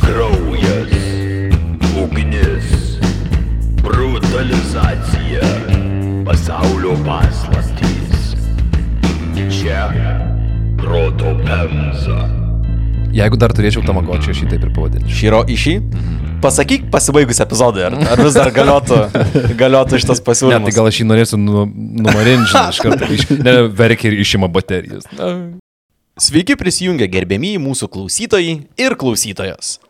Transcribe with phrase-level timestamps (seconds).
[0.00, 0.92] Kraujas,
[2.02, 2.98] ugnis,
[3.82, 5.40] brutalizacija,
[6.26, 8.34] pasaulio paslaptys.
[9.50, 9.88] Čia
[10.76, 12.28] proto pemza.
[13.14, 15.14] Jeigu dar turėčiau tamagočią, aš jį taip ir pavadinčiau.
[15.14, 15.74] Širo išį.
[16.44, 18.98] Pasakyk pasibaigus epizodui, ar, ar vis dar galiotų,
[19.62, 20.66] galiotų šitas Ne, pasiūlymas.
[20.68, 21.64] tai gal aš jį norėsiu nu,
[22.04, 23.08] numarinti, žinai, iš karto.
[23.16, 25.08] Iš, ne, verkia ir išima baterijas.
[26.14, 29.80] Sveiki prisijungę gerbėmieji mūsų klausytojai ir klausytojos.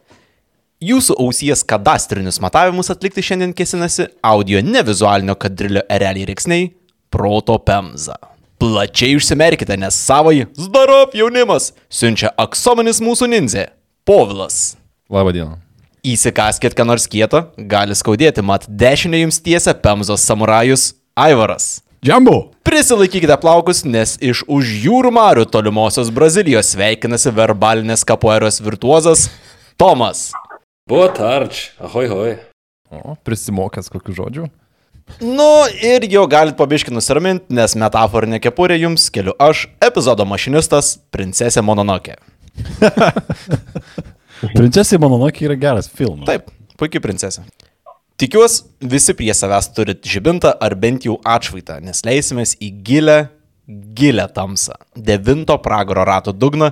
[0.81, 6.71] Jūsų ausies kadastrinius matavimus atlikti šiandien kesinasi audio nevizualinio kadrilio ereliai reiksniai-
[7.13, 8.17] proto pemza.
[8.59, 13.69] Plačiai užsimerkite, nes savai Zdarop jaunimas siunčia aksominis mūsų ninzė-
[14.09, 14.77] Povilas.
[15.11, 15.59] Labą dieną.
[16.03, 21.84] Įsikaskit, ką nors kietą, gali skaudėti, mat dešinė jums tiesia Pemzos samurajus Aivaras.
[22.05, 22.51] Džambu.
[22.63, 29.31] Prisilaikykite plaukus, nes iš už jūrų marių tolimosios Brazilijos sveikinasi verbalinės kapoeros virtuozas
[29.81, 30.27] Tomas.
[30.85, 32.35] Boa tarde, ahoj, hoj.
[32.93, 34.51] O, prisimokęs kokių žodžių.
[35.25, 35.49] Nu
[35.81, 42.19] ir jau galit pabiški nusiraminti, nes metaforinė kepurė jums keliu aš, epizodo mašinistas, princesė Mononokė.
[44.59, 46.29] Princesė Mononokė yra geras filmas.
[46.29, 47.49] Taip, puikiai princesė.
[48.17, 53.17] Tikiuosi, visi prie savęs turit žibintą ar bent jau atšvaitą, nes leisimės į gilę,
[53.99, 56.69] gilę tamsą, devinto pragaro rato dugną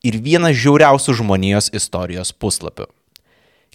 [0.00, 2.86] ir vieną žiauriausių žmonijos istorijos puslapių.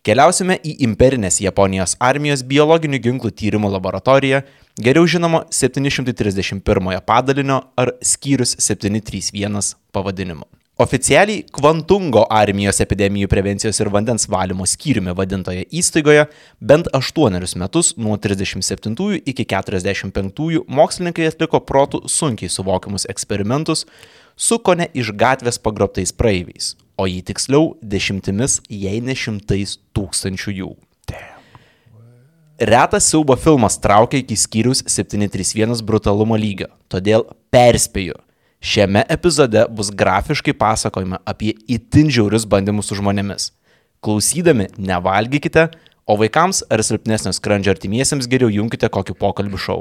[0.01, 4.39] Keliausime į imperinės Japonijos armijos biologinių ginklų tyrimo laboratoriją,
[4.81, 10.49] geriau žinoma 731 padalinio ar skyrius 731 pavadinimu.
[10.81, 16.23] Oficialiai Kvantungo armijos epidemijų prevencijos ir vandens valymo skyriumi vadintoje įstaigoje
[16.57, 23.85] bent 8 metus nuo 37 iki 45 mokslininkai atliko protų sunkiai suvokiamus eksperimentus
[24.33, 30.71] su kone iš gatvės pagrobtais praeiviais, o jei tiksliau dešimtimis, jei ne šimtais tūkstančių jų.
[32.73, 38.17] Retas siaubo filmas traukia iki skyrius 731 brutalumo lygio, todėl perspėju.
[38.61, 43.47] Šiame epizode bus grafiškai pasakojama apie itin žiaurius bandymus su žmonėmis.
[44.05, 45.71] Klausydami nevalgykite,
[46.05, 49.79] o vaikams ar silpnesnio skrandžio artimiesiems geriau jungkite kokį pokalbių šou.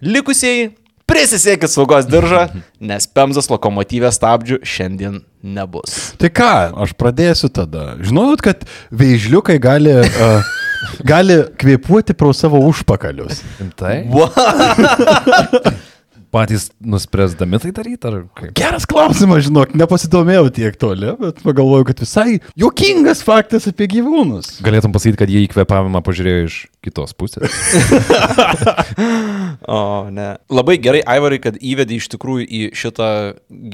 [0.00, 0.70] Likusieji,
[1.04, 2.46] prisisiekit saugos diržą,
[2.88, 6.14] nes Pemzas lokomotyvės stabdžių šiandien nebus.
[6.16, 6.50] Tai ką,
[6.86, 7.98] aš pradėsiu tada.
[8.00, 8.64] Žinojot, kad
[8.96, 10.50] veižliukai gali, uh,
[11.12, 13.44] gali kvėpuoti pro savo užpakalius.
[13.76, 13.96] Tai?
[16.30, 18.52] Patys nuspręsdami tai daryti, ar kaip?
[18.58, 24.60] Geras klausimas, žinok, nepasidomėjau tiek toli, bet pagalvojau, kad visai juokingas faktas apie gyvūnus.
[24.62, 27.50] Galėtum pasakyti, kad jie į kvepavimą pažiūrėjo iš kitos pusės.
[29.70, 30.36] O, ne.
[30.50, 33.08] Labai gerai, Aivarai, kad įvedė iš tikrųjų į šitą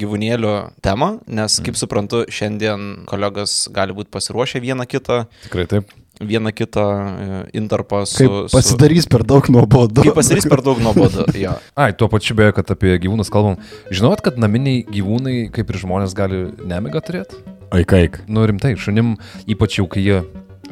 [0.00, 5.92] gyvūnėlio temą, nes, kaip suprantu, šiandien kolegos gali būti pasiruošę vieną kitą, Tikrai taip.
[6.20, 8.24] Vieną kitą e, intarpą su...
[8.24, 10.02] Kaip pasidarys per daug nuobodu.
[10.02, 11.26] Kaip pasidarys per daug nuobodu.
[11.36, 11.52] Jo.
[11.76, 13.58] Ai, tuo pačiu beje, kad apie gyvūnus kalbam.
[13.92, 17.42] Žinot, kad naminiai gyvūnai, kaip ir žmonės, gali nemigą turėti?
[17.76, 18.18] Aik, aik.
[18.30, 19.16] Nu rimtai, šunim,
[19.50, 20.22] ypač jau kai jie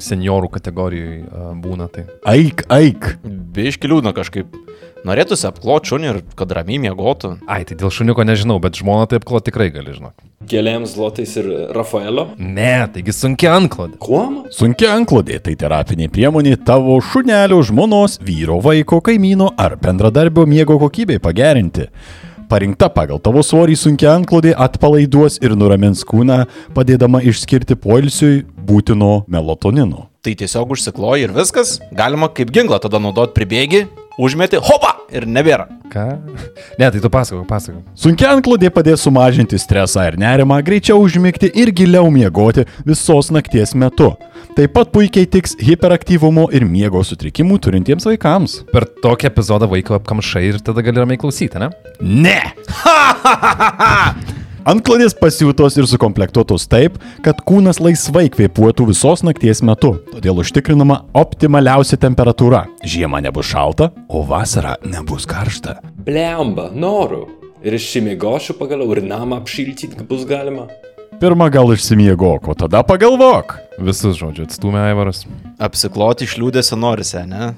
[0.00, 2.06] seniorų kategorijoje būna, tai.
[2.30, 3.14] Aik, aik.
[3.24, 4.56] Biški liūdna kažkaip.
[5.04, 7.34] Norėtųsi apklot šunį ir kad ramiai miegotų.
[7.44, 10.14] Ai, tai dėl šuniuko nežinau, bet žmona taip klo tikrai gali, žinok.
[10.48, 12.30] Keliams zlotais ir Rafaelio.
[12.40, 13.98] Ne, taigi sunkia antklodė.
[14.00, 14.38] Kuom?
[14.52, 21.20] Sunkia anklodė tai terapinė priemonė tavo šunelio, žmonos, vyro, vaiko, kaimyno ar bendradarbio miego kokybei
[21.20, 21.90] pagerinti.
[22.48, 26.44] Parinkta pagal tavo svorį sunkia anklodė atpalaiduos ir nuramins kūną,
[26.76, 30.08] padėdama išskirti poilsiui būtino melatonino.
[30.24, 31.76] Tai tiesiog užsikloji ir viskas.
[31.92, 33.84] Galima kaip ginklą tada naudot pribėgi,
[34.18, 35.66] užmeti, hopa ir nebėra.
[35.92, 36.04] Ką?
[36.78, 37.82] Ne, tai tu pasakok, pasakok.
[37.98, 44.12] Sunkia anklodė padės sumažinti stresą ir nerimą, greičiau užmigti ir giliau miegoti visos nakties metu.
[44.54, 48.60] Taip pat puikiai tiks hiperaktyvumo ir miego sutrikimų turintiems vaikams.
[48.70, 51.72] Per tokį epizodą vaiką apkamšai ir tada gali ramiai klausyti, ne?
[52.00, 52.38] Ne!
[54.64, 61.98] Antklodės pasiūtos ir sukomplektuotos taip, kad kūnas laisvai kvėpuotų visos nakties metu, todėl užtikrinama optimaliausia
[62.00, 62.62] temperatūra.
[62.80, 65.82] Žiemą nebus šalta, o vasara nebus karšta.
[66.06, 67.26] Blemba, noriu.
[67.64, 70.64] Ir išsimiegošiu pagaliau ir namą apšiltyti bus galima.
[71.20, 73.58] Pirmą gal išsimiegok, o tada pagalvok.
[73.84, 75.26] Visus žodžiu atstumė Aivaras.
[75.60, 77.52] Apsikloti iš liūdėsio norisi, ne?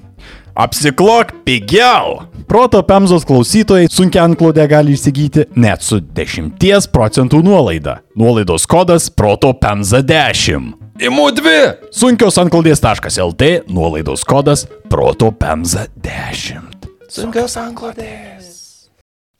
[0.56, 2.23] Apsiklok pigiau!
[2.49, 7.99] Proto Pemzos klausytojai sunkia antklodę gali įsigyti net su 10 procentų nuolaida.
[8.17, 10.73] Nuolaidos kodas Proto Pemza 10.
[11.05, 11.61] Imu dvi!
[11.93, 16.88] Sunkios antklodės.lt nuolaidos kodas Proto Pemza 10.
[17.12, 18.88] Sunkios anklodės.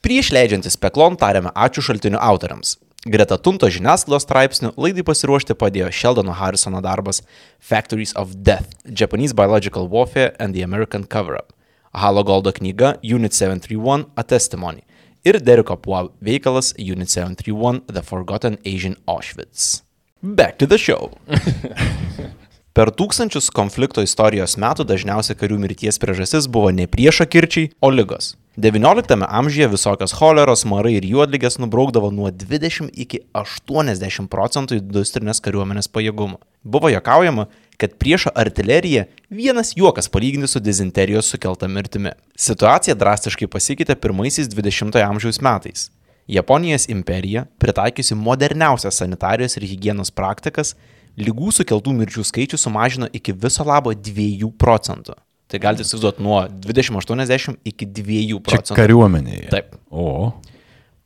[0.05, 2.77] Prieš leidžiantis peklon tariame ačiū šaltinių autoriams.
[3.07, 7.21] Greta Tunto žiniasklaidos straipsnių laidai pasiruošti padėjo Sheldono Harrisono darbas
[7.63, 11.53] Factories of Death– Japanese Biological Warfare and the American Cover-Up,
[11.95, 14.83] Halo Goldo knyga Unit 731– A Testimony
[15.23, 19.83] ir Deriko Puo veikalas Unit 731– The Forgotten Asian Auschwitz.
[20.21, 21.11] Back to the show.
[22.77, 28.35] Per tūkstančius konflikto istorijos metų dažniausia karių mirties priežastis buvo ne priešakirčiai, o lygos.
[28.57, 35.85] XIX amžiuje visokios choleros, marai ir juodligės nubraukdavo nuo 20 iki 80 procentų industrinės kariuomenės
[35.93, 36.39] pajėgumo.
[36.65, 37.45] Buvo jokaujama,
[37.77, 42.15] kad priešo artilerija vienas juokas palyginti su dizenterijos sukelta mirtimi.
[42.33, 45.91] Situacija drastiškai pasikeitė pirmaisiais 20-ojo amžiaus metais.
[46.25, 50.73] Japonijos imperija, pritaikiusi moderniausias sanitarijos ir hygienos praktikas,
[51.13, 55.13] lygų sukeltų mirčių skaičių sumažino iki viso labo 2 procentų.
[55.47, 58.75] Tai galite įsivaizduoti nuo 2080 iki 2 Čia procentų.
[58.75, 59.49] kariuomenėje.
[59.53, 59.75] Taip.
[59.89, 60.33] O.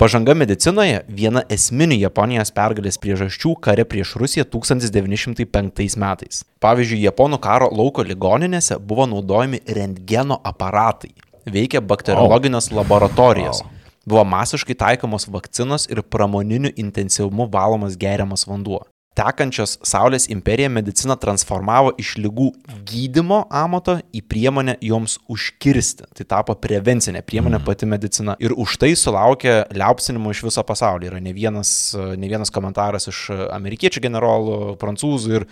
[0.02, 6.40] Pažanga medicinoje viena esminių Japonijos pergalės priežasčių kare prieš Rusiją 1905 metais.
[6.58, 11.12] Pavyzdžiui, Japonų karo lauko ligoninėse buvo naudojami rentgeno aparatai,
[11.46, 13.62] veikė bakteriologinės laboratorijos,
[14.10, 18.82] buvo masiškai taikomos vakcinos ir pramoniniu intensyvumu valomas geriamas vanduo.
[19.12, 22.46] Tekančios Saulės imperija mediciną transformavo iš lygų
[22.88, 26.08] gydimo amato į priemonę joms užkirsti.
[26.16, 28.38] Tai tapo prevencinė priemonė pati medicina.
[28.40, 31.12] Ir už tai sulaukė liaupsinimų iš viso pasaulio.
[31.12, 35.48] Yra ne vienas, ne vienas komentaras iš amerikiečių generolų, prancūzų ir,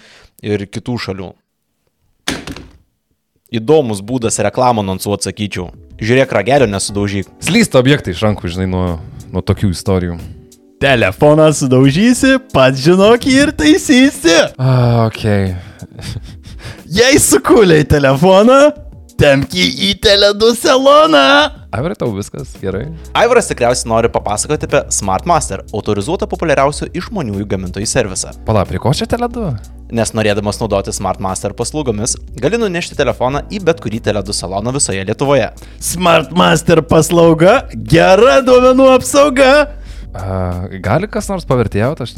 [0.55, 1.29] ir kitų šalių.
[3.59, 5.71] Įdomus būdas reklamą anonsuoti, sakyčiau.
[5.99, 7.27] Žiūrėk, ragelio nesudaužyk.
[7.43, 8.83] Slysta objektai iš rankų, žinai, nuo,
[9.33, 10.21] nuo tokių istorijų.
[10.79, 14.35] Telefoną sudaužysi, pats žinok jį ir taisysi.
[14.55, 15.25] Ah, ok.
[16.99, 18.69] Jei sukuliai telefoną,
[19.19, 21.23] temki į teledų saloną.
[21.75, 22.85] Aivarai, tau viskas gerai.
[23.11, 28.31] Aivaras tikriausiai nori papasakoti apie SmartMaster, autorizuotą populiariausių išmaniųjų gamintojų servisą.
[28.47, 29.49] Pala, prie ko čia teledu?
[29.91, 35.51] Nes norėdamas naudoti SmartMaster paslaugomis, gali nunešti telefoną į bet kurį teledų saloną visoje Lietuvoje.
[35.83, 39.51] Smartmaster paslauga, gera duomenų apsauga.
[40.09, 42.13] Gali kas nors pavertėjauti, aš...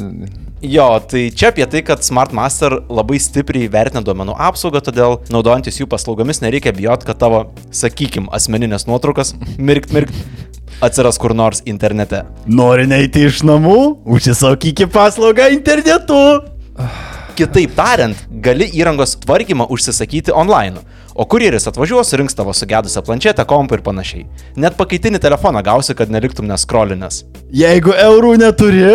[0.64, 5.90] Jo, tai čia apie tai, kad SmartMaster labai stipriai vertina duomenų apsaugą, todėl naudojantis jų
[5.92, 7.42] paslaugomis nereikia bijoti, kad tavo,
[7.76, 9.34] sakykim, asmeninės nuotraukas,
[9.68, 10.16] mirkt, mirkt,
[10.80, 12.24] atsiras kur nors internete.
[12.48, 16.22] Nori neiti iš namų, užsisakyki paslaugą internetu.
[17.36, 20.80] Kitaip tariant, gali įrangos tvarkymą užsisakyti online,
[21.16, 24.26] o kurjeris atvažiuos, rinks tavo sugedusią planšetę, kompą ir panašiai.
[24.56, 27.24] Net pakaitinį telefoną gausi, kad neliktum neskrolinęs.
[27.52, 28.86] Jeigu eurų neturi,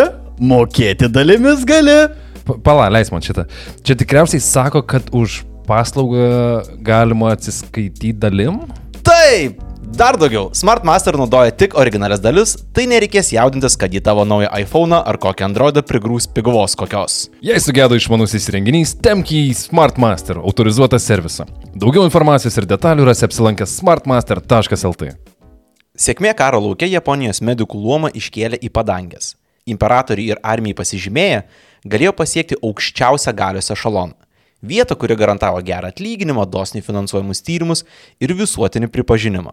[0.41, 1.99] mokėti dalimis gali.
[2.47, 3.47] Pa- Pala, leis man šitą.
[3.83, 8.61] Čia tikriausiai sako, kad už paslaugą galima atsiskaityti dalim?
[9.07, 9.59] Taip,
[9.97, 10.51] dar daugiau.
[10.55, 15.49] SmartMaster naudoja tik originalias dalis, tai nereikės jaudintis, kad į tavo naują iPhone ar kokią
[15.49, 17.17] Androidą prigrūs pigvos kokios.
[17.45, 21.49] Jei sugedo išmanusis įrenginys, temki į SmartMaster autorizuotą servisą.
[21.75, 25.11] Daugiau informacijos ir detalių rasi apsilankęs smartmaster.lt.
[25.97, 29.35] Sėkmė karo laukia Japonijos medikų luomą iškėlė į padangės.
[29.67, 31.43] Imperatoriai ir armijai pasižymėję
[31.89, 34.15] galėjo pasiekti aukščiausią galios ešaloną.
[34.63, 37.85] Vietą, kuri garantavo gerą atlyginimą, dosniai finansuojamus tyrimus
[38.21, 39.53] ir visuotinį pripažinimą.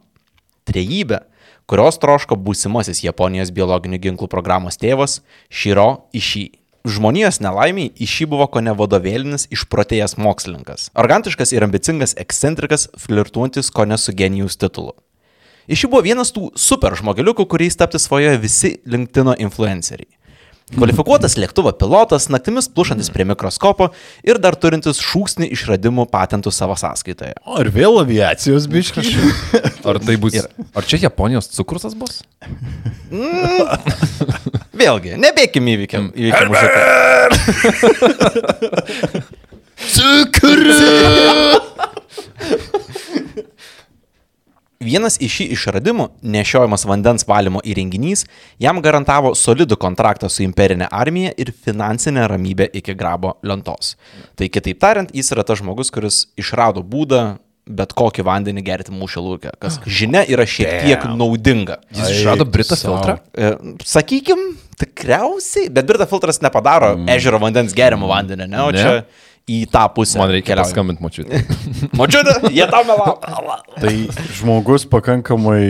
[0.70, 1.22] Trejybė,
[1.68, 6.52] kurios troško būsimasis Japonijos biologinių ginklų programos tėvas Shiro Ishii.
[6.84, 10.90] Žmonijos nelaimiai Ishii buvo ko ne vadovėlinis išprotėjęs mokslininkas.
[11.00, 14.92] Argantiškas ir ambicingas ekscentrikas, flirtuojantis ko ne su genijus titulu.
[15.72, 20.12] Iš jų buvo vienas tų super žmogeliukų, kuriais tapti svajoja visi LinkedIn influenceriai.
[20.74, 23.90] Kvalifikuotas lėktuvo pilotas, naktimis plušantis prie mikroskopo
[24.26, 27.34] ir dar turintis šūksnį išradimų patentų savo sąskaitoje.
[27.46, 29.08] O ir vėl aviacijos biškas.
[29.90, 30.34] Ar tai bus...
[30.74, 32.22] Ar čia Japonijos cukrusas bus?
[34.74, 36.04] Vėlgi, nebėkim įvykiam.
[36.18, 36.82] įvykiam už akių.
[44.86, 48.26] Vienas iš šį išradimų, nešiojamas vandens valymo įrenginys,
[48.62, 53.96] jam garantavo solidų kontraktą su imperinė armija ir finansinę ramybę iki grabo lentos.
[54.40, 57.24] Tai kitaip tariant, jis yra tas žmogus, kuris išrado būdą
[57.64, 61.80] bet kokį vandenį gerti mūšio lūkę, kas žinia yra šiek tiek naudinga.
[61.96, 62.98] Jis išrado Britą sau.
[62.98, 63.18] filtrą?
[63.32, 63.54] E,
[63.88, 64.42] Sakykim,
[64.80, 67.12] tikriausiai, bet Brita filtras nepadaro mm.
[67.16, 68.60] ežero vandens geriamo vandenio, ne?
[68.64, 68.82] O Ne.
[68.82, 70.20] čia į tą pusę.
[70.22, 71.42] Man reikia paskambinti mačiutį.
[72.00, 73.18] Mačiute, jie tam melavo.
[73.76, 73.94] Tai
[74.38, 75.64] žmogus pakankamai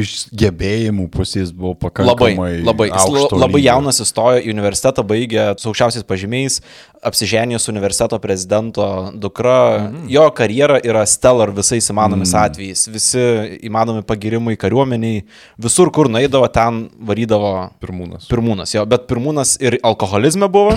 [0.00, 2.52] iš gebėjimų pusės buvo Labai, pakankamai.
[2.66, 3.66] labai, labai lygio.
[3.68, 6.58] jaunas įstojo į universitetą, baigė su aukščiausiais pažymiais,
[7.06, 9.86] apsiženė su universiteto prezidento dukra.
[9.86, 10.08] Mhm.
[10.10, 12.50] Jo karjera yra stellar visais įmanomais mhm.
[12.50, 12.86] atvejais.
[12.90, 13.24] Visi
[13.70, 15.22] įmanomi pagirimai kariuomeniai,
[15.60, 18.26] visur, kur naidavo, ten varydavo Pirmūnas.
[18.30, 20.74] Pirmūnas, jo, bet pirmūnas ir alkoholizme buvo,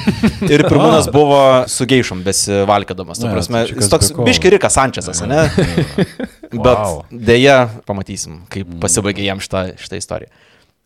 [0.48, 1.41] ir pirmūnas buvo
[1.72, 3.21] su geišom besivalkėdamas.
[3.21, 5.45] Ta prasme, tai jis toks biškirikas Sančesas, ne?
[6.65, 10.33] Bet dėja, pamatysim, kaip pasibaigė jam šitą, šitą istoriją.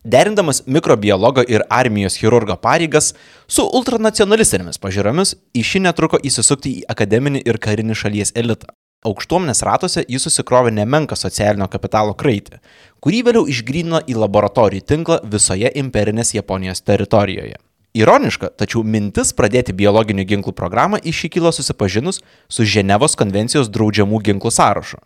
[0.07, 3.11] Derindamas mikrobiologo ir armijos chirurgo pareigas
[3.51, 8.71] su ultranacionalistinėmis pažiūromis, į šį netruko įsisukti į akademinį ir karinį šalies elitą.
[9.07, 12.61] Aukštuomenės ratuose jis susikrovė nemenką socialinio kapitalo kraitį,
[13.03, 17.59] kurį vėliau išgrynino į laboratorijų tinklą visoje imperinės Japonijos teritorijoje.
[17.97, 24.19] Ironiška, tačiau mintis pradėti biologinių ginklų programą iš jį kilo susipažinus su Ženevos konvencijos draudžiamų
[24.27, 24.99] ginklų sąrašu.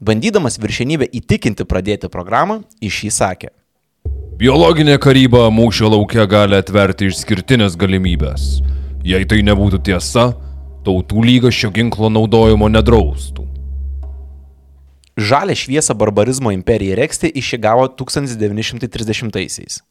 [0.00, 3.52] Bandydamas viršenybę įtikinti pradėti programą, iš jį sakė.
[4.40, 8.62] Biologinė karyba mūšio laukia gali atverti išskirtinės galimybės.
[9.04, 10.30] Jei tai nebūtų tiesa,
[10.86, 13.44] tautų lyga šio ginklo naudojimo nedraustų.
[15.20, 19.82] Žalę šviesą barbarizmo imperija Rekstė išigavo 1930-aisiais.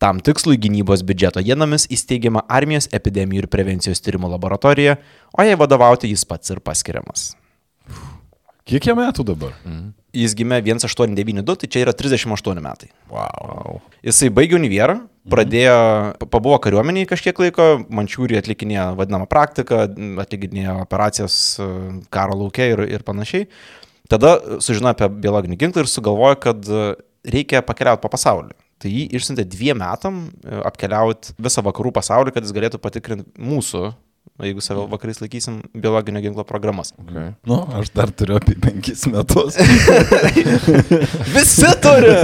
[0.00, 4.96] Tam tikslui gynybos biudžeto jenomis įsteigiama armijos epidemijų ir prevencijos tyrimų laboratorija,
[5.36, 7.34] o jai vadovauti jis pats ir paskiriamas.
[8.70, 9.52] Kiek jam metų dabar?
[10.14, 12.88] Jis gimė 1892, tai čia yra 38 metai.
[13.12, 13.80] Wow.
[14.06, 14.96] Jisai baigė univerą,
[15.30, 15.76] pradėjo,
[16.22, 19.82] pa- pabuvo kariuomeniai kažkiek laiko, Mančiūrį atlikinėjo vadinamą praktiką,
[20.24, 21.68] atlikinėjo operacijas e,
[22.14, 23.50] karo laukia ir, ir panašiai.
[24.10, 26.82] Tada sužinojo apie biologinį ginklą ir sugalvojo, kad e,
[27.36, 28.56] reikia pakeliauti po pasaulį.
[28.80, 33.90] Tai jį išsiuntė dviem metam e, apkeliauti visą vakarų pasaulį, kad jis galėtų patikrinti mūsų,
[34.40, 36.94] jeigu save vakarais laikysim, biologinio ginklo programas.
[37.02, 37.34] Okay.
[37.48, 39.58] Nu, aš dar turiu apie penkis metus.
[41.36, 42.14] Visi turi!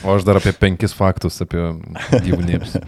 [0.00, 1.60] O aš dar apie penkis faktus apie
[2.24, 2.78] gyvūnėms.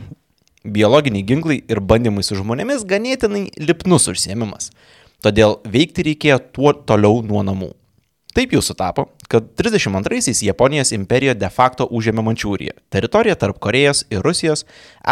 [0.64, 4.72] Biologiniai ginklai ir bandymai su žmonėmis ganėtinai lipnus užsiemimas.
[5.20, 7.74] Todėl veikti reikėjo tuo toliau nuo namų.
[8.32, 14.24] Taip jau sutapo, kad 32-aisiais Japonijos imperija de facto užėmė Mančiūriją, teritoriją tarp Korejos ir
[14.26, 14.64] Rusijos,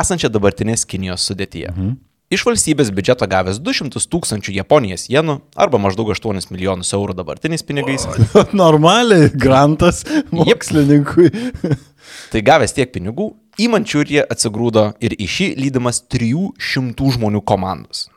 [0.03, 1.71] esančią dabartinės Kinijos sudėtyje.
[1.71, 1.97] Mhm.
[2.29, 8.05] Iš valstybės biudžeto gavęs 200 tūkstančių Japonijos jenų arba maždaug 8 milijonus eurų dabartiniais pinigais,
[8.63, 10.03] Normaliai, grantas
[10.35, 11.31] mokslininkui.
[12.33, 18.09] Tai gavęs tiek pinigų, į Mančiūriją atsigrūdo ir į šį lydimas 300 žmonių komandos.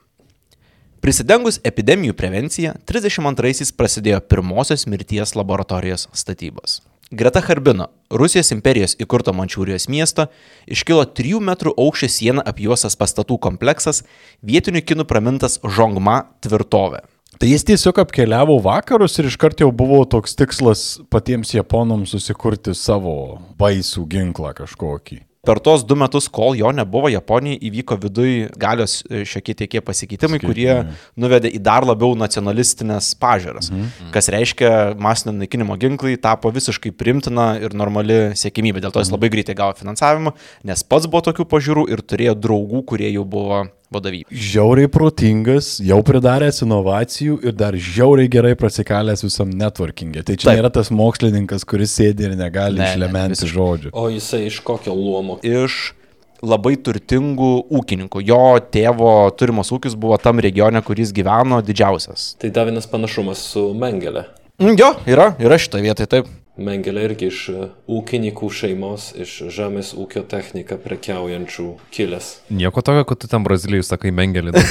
[1.02, 6.76] Prisidengus epidemijų prevenciją, 32-aisiais prasidėjo pirmosios mirties laboratorijos statybos.
[7.10, 10.28] Greta Harbino, Rusijos imperijos įkurto Mančiūrijos miesto,
[10.70, 14.04] iškilo 3 metrų aukščio sieną apjuosas pastatų kompleksas,
[14.46, 17.02] vietinių kinų pramintas Žongma tvirtovė.
[17.42, 23.42] Tai jis tiesiog apkeliavo vakarus ir iškart jau buvo toks tikslas patiems japonams susikurti savo
[23.58, 25.24] baisų ginklą kažkokį.
[25.42, 30.38] Per tos du metus, kol jo nebuvo, Japonijai įvyko viduje galios e, šiokie tiekie pasikeitimai,
[30.44, 30.70] kurie
[31.18, 33.72] nuvedė į dar labiau nacionalistinės pažiūras.
[33.74, 34.12] Mhm.
[34.14, 34.70] Kas reiškia,
[35.02, 38.86] masinio naikinimo ginklai tapo visiškai primtina ir normali siekimybė.
[38.86, 40.36] Dėl to jis labai greitai gavo finansavimą,
[40.70, 44.28] nes pats buvo tokių pažiūrų ir turėjo draugų, kurie jau buvo vadovybė.
[44.32, 50.24] Žiauriai protingas, jau pridaręs inovacijų ir dar žiauriai gerai prasikalęs visam networkingė.
[50.28, 50.60] Tai čia Taip.
[50.62, 53.56] Nėra tas mokslininkas, kuris sėdi ir negali Ne, ne, išlementi visiškai.
[53.58, 53.94] žodžių.
[53.94, 55.40] O jisai iš kokio luomo?
[55.44, 55.94] Iš
[56.42, 58.24] labai turtingų ūkininkų.
[58.26, 62.32] Jo tėvo turimos ūkis buvo tam regione, kuris gyveno didžiausias.
[62.42, 64.26] Tai dar vienas panašumas su Mengelė.
[64.62, 66.32] Mm, Jo, yra, yra šitoje vietoje, taip.
[66.64, 72.30] Mengelė irgi iš e, ūkininkų šeimos, iš žemės ūkio techniką prekiaujančių kilęs.
[72.54, 74.56] Nieko tokio, kad tu ten Brazilijai sakai mengelį.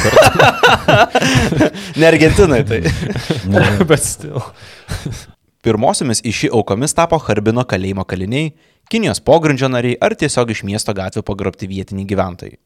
[2.00, 2.80] Ne Argentinai, tai.
[3.90, 4.40] Bet stil.
[5.64, 8.54] Pirmosiomis iš šį aukomis tapo Harbino kalėjimo kaliniai,
[8.90, 12.56] Kinijos pogrindžio nariai ar tiesiog iš miesto gatvių pagrobti vietiniai gyventojai.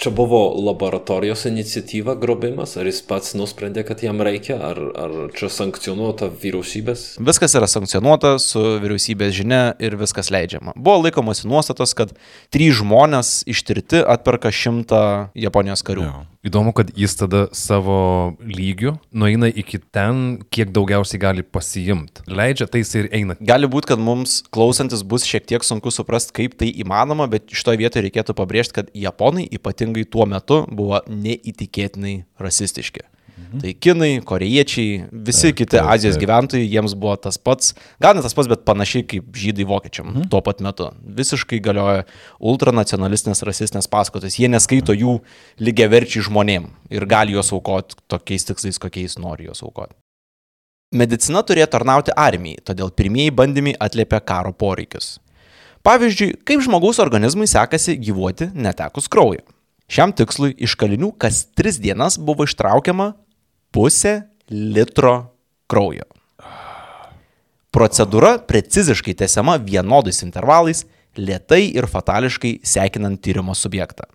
[0.00, 5.50] Čia buvo laboratorijos iniciatyva grobimas, ar jis pats nusprendė, kad jam reikia, ar, ar čia
[5.52, 7.04] sankcionuota vyriausybės?
[7.20, 10.72] Viskas yra sankcionuota su vyriausybės žinia ir viskas leidžiama.
[10.74, 12.16] Buvo laikomasi nuostatos, kad
[12.50, 15.04] trys žmonės ištirti atperka šimtą
[15.38, 16.08] Japonijos karių.
[16.08, 16.31] Jo.
[16.42, 22.24] Įdomu, kad jis tada savo lygių nueina iki ten, kiek daugiausiai gali pasiimti.
[22.26, 23.36] Leidžia, tai jis ir eina.
[23.38, 27.78] Gali būti, kad mums klausantis bus šiek tiek sunku suprasti, kaip tai įmanoma, bet šitoje
[27.84, 33.06] vietoje reikėtų pabrėžti, kad japonai ypatingai tuo metu buvo neįtikėtinai rasistiški.
[33.60, 36.22] Tai kinai, korejiečiai, visi Taip, kiti taip, Azijos taip.
[36.24, 40.28] gyventojai, jiems buvo tas pats, gal ne tas pats, bet panašiai kaip žydai vokiečiam Mhm.
[40.32, 40.90] tuo pat metu.
[41.04, 42.04] Visiškai galioja
[42.40, 44.38] ultranacionalistinės, rasistinės paskatos.
[44.40, 45.18] Jie neskaito jų
[45.60, 49.94] lygiaverčiai žmonėm ir gali juos aukoti tokiais tikslais, kokiais nori juos aukoti.
[50.92, 55.18] Medicina turėjo tarnauti armijai, todėl pirmieji bandymai atliepia karo poreikius.
[55.82, 59.40] Pavyzdžiui, kaip žmogaus organizmui sekasi gyvuoti netekus kraujo.
[59.92, 63.10] Šiam tikslui iš kalinių kas tris dienas buvo ištraukiama
[63.76, 65.34] pusė litro
[65.68, 66.06] kraujo.
[67.72, 70.84] Procedūra preciziškai tęsiama vienodais intervalais,
[71.16, 74.08] lietai ir fatališkai sekinant tyrimo subjektą.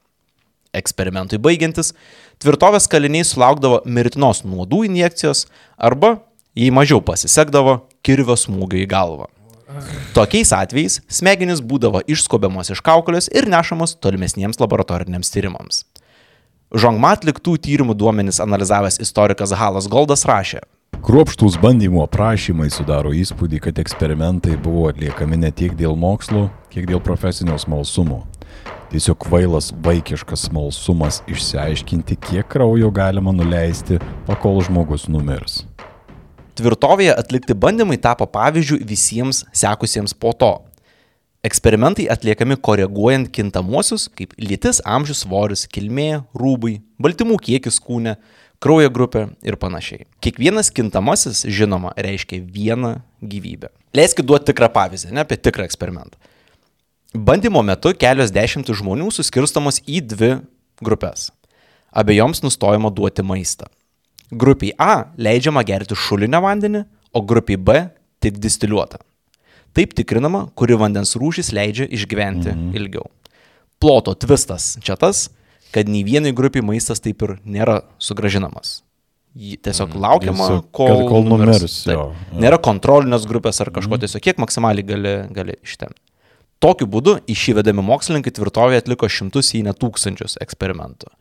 [0.77, 1.93] Eksperimentui baigiantis,
[2.41, 5.45] tvirtovės kaliniai sulaukdavo mirtinos nuodų injekcijos
[5.77, 6.19] arba,
[6.57, 9.29] jei mažiau pasisekdavo, kirvio smūgio į galvą.
[10.15, 15.83] Tokiais atvejais smegenys būdavo išskobiamos iš kaukolės ir nešamos tolimesniems laboratoriniams tyrimams.
[16.71, 20.63] Žongma atliktų tyrimų duomenys analizavęs istorikas Halas Goldas rašė,
[20.97, 27.01] Kruopštus bandymų aprašymai sudaro įspūdį, kad eksperimentai buvo atliekami ne tiek dėl mokslo, kiek dėl
[27.03, 28.23] profesinio smalsumo.
[28.91, 35.65] Tiesiog kvailas vaikiškas smalsumas išsiaiškinti, kiek kraujo galima nuleisti, pakol žmogus numirs.
[36.57, 40.55] Tvirtovėje atlikti bandymai tapo pavyzdžių visiems sekusiems po to.
[41.45, 48.15] Eksperimentai atliekami koreguojant kintamuosius kaip lytis, amžius, svoris, kilmė, rūbai, baltymų kiekis kūne,
[48.63, 50.07] kraujo grupė ir panašiai.
[50.25, 53.69] Kiekvienas kintamasis, žinoma, reiškia vieną gyvybę.
[53.93, 56.17] Leiskit duoti tikrą pavyzdį, ne apie tikrą eksperimentą.
[57.13, 60.33] Bandymo metu kelios dešimtis žmonių suskirstamos į dvi
[60.81, 61.29] grupės.
[61.93, 63.69] Abiejoms nustojama duoti maistą.
[64.31, 66.83] Grupiai A leidžiama gerti šulinio vandenį,
[67.15, 67.77] o grupiai B
[68.23, 68.99] tik distiliuotą.
[69.77, 72.73] Taip tikrinama, kuri vandens rūšis leidžia išgyventi mhm.
[72.79, 73.07] ilgiau.
[73.77, 75.27] Ploto tvistas čia tas,
[75.71, 78.81] kad nei vienai grupiai maistas taip ir nėra sugražinamas.
[79.37, 81.83] Tiesiog laukiama, Tiesiog, kol, kol numirs.
[82.33, 85.99] Nėra kontrolinės grupės ar kažko, tiesiog kiek maksimaliai gali, gali ištemti.
[86.63, 91.11] Tokiu būdu į šį vedami mokslininkai tvirtovėje atliko šimtus, jei ne tūkstančius eksperimentų.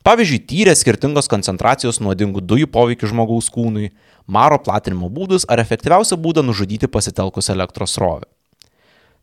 [0.00, 3.90] Pavyzdžiui, tyrė skirtingos koncentracijos nuodingų dujų poveikį žmogaus kūnui,
[4.24, 8.24] maro platinimo būdus ar efektyviausią būdą nužudyti pasitelkus elektros srovę.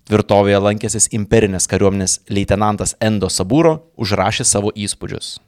[0.08, 5.40] Tvirtovėje lankęsis imperinės kariuomenės leitenantas Endo Saburo užrašė savo įspūdžius.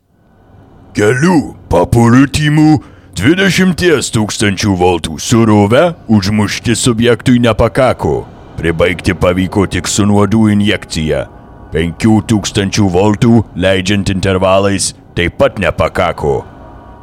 [0.98, 1.38] Kelių
[1.70, 2.72] papuritimų
[3.20, 8.24] 20 tūkstančių voltų surovę užmušti subjektui nepakako.
[8.58, 11.28] Pribaigti pavyko tik su nuodų injekcija.
[11.72, 16.46] 5000 voltų leidžiant intervalais taip pat nepakako.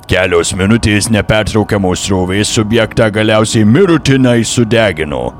[0.09, 5.35] Kelios minutės nepertraukiamos srovės subjektą galiausiai mirutinai sudegino.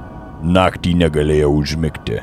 [0.45, 2.19] Naktį negalėjo užmigti.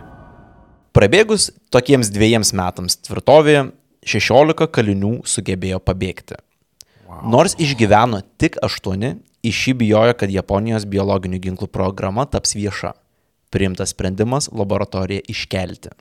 [0.93, 3.63] Prabėgus tokiems dviejiems metams tvirtovėje
[4.13, 6.37] 16 kalinių sugebėjo pabėgti.
[7.07, 7.25] Wow.
[7.33, 9.09] Nors išgyveno tik 8,
[9.41, 12.93] iš šį bijojo, kad Japonijos biologinių ginklų programa taps vieša.
[13.49, 15.97] Priimtas sprendimas laboratoriją iškelti.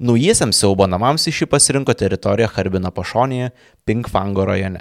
[0.00, 3.50] Naujiesiams siaubo namams iš šį pasirinko teritoriją Harbino pašonėje,
[3.86, 4.80] Pinkfango rajone.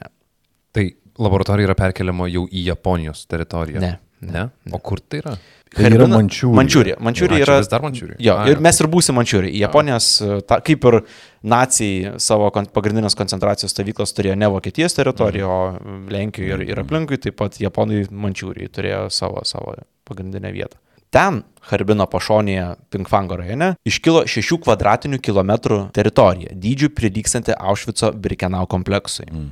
[0.73, 0.88] Tai
[1.21, 3.80] laboratorija yra perkeliama jau į Japonijos teritoriją.
[3.84, 4.45] Ne, Ne?
[4.71, 5.34] O kur tai yra?
[5.76, 6.56] Tai yra Mančiūrija.
[6.56, 6.95] Mančiūrija.
[7.04, 7.56] Mančiūrija yra.
[7.60, 8.15] vis dar Mančiūrija?
[8.23, 9.52] Jo, A, ir mes ir būsime Mančiūrija.
[9.65, 10.08] Japonijos,
[10.47, 10.97] ta, kaip ir
[11.43, 17.19] nacijai savo kon- pagrindinės koncentracijos stovyklos turėjo ne Vokietijos teritoriją, o Lenkijoje ir, ir aplinkui,
[17.19, 19.76] taip pat Japonai Mančiūrijai turėjo savo, savo
[20.08, 20.80] pagrindinę vietą.
[21.13, 29.28] Ten, Harbino pašonėje, Pinkfango rajone, iškilo 6 kvadratinių kilometrų teritorija, dydžių prilykstanti Aušvico Birkenau kompleksui.
[29.30, 29.52] Mm.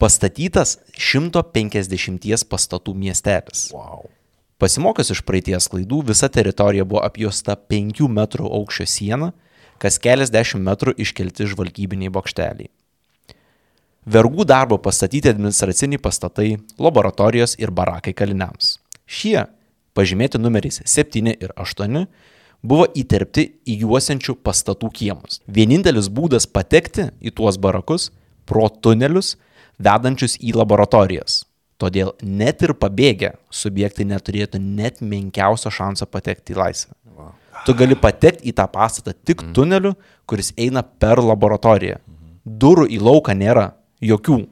[0.00, 3.68] Pastatytas 150 pastatų miestelis.
[3.74, 4.08] Wow.
[4.58, 9.32] Pasimokęs iš praeities klaidų, visa teritorija buvo apjuosta 5 metrų aukščio siena,
[9.78, 12.72] kas keliasdešimt metrų iškelti žvalgybiniai bokšteliai.
[14.08, 18.78] Vergų darbo pastatyti administraciniai pastatai, laboratorijos ir barakai kaliniams.
[19.04, 19.44] Šie,
[19.98, 22.06] pažymėti numeriais 7 ir 8,
[22.62, 25.42] buvo įterpti į juosiančių pastatų kiemus.
[25.46, 28.10] Vienintelis būdas patekti į tuos barakus-
[28.48, 29.36] pro tunelius,
[29.78, 31.44] vedančius į laboratorijas.
[31.78, 36.92] Todėl net ir pabėgę subjektai neturėtų net menkiausio šanso patekti į laisvę.
[37.66, 39.94] Tu gali patekti į tą pastatą tik tuneliu,
[40.26, 41.98] kuris eina per laboratoriją.
[42.46, 44.46] Durų į lauką nėra, jokių.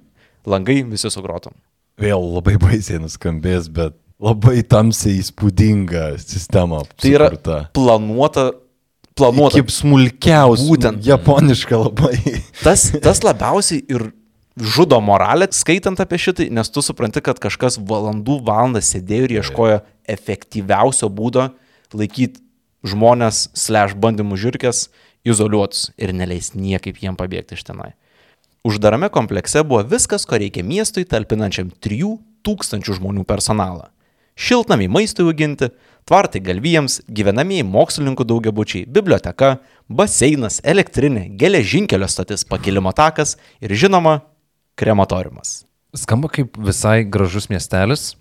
[0.46, 1.54] Langai visi sugrotom.
[1.98, 6.82] Vėl labai baisiai nuskambės, bet labai tamsiai įspūdinga sistema.
[6.96, 7.58] Tai yra sukurta.
[7.76, 8.46] planuota,
[9.18, 9.60] planuota.
[9.60, 10.68] Kaip smulkiausia.
[10.70, 11.02] Būtent.
[11.06, 12.16] Japoniška labai.
[12.62, 14.08] Tas, tas labiausiai ir
[14.56, 19.80] žudo moralę, skaitant apie šitai, nes tu supranti, kad kažkas valandų valandas sėdėjo ir ieškojo
[20.16, 21.50] efektyviausio būdo
[21.96, 22.40] laikyti
[22.86, 24.86] žmonės, slash bandymų žirkės,
[25.26, 27.92] izoliuotus ir neleis niekaip jiem pabėgti iš tenai.
[28.66, 33.90] Uždarame komplekse buvo viskas, ko reikia miestui talpinančiam 3000 žmonių personalą.
[34.36, 35.70] Šiltnamiai maistui auginti,
[36.06, 39.56] tvartai galvijams, gyvenamieji mokslininkų daugiabučiai, biblioteka,
[39.88, 44.20] baseinas, elektrinė, geležinkelio stotis, pakilimo takas ir žinoma,
[44.76, 45.62] krematoriumas.
[45.96, 48.12] Skamba kaip visai gražus miestelis.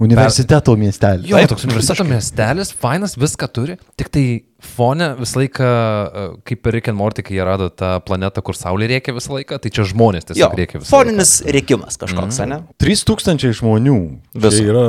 [0.00, 1.26] Universiteto miestelis.
[1.28, 3.76] Jo, toks universiteto miestelis, fainas, viską turi.
[3.98, 4.24] Tik tai
[4.62, 8.56] fone visą laiką, e, kaip ir Rick and Morty, kai jie rado tą planetą, kur
[8.56, 12.54] Saulė reikia visą laiką, tai čia žmonės Jo, tiesiog reikia visą foninis rėkimas kažkoks, mm.
[12.54, 12.60] ne?
[12.80, 13.98] 3000 žmonių.
[14.38, 14.54] Viso.
[14.54, 14.86] Tai yra.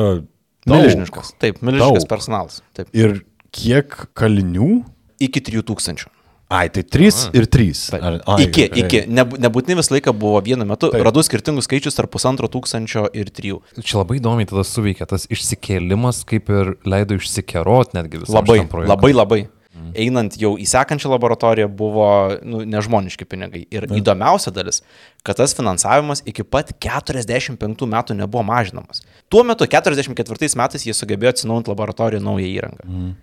[0.67, 1.33] Milžiniškas.
[1.39, 2.09] Taip, milžiniškas Daug.
[2.11, 2.61] personalas.
[2.75, 2.89] Taip.
[2.93, 3.21] Ir
[3.55, 4.83] kiek kalinių?
[5.19, 6.07] Iki 3000.
[6.49, 7.93] Ai, tai 3 ir 3.
[8.01, 8.79] Ar, ai, Iki, gerai.
[8.81, 8.99] iki.
[9.13, 10.89] Neb, nebūtinai visą laiką buvo vienu metu.
[10.89, 11.03] Taip.
[11.05, 13.59] Radau skirtingus skaičius tarp pusantro tūkstančio ir trijų.
[13.85, 19.13] Čia labai įdomiai tada suveikia tas išsikėlimas, kaip ir leido išsikerot netgi visą Labai, labai,
[19.13, 19.39] labai.
[19.79, 19.91] Mm.
[20.03, 22.09] Einant jau į sekančią laboratoriją buvo
[22.43, 23.63] nu, nežmoniški pinigai.
[23.71, 23.99] Ir mm.
[24.01, 24.81] įdomiausia dalis,
[25.23, 29.03] kad tas finansavimas iki pat 45 metų nebuvo mažinamas.
[29.31, 32.89] Tuo metu 44 metais jie sugebėjo atsinaujinti laboratoriją naują įrangą.
[32.89, 33.13] Mm.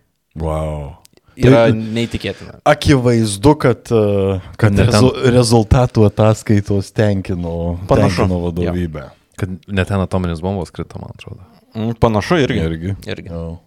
[0.41, 0.95] Wow.
[1.37, 2.61] Yra neįtikėtina.
[2.65, 8.23] Akivaizdu, kad, uh, kad rezu, rezultatų ataskaitos tenkino, Panašu.
[8.23, 9.11] tenkino vadovybę.
[9.37, 11.45] Kad net ten atominės bombos krito, man atrodo.
[11.77, 12.63] Mm, Panašu irgi.
[12.65, 12.95] Irgi.
[13.13, 13.29] irgi.
[13.29, 13.59] Jo.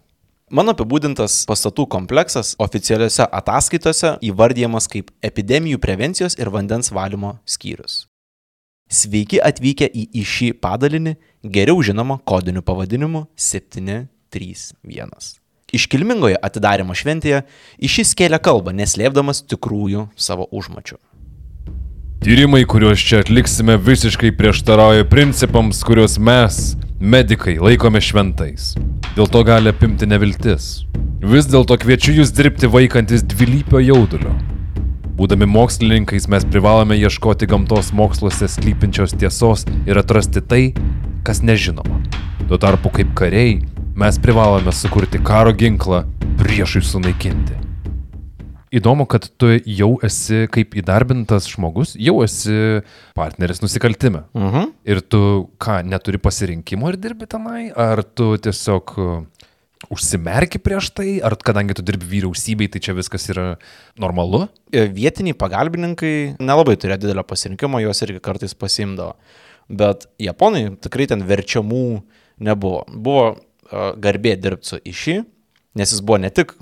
[0.49, 8.07] Mano apibūdintas pastatų kompleksas oficialiuose ataskaitose įvardyjamas kaip epidemijų prevencijos ir vandens valymo skyrius.
[8.89, 11.13] Sveiki atvykę į, į šį padalinį,
[11.45, 15.29] geriau žinoma kodiniu pavadinimu 731.
[15.69, 17.43] Iškilmingoje atidarimo šventėje
[17.77, 20.97] iš šį skėlė kalbą, neslėpdamas tikrųjų savo užmačių.
[22.25, 28.73] Tyrimai, kuriuos čia atliksime, visiškai prieštarauja principams, kuriuos mes, medikai, laikome šventais.
[29.15, 30.83] Dėl to gali apimti neviltis.
[31.23, 34.33] Vis dėlto kviečiu jūs dirbti vaikantis dvilypio jaudulio.
[35.15, 40.61] Būdami mokslininkais mes privalome ieškoti gamtos moksluose slypinčios tiesos ir atrasti tai,
[41.23, 42.01] kas nežinoma.
[42.47, 43.61] Tuo tarpu kaip kariai
[43.95, 46.03] mes privalome sukurti karo ginklą
[46.39, 47.68] priešui sunaikinti.
[48.69, 52.83] Įdomu, kad tu jau esi kaip įdarbintas žmogus, jau esi
[53.17, 54.27] partneris nusikaltime.
[54.37, 54.69] Mhm.
[54.85, 55.21] Ir tu
[55.57, 59.23] ką, neturi pasirinkimo ir dirbi tenai, ar tu tiesiog uh,
[59.89, 63.47] užsimerki prieš tai, ar kadangi tu dirbi vyriausybei, tai čia viskas yra
[63.97, 64.45] normalu?
[64.69, 69.17] E, Vietiniai pagalbininkai nelabai turėjo didelio pasirinkimo, juos irgi kartais pasimdavo.
[69.69, 71.83] Bet japonai tikrai ten verčiamų
[72.45, 72.85] nebuvo.
[72.93, 75.21] Buvo uh, garbė dirbti su iši,
[75.77, 76.53] nes jis buvo ne tik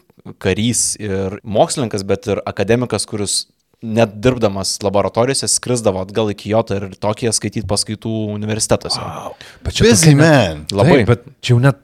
[0.41, 3.45] karys ir mokslininkas, bet ir akademikas, kuris
[3.81, 9.01] net dirbdamas laboratorijose skrisdavo atgal į Kyoto ir Tokiją skaityti paskaitų universitetuose.
[9.03, 9.35] Wow.
[9.65, 10.65] Bet Busy man.
[10.73, 11.03] Labai.
[11.03, 11.83] Taip, bet čia jau net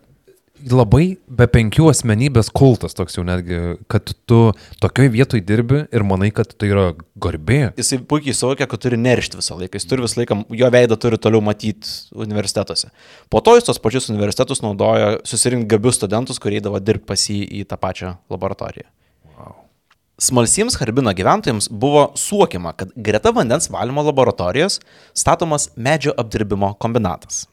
[0.71, 4.39] labai be penkių asmenybės kultas toks jau netgi, kad tu
[4.83, 6.85] tokioj vietoj dirbi ir manai, kad tai yra
[7.19, 7.73] garbė.
[7.79, 9.79] Jisai puikiai suvokia, kad turi neršti visą laiką.
[9.79, 12.91] Jis turi visą laiką, jo veidą turi toliau matyti universitetuose.
[13.33, 17.41] Po to jis tos pačius universitetus naudojo susirinkti gabius studentus, kurie eidavo dirbti pas jį
[17.61, 18.89] į tą pačią laboratoriją.
[20.23, 24.77] Smalsiems Harbino gyventojams buvo suokiama, kad greta vandens valymo laboratorijos
[25.17, 27.47] statomas medžio apdirbimo kombinatas.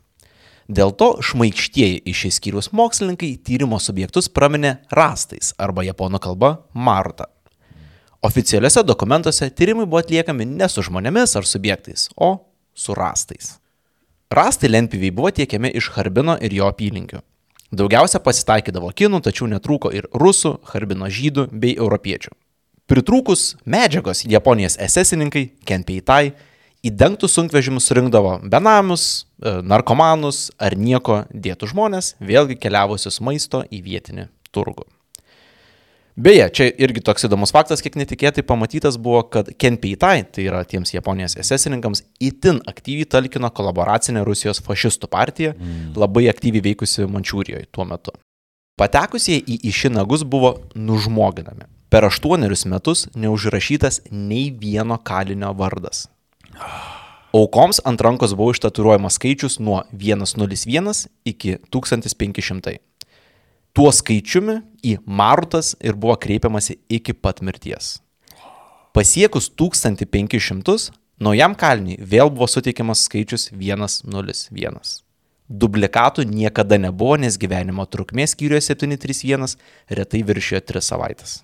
[0.70, 7.26] Dėl to šmaikštieji iš šį skyrius mokslininkai tyrimo subjektus praminė rastais arba japonų kalba maruta.
[8.22, 12.30] Oficialiuose dokumentuose tyrimai buvo atliekami ne su žmonėmis ar subjektais, o
[12.74, 13.56] su rastais.
[14.30, 17.18] Rastai lentpyviai buvo tiekiami iš Harbino ir jo apylinkių.
[17.74, 22.30] Daugiausia pasitaikydavo kinų, tačiau netrūko ir rusų, Harbino žydų bei europiečių.
[22.90, 26.36] Pritrūkus medžiagos Japonijos esesininkai, kenpeitai,
[26.84, 33.82] į dengtus sunkvežimus surinkdavo benamius, e, narkomanus ar nieko dėtų žmonės, vėlgi keliavusius maisto į
[33.84, 34.86] vietinį turgų.
[36.20, 40.92] Beje, čia irgi toks įdomus faktas, kiek netikėtai pamatytas buvo, kad Kenpeitai, tai yra tiems
[40.92, 45.94] Japonijos esesininkams, itin aktyviai talkino kolaboracinę Rusijos fašistų partiją, mm.
[46.00, 48.12] labai aktyviai veikusi Mančiūrijoje tuo metu.
[48.80, 51.68] Patekusieji į išinagus buvo nužmoginami.
[51.90, 56.08] Per aštuonerius metus neužrašytas nei vieno kalinio vardas.
[57.32, 62.78] Aukoms ant rankos buvo ištatuiruojamas skaičius nuo 101 iki 1500.
[63.72, 68.00] Tuo skaičiumi į Marutas ir buvo kreipiamasi iki pat mirties.
[68.90, 70.90] Pasiekus 1500,
[71.22, 75.04] naujam kalniui vėl buvo suteikiamas skaičius 101.
[75.50, 79.54] Duplikatų niekada nebuvo, nes gyvenimo trukmė skyriuje 731
[79.90, 81.38] retai viršijo 3 savaitės.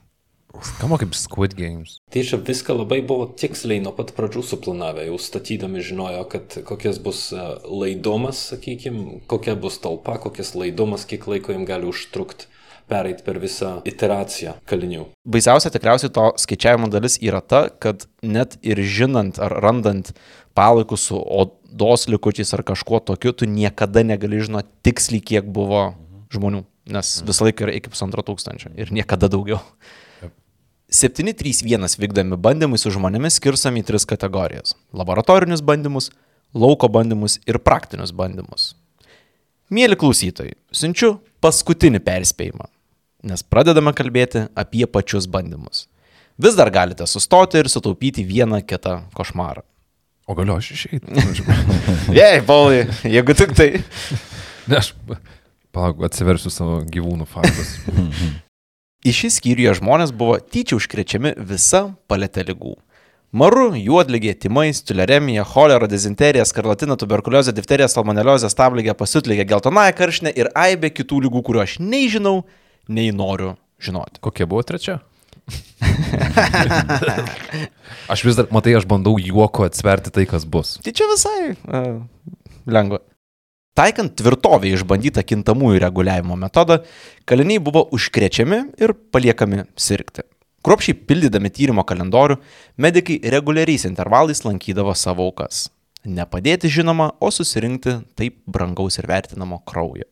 [0.64, 1.98] Skamba kaip Squid Games.
[2.12, 7.00] Tai čia viską labai buvo tiksliai nuo pat pradžių suplanavę, jau statydami žinojo, kad kokias
[7.02, 12.50] bus e, laidomas, sakykime, kokia bus talpa, kokias laidomas, kiek laiko jam gali užtrukti
[12.86, 15.08] pereiti per visą iteraciją kalinių.
[15.26, 20.12] Baisiausia tikriausiai to skaičiavimo dalis yra ta, kad net ir žinant ar randant
[20.56, 25.90] palaikus su odos likučiais ar kažkuo tokiu, tu niekada negali žinoti tiksliai, kiek buvo
[26.34, 26.64] žmonių,
[26.94, 29.60] nes visą laiką yra iki pusantro tūkstančio ir niekada daugiau.
[30.90, 36.12] 731 vykdomi bandymai su žmonėmis skirstomi į tris kategorijas- laboratorinius bandymus,
[36.54, 38.74] lauko bandymus ir praktinius bandymus.
[39.70, 42.68] Mėly klausytojai, siunčiu paskutinį perspėjimą,
[43.24, 45.86] nes pradedame kalbėti apie pačius bandymus.
[46.38, 49.62] Vis dar galite sustoti ir sutaupyti vieną kitą košmarą.
[50.28, 51.06] O galiu aš išeiti?
[52.20, 53.82] Jei, Paulai, jeigu tik tai.
[54.66, 54.94] Ne, aš
[55.74, 57.78] palauk, atsiversiu savo gyvūnų faktus.
[59.06, 62.72] Į šį skyrių žmonės buvo tyčia užkrečiami visa paletė lygų.
[63.36, 70.50] Maru, juodligė, timais, tuleremija, cholera, dezinterija, skarlatina, tuberkuliozė, difterija, salmoneliozė, stabligė, pasiutligė, geltonąją karšinę ir
[70.58, 72.40] aibė kitų lygų, kuriuo aš nei žinau,
[72.88, 74.18] nei noriu žinoti.
[74.26, 74.98] Kokia buvo trečia?
[78.12, 80.68] aš vis dar, matai, aš bandau juoko atsverti tai, kas bus.
[80.82, 82.02] Tai čia visai uh,
[82.66, 82.98] lengva.
[83.76, 86.78] Taikant tvirtovį išbandytą kintamųjų reguliavimo metodą,
[87.28, 90.24] kaliniai buvo užkrečiami ir paliekami sirgti.
[90.64, 92.38] Kruopšiai pildydami tyrimo kalendorių,
[92.80, 95.66] medikai reguliariais intervalais lankydavo savo aukas.
[96.06, 100.08] Nepadėti žinoma, o susirinkti taip brangaus ir vertinamo kraujo.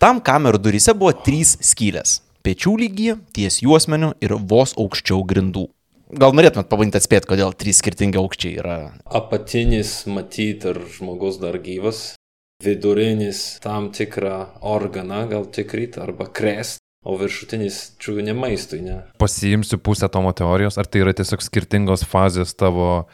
[0.00, 5.68] Tam kamerų duryse buvo trys skylės- pečių lygyje, ties juosmeniu ir vos aukščiau grindų.
[6.10, 8.78] Gal norėtumėt pabandyti atspėti, kodėl trys skirtingi aukščiai yra.
[9.06, 12.16] Apatinis matyti ir žmogus dar gyvas,
[12.64, 19.00] vidurinis tam tikrą organą gal tikrit arba krest, o viršutinis čiūvių ne maistui, ne.
[19.22, 23.06] Pasiimsiu pusę tomo teorijos, ar tai yra tiesiog skirtingos fazės tavo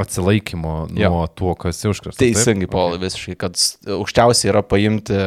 [0.00, 1.10] atsilaikymo Jo.
[1.10, 2.20] nuo tuo, kas esi užkrėstas.
[2.20, 3.58] Teisingai, Paulai, visiškai, kad
[3.96, 5.22] aukščiausiai yra paimti,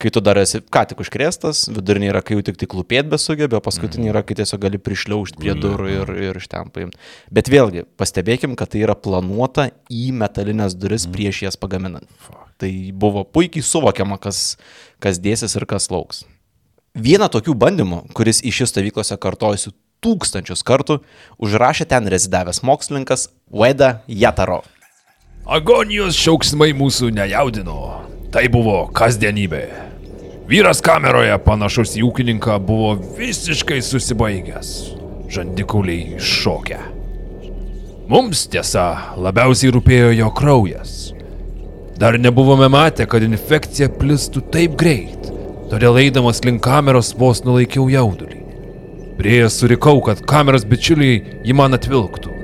[0.00, 3.58] kai tu dar esi ką tik užkrėstas, vidurinė yra, kai jau tik tai klūpėt besugebė,
[3.58, 6.96] o paskutinė yra, kai tiesiog gali prišliaužti prie durų ir, ir iš ten paimti.
[7.32, 12.08] Bet vėlgi, pastebėkim, kad tai yra planuota į metalinės duris prieš jas pagaminant.
[12.60, 14.56] Tai buvo puikiai suvokiama, kas,
[15.04, 16.24] kas dėsis ir kas lauks.
[16.96, 20.98] Vieną tokių bandymų, kuris iš šis stovyklose kartojasi tūkstančius kartų,
[21.40, 24.62] užrašė ten rezidavęs mokslininkas Veda Jataro.
[25.50, 27.78] Agonijos šauksmai mūsų nejaudino.
[28.30, 29.89] Tai buvo kasdienybė.
[30.50, 34.70] Vyras kameroje panašus į ūkininką buvo visiškai susibaigęs.
[35.30, 36.78] Žandikuliai šokę.
[38.10, 40.94] Mums tiesa labiausiai rūpėjo jo kraujas.
[42.02, 45.28] Dar nebuvome matę, kad infekcija plistų taip greit,
[45.70, 48.40] todėl eidamas link kameros vos nulaikiau jaudulį.
[49.20, 52.34] Prieėjęs surikau, kad kameros bičiuliai jį man atvilktų.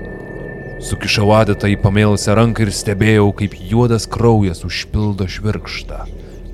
[0.86, 6.04] Sukišau adatą į pamėlusią ranką ir stebėjau, kaip juodas kraujas užpildo švirkštą.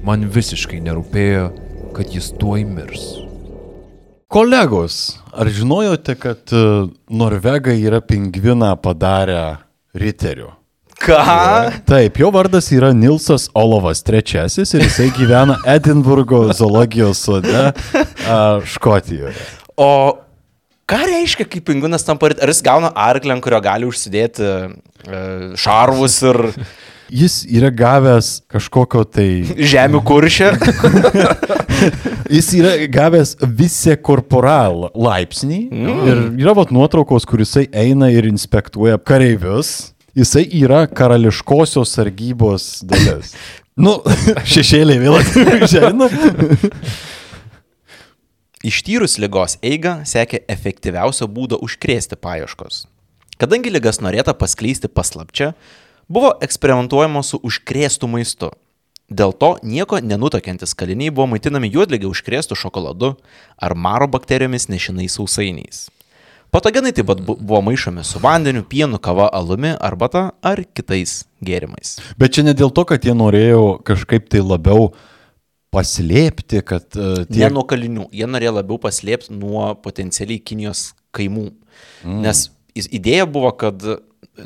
[0.02, 1.44] Man visiškai nerūpėjo,
[1.94, 3.04] kad jis tuoj mirs.
[4.32, 4.96] Kolegos,
[5.30, 6.62] ar žinojote, kad e,
[7.12, 9.60] Norvegai yra pingviną padarę
[9.94, 10.48] riteriu?
[11.02, 11.20] Ką?
[11.86, 18.42] Taip, jo vardas yra Nilsas Olovas III ir jisai gyvena Edinburgo zoologijos sode a,
[18.74, 19.38] Škotijoje.
[19.78, 19.90] O
[20.90, 24.56] ką reiškia, kai pingvinas tampa, ar jis gauna arklę, ant kurio gali užsidėti e,
[25.62, 26.42] šarvus ir
[27.12, 29.26] Jis yra gavęs kažkokio tai...
[29.44, 30.52] žemių kuršę?
[32.36, 35.98] Jis yra gavęs visą korporal laipsnį mm.
[36.08, 39.92] ir yra vat nuotraukos, kur jisai eina ir inspektuoja kareivius.
[40.16, 43.34] Jisai yra karališkosios sargybos dalis.
[43.76, 43.98] Nu,
[44.54, 45.20] šešėliai vėl
[45.68, 46.08] žemina.
[48.64, 52.86] Ištyrus lygos eigą sekė efektyviausio būdo užkrėsti paieškos.
[53.40, 55.50] Kadangi lygas norėta paskleisti paslapčia,
[56.12, 58.52] buvo eksperimentuojama su užkrėstų maistu.
[59.12, 63.14] Dėl to nieko nenutokiantis kaliniai buvo maitinami juodligį užkrėstų šokoladu
[63.60, 65.88] ar maro bakterijomis nešinais sausainiais.
[66.52, 71.96] Patogenai taip pat bu- buvo maišomi su vandeniu, pienu, kava, alumi, arbata ar kitais gėrimais.
[72.20, 74.90] Bet čia ne dėl to, kad jie norėjo kažkaip tai labiau
[75.72, 81.48] paslėpti, kad uh, Ne nuo kalinių, jie norėjo labiau paslėpti nuo potencialiai Kinijos kaimų.
[82.04, 82.20] Mm.
[82.26, 83.80] Nes idėja buvo, kad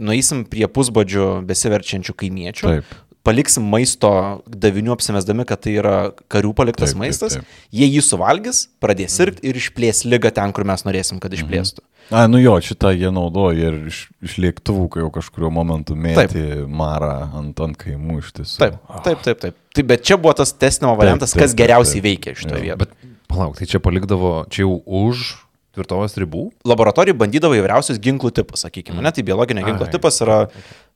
[0.03, 2.95] nueisim prie pusbadžio besiverčiančių kaimiečių, Taip.
[3.27, 4.11] paliksim maisto
[4.47, 5.97] davinių apsimesdami, kad tai yra
[6.33, 7.59] karių paliktas Taip, taip, maistas, taip.
[7.75, 11.85] jie jį suvalgys, pradės sirgti ir išplės lygą ten, kur mes norėsim, kad išplėstų.
[12.15, 16.63] A, nu jo, šitą jie naudoja ir iš, iš lėktuvų, kai jau kažkurio momentu mėtė
[16.71, 18.61] marą ant, ant kaimų iš tiesų.
[18.63, 19.59] Taip, taip, taip, taip.
[19.75, 19.89] taip.
[19.91, 22.07] Bet čia buvo tas testinimo variantas, taip, kas taip, geriausiai taip.
[22.07, 22.79] veikia šitoje vietoje.
[22.85, 25.33] Bet palauk, tai čia palikdavo, čia jau už
[25.77, 26.49] tvirtovės ribų?
[26.67, 29.93] laboratorijai bandydavo įvairiausius ginklų tipus, sakykime, net tai biologinio ginklo Ai.
[29.93, 30.39] tipas yra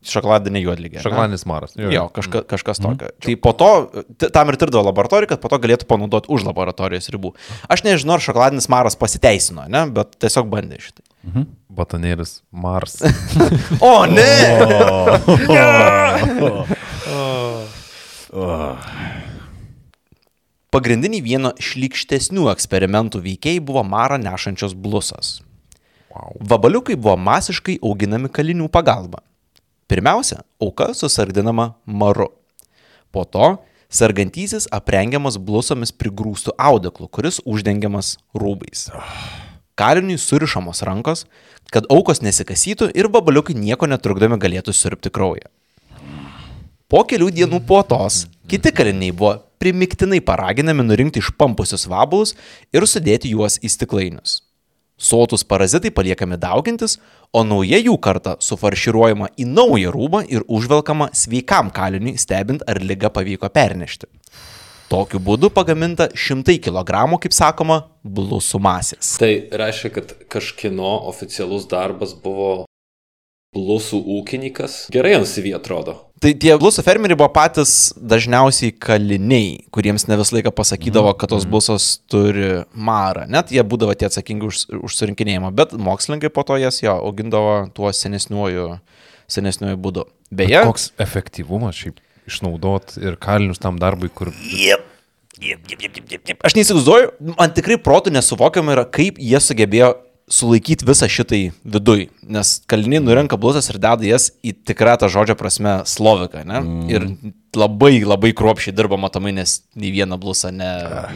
[0.06, 0.98] šokoladinė juodligė.
[0.98, 1.04] ne?
[1.04, 1.76] Šokoladinis maras.
[1.76, 3.10] Jo, kažka, kažkas tokio.
[3.20, 3.70] Tai po to,
[4.32, 7.34] tam ir tirdavo laboratorija, kad po to galėtų panaudoti už laboratorijos ribų.
[7.68, 11.04] Aš nežinau, ar šokoladinis maras pasiteisino, ne, bet tiesiog bandė šitai.
[11.70, 12.96] Batonėlis Mars.
[13.84, 14.30] O, ne!
[20.70, 25.40] Pagrindiniai vieno šlikštesnių eksperimentų veikėjai buvo marą nešančios blusas.
[26.38, 29.24] Vabaliukai buvo masiškai auginami kalinių pagalba.
[29.90, 32.28] Pirmiausia, auka susargdinama maru.
[33.10, 33.56] Po to
[33.90, 38.86] sergantysis aprengiamas blusomis prigrūstų audeklu, kuris uždengiamas rūbais.
[39.74, 41.26] Kaliniui surišamos rankos,
[41.74, 45.50] kad aukos nesikasytų ir vabaliukai nieko netrukdami galėtų sirpti kraują.
[46.86, 52.34] Po kelių dienų po tos, kiti kaliniai buvo primiktinai paraginami nurinkti išpampusius vabalus
[52.72, 54.40] ir sudėti juos į stiklainius.
[55.00, 56.98] Sotus parazitai paliekami daugintis,
[57.32, 63.08] o nauja jų karta sufarširuojama į naują rūbą ir užvelkama sveikam kaliniui, stebint, ar lyga
[63.08, 64.10] pavyko pernešti.
[64.90, 69.14] Tokiu būdu pagaminta šimtai kilogramų, kaip sakoma, blusų masės.
[69.22, 69.30] Tai
[69.62, 72.66] reiškia, kad kažkino oficialus darbas buvo
[73.56, 74.86] blusų ūkininkas.
[74.94, 75.96] Gerai ant CV atrodo.
[76.20, 81.46] Tai tie blusų fermeriai buvo patys dažniausiai kaliniai, kuriems ne visą laiką pasakydavo, kad tos
[81.48, 83.24] blusos turi marą.
[83.30, 87.64] Net jie būdavo tie atsakingi už, už surinkinėjimą, bet mokslininkai po to jas jo augindavo
[87.74, 88.68] tuo senesniuoju,
[89.32, 90.06] senesniuoju būdu.
[90.30, 91.98] Beje, Koks efektyvumas šiaip
[92.30, 94.30] išnaudot ir kalinius tam darbui, kur...
[94.52, 94.86] Jep.
[95.40, 96.44] Jep, jep, jep, jep, jep.
[96.44, 99.94] Aš neįsivaizduoju, man tikrai protų nesuvokiama yra, kaip jie sugebėjo
[100.30, 102.06] sulaikyti visą šitai viduj.
[102.30, 106.44] Nes kaliniai nurenka blusas ir deda jas į tikrą tą žodžio prasme sloviką.
[106.46, 106.60] Ne?
[106.62, 106.84] Mm.
[106.92, 107.06] Ir
[107.58, 110.68] labai, labai kruopšiai dirba matomai, nes nei vieną blusą ne...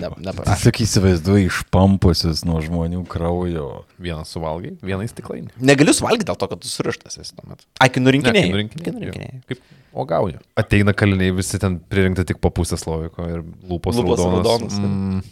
[0.02, 3.68] ne, ne Tiesiog įsivaizduoju išpampusius nuo žmonių kraujo.
[4.02, 5.54] Vieną suvalgai, vieną įstiklainį.
[5.62, 7.62] Negaliu suvalgyti dėl to, kad tu surištas esi tuomet.
[7.78, 8.50] Ai, kai nurinkinėjai.
[8.50, 9.30] Ne, nurinkinėjai.
[9.30, 9.40] Jo.
[9.54, 9.62] Kaip
[9.94, 10.42] o gauja.
[10.58, 14.42] Ateina kaliniai, visi ten pririnkti tik po pusę sloviko ir lūpos, Lūpos raudonos.
[14.42, 15.22] raudonos, Mm,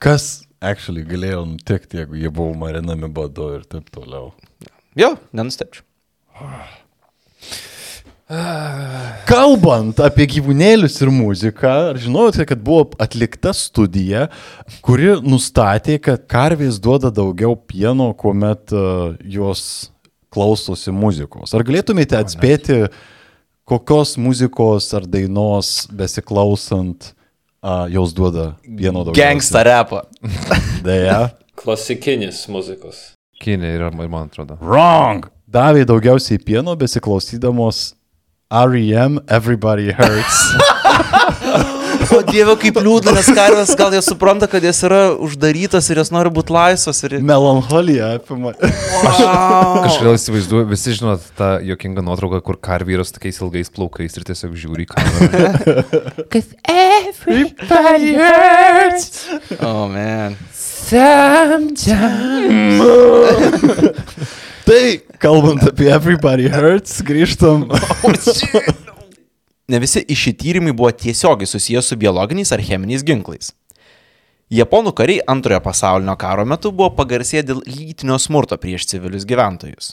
[0.00, 4.32] Kas actually galėjo nutikti, jeigu jie buvo marinami badu ir taip toliau.
[4.98, 5.84] Jo, nenustepčiau.
[9.28, 14.26] Kalbant apie gyvūnėlius ir muziką, ar žinojote, kad buvo atlikta studija,
[14.84, 19.62] kuri nustatė, kad karvės duoda daugiau pieno, kuomet uh, jos
[20.34, 21.54] klausosi muzikos?
[21.56, 22.82] Ar galėtumėte atspėti,
[23.68, 27.14] kokios muzikos ar dainos besiklausant
[27.62, 29.18] uh, jos duoda pieno daugiau?
[29.18, 30.02] Gangsta repą.
[30.86, 31.30] Deja.
[31.58, 33.12] Klasikinis muzikos.
[33.42, 34.58] Kinė yra, man atrodo.
[34.62, 35.28] Wrong.
[35.48, 37.92] Davė daugiausiai pieno besiklausydamos
[38.50, 40.42] REM Everybody Hurts.
[42.08, 46.10] O dieve, kaip liūdna, nes karvės gal jie supranta, kad jas yra uždarytas ir jas
[46.14, 47.02] nori būti laisvas.
[47.04, 47.18] Ir...
[47.24, 48.54] Melancholija apima.
[48.56, 54.26] Kažkodėl įsivaizduoju, visi žinot tą jokingą nuotrauką, kur karvė yra su tokiais ilgais plaukais ir
[54.30, 55.52] tiesiog žiūri į kamerą.
[56.98, 59.28] Everybody hurts.
[59.60, 60.36] Oh, man.
[64.68, 67.66] Tai, kalbant apie Everybody Hurts, grįžtam.
[69.68, 73.52] Ne visi iš tyrimai buvo tiesiogiai susijęs su biologiniais ar cheminiais ginklais.
[74.48, 79.92] Japonų kariai antrojo pasaulinio karo metu buvo pagarsėję dėl lytinio smurto prieš civilius gyventojus.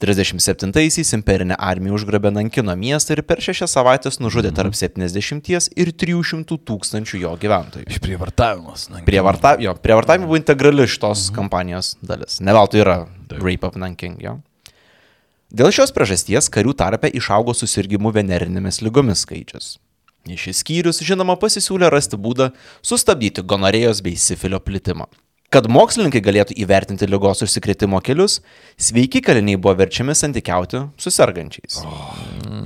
[0.00, 6.56] 37-aisiais imperinė armija užgrabė Nankino miestą ir per šešias savaitės nužudė tarp 70 ir 300
[6.70, 7.84] tūkstančių jo gyventojų.
[7.92, 8.86] Išprievartavimas.
[9.04, 12.40] Prievarta, jo, prievartavimai buvo integrali šitos kampanijos dalis.
[12.40, 12.96] Ne veltui yra
[13.36, 14.16] Rape of Nanking.
[14.24, 14.38] Jo.
[15.52, 19.74] Dėl šios priežasties karių tarpe išaugo susirgymų venerinėmis lygomis skaičius.
[20.28, 22.52] Šis skyrius, žinoma, pasisiūlė rasti būdą
[22.84, 25.08] sustabdyti gonorėjos bei sifilio plitimą.
[25.50, 28.36] Kad mokslininkai galėtų įvertinti lygos užsikrėtimo kelius,
[28.78, 31.80] sveiki kaliniai buvo verčiami santykiauti su sergančiais.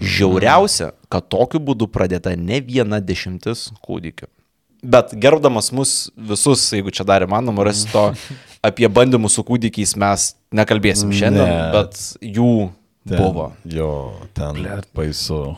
[0.04, 4.28] Žiauriausia, kad tokiu būdu pradėta ne viena dešimtis kūdikių.
[4.84, 8.02] Bet gerbdamas mus visus, jeigu čia dar įmanoma, rasti to
[8.64, 11.70] apie bandymus su kūdikiais mes nekalbėsim šiandien, Ne.
[11.72, 12.50] bet jų
[13.08, 13.50] Ten, buvo.
[13.64, 13.88] Jo,
[14.36, 14.60] ten
[14.96, 15.56] baisu.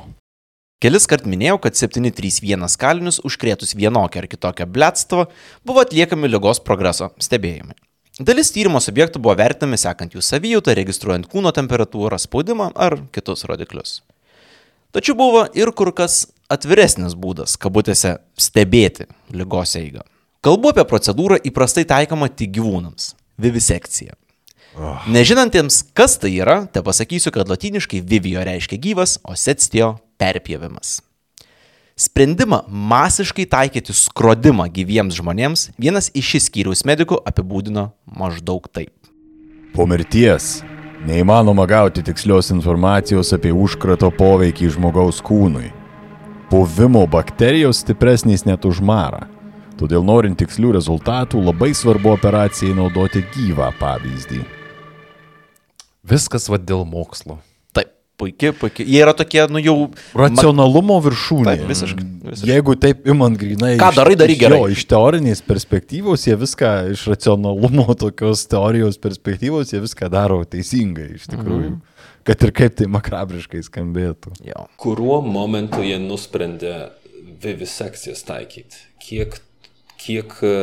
[0.77, 5.23] Kelis kart minėjau, kad 731 kalinius užkrėtus vienokią ar kitokią bletstvą
[5.65, 7.79] buvo atliekami lygos progreso stebėjimai.
[8.21, 14.03] Dalis tyrimo subjektų buvo vertinami sekant jų savijautą, registruojant kūno temperatūrą, spaudimą ar kitus rodiklius.
[14.93, 20.05] Tačiau buvo ir kur kas atviresnis būdas, kabutėse, stebėti lygos eigą.
[20.45, 24.13] Kalbu apie procedūrą įprastai taikomą tik gyvūnams- vivisekcija.
[25.09, 31.01] Nežinantiems, kas tai yra, te pasakysiu, kad latiniškai vivio reiškia gyvas, o setstio perpjovimas.
[31.97, 38.93] Sprendimą masiškai taikyti skrodimą gyviems žmonėms vienas iš šis skyriaus medikų apibūdino maždaug taip.
[39.73, 40.59] Po mirties
[41.07, 45.69] Neįmanoma gauti tikslios informacijos apie užkrato poveikį žmogaus kūnui.
[46.51, 49.27] Puvimo bakterijos stipresnės net už marą.
[49.79, 54.41] Todėl norint tikslių rezultatų labai svarbu operacijai naudoti gyvą pavyzdį.
[56.07, 57.39] Viskas vad dėl mokslo.
[58.17, 58.89] Puikiai, puikiai.
[58.89, 59.75] Jie yra tokie, nu jau...
[60.17, 61.51] Racionalumo viršūnė.
[61.51, 62.49] Taip, visiškai, visiškai.
[62.49, 63.75] Jeigu taip imant grinai.
[63.81, 64.61] Ką darai, daryk iš gerai.
[64.63, 71.11] Jo, iš teorinės perspektyvos jie viską, iš racionalumo tokios teorijos perspektyvos jie viską daro teisingai,
[71.19, 71.75] iš tikrųjų.
[71.75, 72.07] Mhm.
[72.27, 74.33] Kad ir kaip tai makabriškai skambėtų.
[74.49, 74.65] Jo.
[74.81, 76.73] Kuriuo momentu jie nusprendė
[77.45, 78.81] vivisekcijas taikyti?
[79.05, 79.37] Kiek,
[80.01, 80.55] kiek e,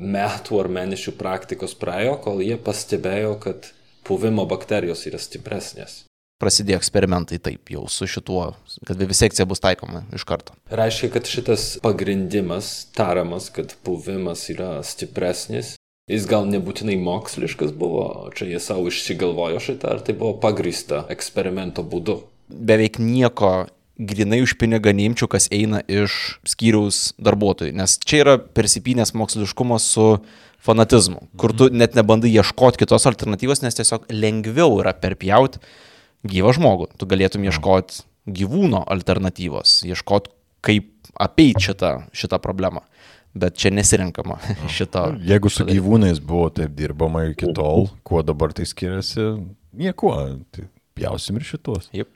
[0.00, 3.68] metų ar mėnesių praktikos praėjo, kol jie pastebėjo, kad
[4.08, 6.00] puvimo bakterijos yra stipresnės?
[6.42, 8.48] Prasidėjo eksperimentai taip jau su šituo,
[8.88, 10.56] kad vivisekcija bus taikoma iš karto.
[10.74, 15.76] Reiškia, kad šitas pagrindimas, tariamas, kad puvimas yra stipresnis,
[16.10, 21.86] jis gal nebūtinai moksliškas buvo, čia jie savo išsigalvojo šitą, ar tai buvo pagrįsta eksperimento
[21.86, 22.18] būdu.
[22.50, 23.52] Beveik nieko
[24.02, 30.08] grinai už pinigą neimčiau, kas eina iš skyriaus darbuotojų, nes čia yra persipinės moksliškumas su
[30.62, 35.62] fanatizmu, kur tu net nebandai ieškoti kitos alternatyvos, nes tiesiog lengviau yra perpjauti
[36.28, 36.88] gyvą žmogų.
[36.98, 40.30] Tu galėtum ieškoti gyvūno alternatyvos, ieškoti,
[40.62, 42.84] kaip apeiti šitą, šitą problemą.
[43.34, 44.36] Bet čia nesirinkama
[44.76, 45.06] šito.
[45.24, 49.30] Jeigu su gyvūnais buvo taip dirbama iki tol, kuo dabar tai skiriasi,
[49.72, 50.16] niekuo.
[50.52, 50.66] Tai
[50.98, 51.88] pjausim ir šitos.
[51.96, 52.12] Jep.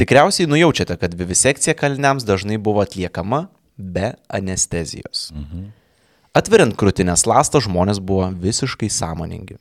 [0.00, 3.44] Tikriausiai nujaučiate, kad vivisekcija kaliniams dažnai buvo atliekama
[3.76, 5.28] be anestezijos.
[5.36, 5.68] Mhm.
[6.34, 9.60] Atveriant krūtinės lastą žmonės buvo visiškai sąmoningi.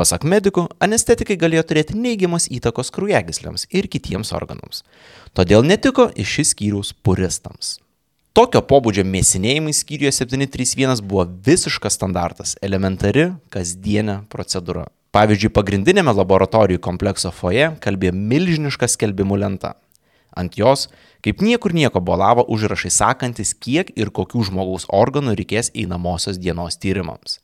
[0.00, 4.80] Pasak medikų, anestetikai galėjo turėti neigiamas įtakos kraujagyslėms ir kitiems organams.
[5.36, 7.74] Todėl netiko iš šis skyrius puristams.
[8.32, 14.86] Tokio pobūdžio mėsinėjimai skyriuje 731 buvo visiškas standartas, elementari, kasdienė procedūra.
[15.12, 19.74] Pavyzdžiui, pagrindinėme laboratorijų komplekso foje kalbėjo milžiniška skelbimų lenta.
[20.32, 20.86] Ant jos,
[21.20, 27.39] kaip niekur nieko bolavo užrašai sakantis, kiek ir kokių žmogaus organų reikės einamosios dienos tyrimams.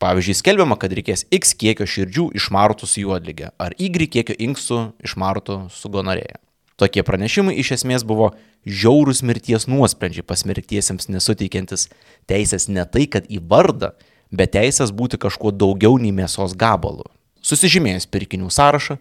[0.00, 5.66] Pavyzdžiui, skelbiama, kad reikės X kiekio širdžių išmartų su juodligė ar Y kiekio inkstų išmartų
[5.76, 6.40] su gonorėja.
[6.80, 8.30] Tokie pranešimai iš esmės buvo
[8.64, 11.90] žiaurūs mirties nuosprendžiai pasmerktiesiems nesuteikiantis
[12.24, 13.92] teisės ne tai, kad į vardą,
[14.32, 17.04] bet teisės būti kažkuo daugiau nei mėsos gabalu.
[17.44, 18.96] Susižymėjus pirkinių sąrašą,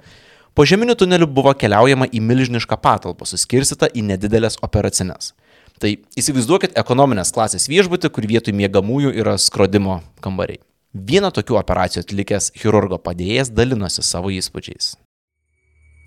[0.52, 5.32] po žeminiu tuneliu buvo keliaujama į milžinišką patalpą, suskirstytą į nedidelės operacinės.
[5.80, 10.60] Tai įsivaizduokit ekonominės klasės viešbutį, kur vietoj miegamųjų yra skrodimo kambariai.
[10.90, 14.96] Vieną tokių operacijų atlikęs chirurgo padėjėjas dalinosi savo įspūdžiais.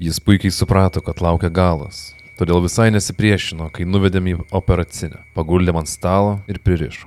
[0.03, 5.93] Jis puikiai suprato, kad laukia galas, todėl visai nesipriešino, kai nuvedėm į operacinę, paguldėm ant
[5.93, 7.07] stalo ir pririšo.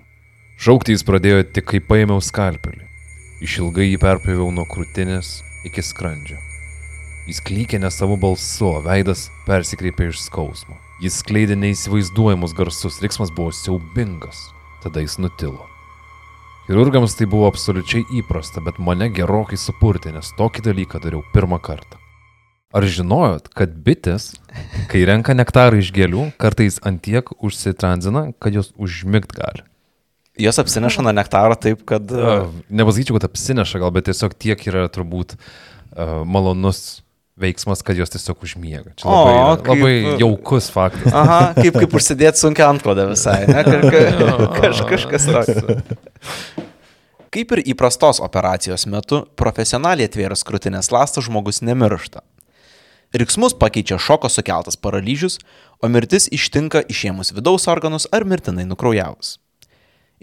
[0.55, 2.88] Šaukti jis pradėjo tik kai paėmiau skalpelį.
[3.43, 6.39] Išilgai jį perpjoviau nuo krūtinės iki skrandžio.
[7.28, 10.80] Jis klykė ne savo balsu, o veidas persikreipė iš skausmo.
[11.03, 14.45] Jis skleidė neįsivaizduojamus garsus, riksmas buvo siaubingas.
[14.80, 15.74] Tada jis nutilo.
[16.66, 21.99] Chirurgams tai buvo absoliučiai įprasta, bet mane gerokai supurtė, nes tokį dalyką dariau pirmą kartą.
[22.74, 24.32] Ar žinojot, kad bitės,
[24.89, 29.61] kai renka nektarą iš gėlių, kartais antiek užsitranzina, kad jos užmigt gali?
[30.41, 32.09] Jos apsineša nuo nektaro taip, kad...
[32.74, 37.05] Nepasakyčiau, kad apsineša gal, bet tiesiog tiek yra turbūt uh, malonus
[37.40, 38.94] veiksmas, kad jos tiesiog užmiega.
[39.00, 41.12] Čia O, labai, kaip- labai jaukus faktas.
[41.14, 43.64] Aha, kaip, kaip užsidėti sunkia antklodę visai, ne?
[43.68, 44.04] Ka, ka,
[44.62, 45.60] kaž, kažkas toks.
[47.36, 52.24] Kaip ir įprastos operacijos metu, profesionaliai atvėrus krūtinės lastą žmogus nemiršta.
[53.16, 55.38] Riksmus pakeičia šoko sukeltas paralyžius,
[55.84, 59.38] o mirtis ištinka išėmus vidaus organus ar mirtinai nukraujavus.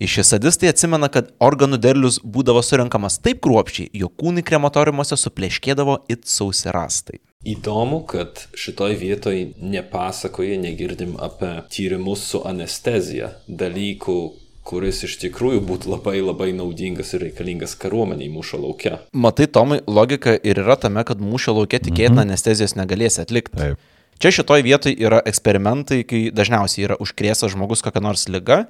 [0.02, 6.00] Iš šis sadistai atsimena, kad organų derlius būdavo surinkamas taip kruopščiai, jog kūnai krematoriumuose supleškėdavo
[6.10, 7.20] it sausi rastai.
[7.46, 14.18] Įdomu, kad šitoj vietoj nepasakoje negirdim apie tyrimus su anestezija, dalykų,
[14.66, 18.98] kuris iš tikrųjų būtų labai labai naudingas ir reikalingas kariuomeniai mūšio laukia.
[19.14, 23.54] Matai, Tomai, logika ir yra tame, kad mūšio laukia tikėtina anestezijos negalės atlikti.
[23.58, 23.90] Taip.
[24.22, 28.60] Čia šitoj vietoj yra eksperimentai, kai dažniausiai yra užkrėsas žmogus kokią nors lygą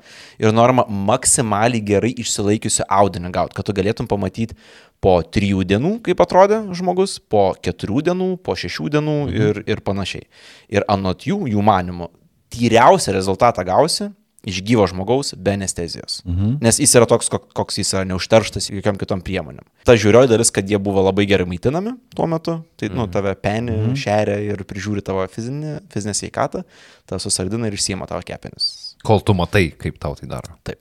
[0.40, 4.56] ir norma maksimaliai gerai išsilaikiusi audinį gauti, kad tu galėtum pamatyti
[5.04, 10.24] po trijų dienų, kaip atrodė žmogus, po keturių dienų, po šešių dienų ir, ir panašiai.
[10.72, 12.08] Ir anot jų, jų manimų,
[12.56, 14.08] tyriausią rezultatą gausi
[14.42, 16.20] iš gyvo žmogaus be anestezijos.
[16.26, 16.56] Mhm.
[16.64, 19.64] Nes jis yra toks, kok- koks jis yra neužterštas jokiam kitom priemonėm.
[19.86, 23.70] Ta žiūrioji dalis, kad jie buvo labai gerai maitinami tuo metu, tai, nu, tave peni,
[23.70, 23.94] mhm.
[23.98, 26.64] šeria ir prižiūri tavo fizinę, fizinę sveikatą,
[27.06, 28.96] tave susardina ir išsiema tavo kepenis.
[29.06, 30.58] Kol tu matai, kaip tau tai daro.
[30.66, 30.80] Taip.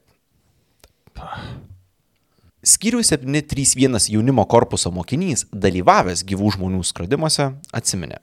[2.62, 8.20] Skyrių 731 jaunimo korpuso mokinys, dalyvavęs gyvų žmonių skrodimuose, atsiminė.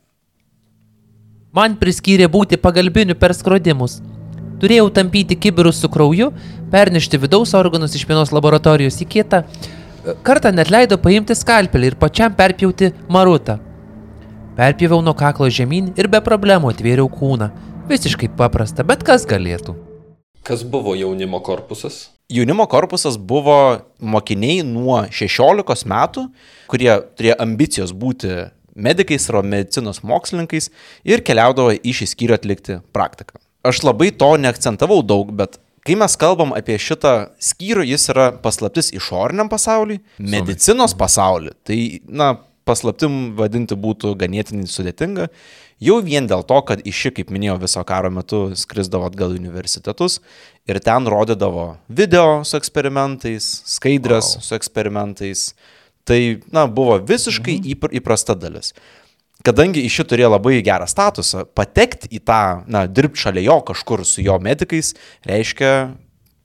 [1.51, 3.97] Man priskyrė būti pagalbiniu per skrodimus.
[4.59, 6.33] Turėjau tampyti kibirus su krauju,
[6.71, 9.43] pernešti vidaus organus iš vienos laboratorijos į kitą.
[10.27, 13.59] Kartą net leido paimti skalpelį ir pačiam perpjauti marutą.
[14.59, 17.49] Perpjoviau nuo kaklo žemyn ir be problemų atvėriau kūną.
[17.87, 19.77] Visiškai paprasta, bet kas galėtų.
[20.43, 22.09] Kas buvo jaunimo korpusas?
[22.29, 26.27] Jaunimo korpusas buvo mokiniai nuo 16 metų,
[26.69, 30.69] kurie turėjo ambicijos būti medikais ar medicinos mokslininkais
[31.07, 33.39] ir keliaudavo į šį skyrių atlikti praktiką.
[33.63, 35.57] Aš labai to neakcentavau daug, bet
[35.87, 41.55] kai mes kalbam apie šitą skyrių, jis yra paslaptis išoriniam pasauliui, medicinos pasauliui.
[41.67, 42.29] Tai, na,
[42.69, 45.29] paslaptim vadinti būtų ganėtinai sudėtinga.
[45.79, 49.39] Jau vien dėl to, kad iš šį, kaip minėjau, viso karo metu skrisdavo atgal į
[49.39, 50.19] universitetus
[50.67, 53.47] ir ten rodydavo video su eksperimentais,
[53.77, 54.45] skaidrės wow.
[54.45, 55.45] su eksperimentais.
[56.09, 56.19] Tai,
[56.51, 57.95] na, buvo visiškai mhm.
[58.01, 58.73] įprasta dalis.
[59.47, 64.03] Kadangi iš šį turėjo labai gerą statusą, patekti į tą, na, dirbti šalia jo kažkur
[64.07, 64.91] su jo medikais
[65.27, 65.71] reiškia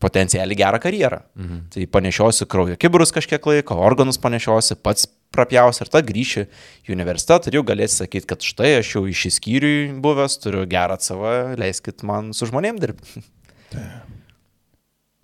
[0.04, 1.20] potencialiai gerą karjerą.
[1.34, 1.60] Mhm.
[1.74, 6.44] Tai panešiosi kraujo kiburus kažkiek laiko, organus panešiosi, pats prapjausi ir tada grįši
[6.86, 10.98] į universitetą ir jau galėsi sakyti, kad štai aš jau iš įskyriui buvęs, turiu gerą
[11.02, 13.24] savo, leiskit man su žmonėm dirbti.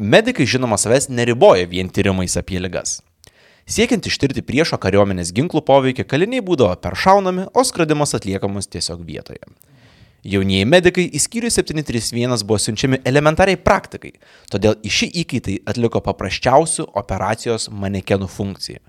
[0.00, 2.98] Medikai žinoma savęs neriboja vien tyrimais apie ligas.
[3.70, 9.44] Siekiant ištirti priešo kariuomenės ginklų poveikį, kaliniai būdavo peršaunami, o skradimas atliekamas tiesiog vietoje.
[10.26, 14.16] Jaunieji medikai į skyrių 731 buvo siunčiami elementariai praktikai,
[14.50, 18.82] todėl į šį įkaitį atliko paprasčiausių operacijos manekenų funkciją.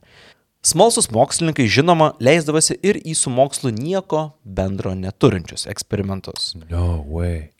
[0.66, 6.56] Smalsus mokslininkai žinoma leisdavosi ir į su mokslu nieko bendro neturinčius eksperimentus.
[6.74, 7.52] No way.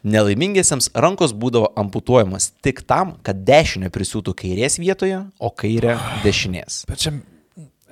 [0.00, 6.84] Nelaimingiesiems rankos būdavo amputuojamos tik tam, kad dešinė prisiūtų kairės vietoje, o kairė dešinės.
[6.88, 7.18] Bet čia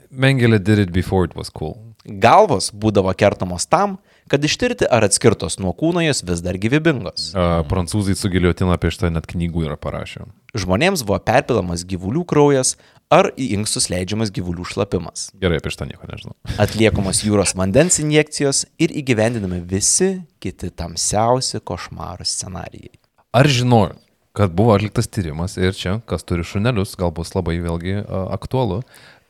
[0.08, 1.76] Mengelė did it before it was cool.
[2.08, 3.98] Galvos būdavo kertamos tam,
[4.32, 7.32] kad ištirti ar atskirtos nuo kūno jos vis dar gyvybingos.
[7.34, 10.24] Uh, prancūzai su giliotina apie šitą net knygų yra parašę.
[10.56, 12.78] Žmonėms buvo perpilamas gyvulių kraujas
[13.12, 15.28] ar į inkstus leidžiamas gyvulių šlapimas.
[15.40, 16.36] Gerai, apie šitą nieko nežinau.
[16.64, 22.94] Atliekamos jūros vandens injekcijos ir įgyvendinami visi kiti tamsiausi košmaro scenarijai.
[23.36, 24.00] Ar žinojot,
[24.36, 28.82] kad buvo atliktas tyrimas ir čia, kas turi šunelius, gal bus labai vėlgi aktualu,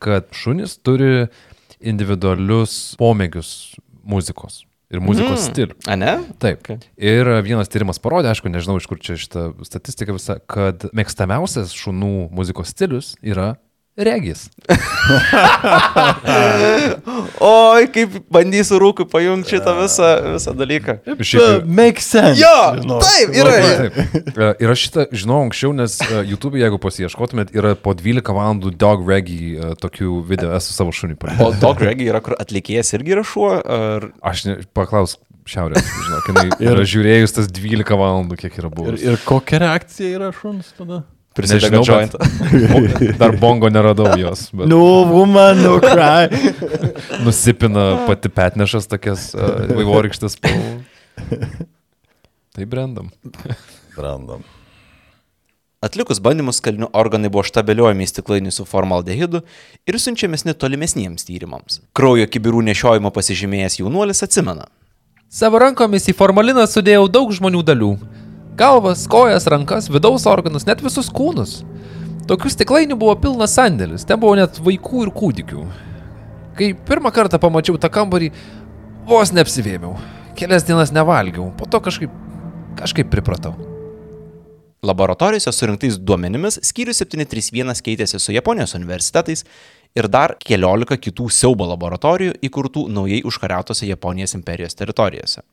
[0.03, 1.29] kad šunys turi
[1.79, 3.76] individualius pomėgius
[4.09, 5.45] muzikos ir muzikos mm.
[5.45, 5.76] stilių.
[5.91, 6.12] A ne?
[6.43, 6.62] Taip.
[6.64, 6.81] Okay.
[6.97, 12.29] Ir vienas tyrimas parodė, aišku, nežinau iš kur čia šitą statistiką visą, kad mėgstamiausias šunų
[12.35, 13.55] muzikos stilius yra
[14.07, 14.47] regis.
[17.49, 20.97] Oi, kaip bandysiu rūkui pajungti šitą visą, visą dalyką.
[21.19, 22.39] Šiaip, Make sense.
[22.41, 22.99] Jo, žinau.
[23.05, 23.55] taip, yra.
[23.83, 23.99] Taip.
[24.39, 28.73] E, Ir aš šitą žinau anksčiau, nes e, YouTube, jeigu pasieškotumėt, yra po 12 valandų
[28.81, 31.61] dog reggae e, tokių video, esu savo šunį O parodęs.
[31.63, 34.09] Dog Reggie yra, kur atlikėjas irgi yra šuo, ar...
[34.27, 35.17] Aš ne, paklaus
[35.49, 39.05] šiaurės, žinok, jinai yra žiūrėjus tas 12 valandų, kiek yra Ir, buvęs.
[39.07, 41.03] ir kokia reakcija yra šuns tada?
[41.39, 42.18] Prisidega Nežinau, jointą.
[42.99, 46.26] bet dar bongo neradau jos, bet No woman, no cry.
[47.24, 50.76] nusipina pati petnešas tokias uh, vaivorykštas spalvų.
[52.59, 53.12] Tai brandam.
[53.99, 54.43] Randam.
[55.78, 59.45] Atlikus bandymus kalinių organai buvo štabeliuojami į stiklainį su formaldehidu
[59.86, 61.78] ir siunčiamesni tolimesniems tyrimams.
[61.95, 64.66] Kraujo kibirų nešiojimo pasižymėjęs jaunuolis atsimena.
[65.30, 67.93] Savo rankomis į formaliną sudėjau daug žmonių dalių.
[68.59, 71.61] Galvas, kojas, rankas, vidaus organus, net visus kūnus.
[72.27, 75.67] Tokių stiklainių buvo pilnas sandėlis, ten buvo net vaikų ir kūdikių.
[76.59, 78.33] Kai pirmą kartą pamačiau tą kambarį,
[79.07, 79.95] vos neapsivėmiau.
[80.39, 82.11] Kelias dienas nevalgiau, po to kažkaip,
[82.81, 83.55] kažkaip pripratau.
[84.83, 89.47] Laboratorijose surinktais duomenimis skyrius 731 keitėsi su Japonijos universitetais
[89.95, 95.47] ir dar keliolika kitų siaubo laboratorijų įkurtų naujai užkariautose Japonijos imperijos teritorijose.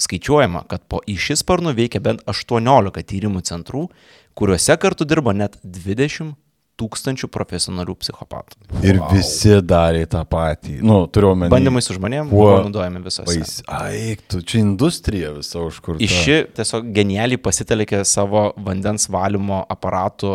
[0.00, 3.88] Skaičiuojama, kad po į šį sparnų veikia bent 18 tyrimų centrų,
[4.34, 6.34] kuriuose kartu dirba net 20
[6.80, 8.58] tūkstančių profesionalių psichopatų.
[8.82, 10.80] Ir visi darė tą patį.
[10.82, 11.52] Nu, turiu omeny.
[11.52, 13.30] Bandymai su žmonėmis buvo naudojami visose.
[13.30, 13.60] Vais...
[13.70, 16.02] Ai, tu čia industrija visa užkurta.
[16.02, 20.34] Iš ši tiesiog genialiai pasitelkė savo vandens valymo aparatų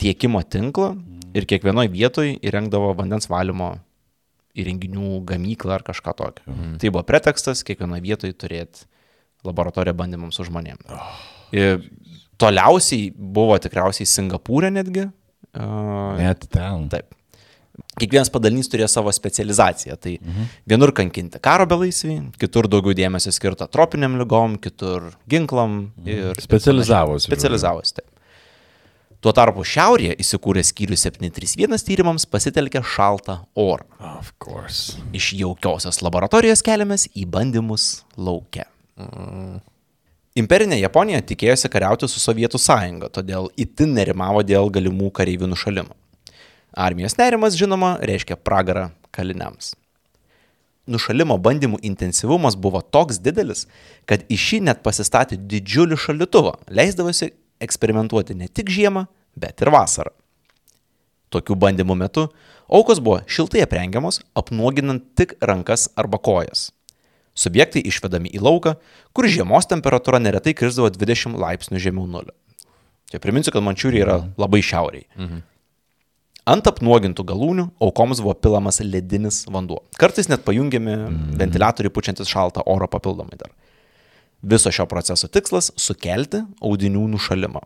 [0.00, 0.94] tiekimo tinklą
[1.36, 3.74] ir kiekvienoje vietoje įrengdavo vandens valymo
[4.56, 6.44] įrenginių gamyklą ar kažką tokio.
[6.48, 6.76] Mhm.
[6.82, 8.86] Tai buvo pretekstas kiekvienoje vietoje turėti
[9.46, 10.88] laboratoriją bandymams su žmonėmis.
[10.90, 11.20] Oh.
[11.54, 11.84] Ir
[12.40, 15.06] toliausiai buvo tikriausiai Singapūrė netgi.
[15.56, 16.88] Net ten.
[16.92, 17.12] Taip.
[18.00, 19.96] Kiekvienas padalinys turėjo savo specializaciją.
[20.00, 20.50] Tai mhm.
[20.68, 25.78] vienur kankinti karo belaisvį, kitur daugiau dėmesio skirta tropiniam lygom, kitur ginklam
[26.08, 26.36] ir...
[26.44, 27.28] Specializavosi.
[27.30, 28.10] Specializavosi, taip.
[29.26, 33.82] Tuo tarpu šiaurėje įsikūręs skyrius 731 tyrimams pasitelkė šaltą orą.
[35.18, 38.68] Iš jaukiosios laboratorijos keliamės į bandymus laukia.
[40.38, 45.90] Imperinė Japonija tikėjosi kariauti su Sovietų sąjunga, todėl itin nerimavo dėl galimų kareivių nušalimo.
[46.86, 49.72] Armijos nerimas, žinoma, reiškia pragarą kaliniams.
[50.86, 53.66] Nušalimo bandymų intensyvumas buvo toks didelis,
[54.06, 60.12] kad į šį net pasistatė didžiulį šalituvą, leisdavosi eksperimentuoti ne tik žiemą, bet ir vasarą.
[61.34, 62.28] Tokių bandymų metu
[62.66, 66.70] aukos buvo šiltai aprengiamos, apnuoginant tik rankas arba kojas.
[67.36, 68.76] Subjektai išvedami į lauką,
[69.12, 72.32] kur žiemos temperatūra neretai krisdavo 20 laipsnių žemiau nulio.
[73.12, 75.06] Čia priminsiu, kad Mančiūrija yra labai šiauriai.
[75.18, 75.44] Mhm.
[76.46, 79.80] Ant apnuogintų galūnių aukoms buvo pilamas ledinis vanduo.
[79.98, 80.94] Kartais net pajungiami
[81.40, 83.50] ventiliatoriai pučiantis šaltą orą papildomai dar.
[84.46, 87.64] Viso šio proceso tikslas- sukelti audinių nušalimą.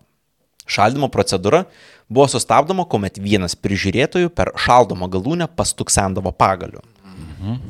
[0.70, 1.64] Šaldymo procedūra
[2.10, 6.82] buvo sustabdoma, kuomet vienas prižiūrėtojų per šaldomą galūnę pastuksendavo pagaliu.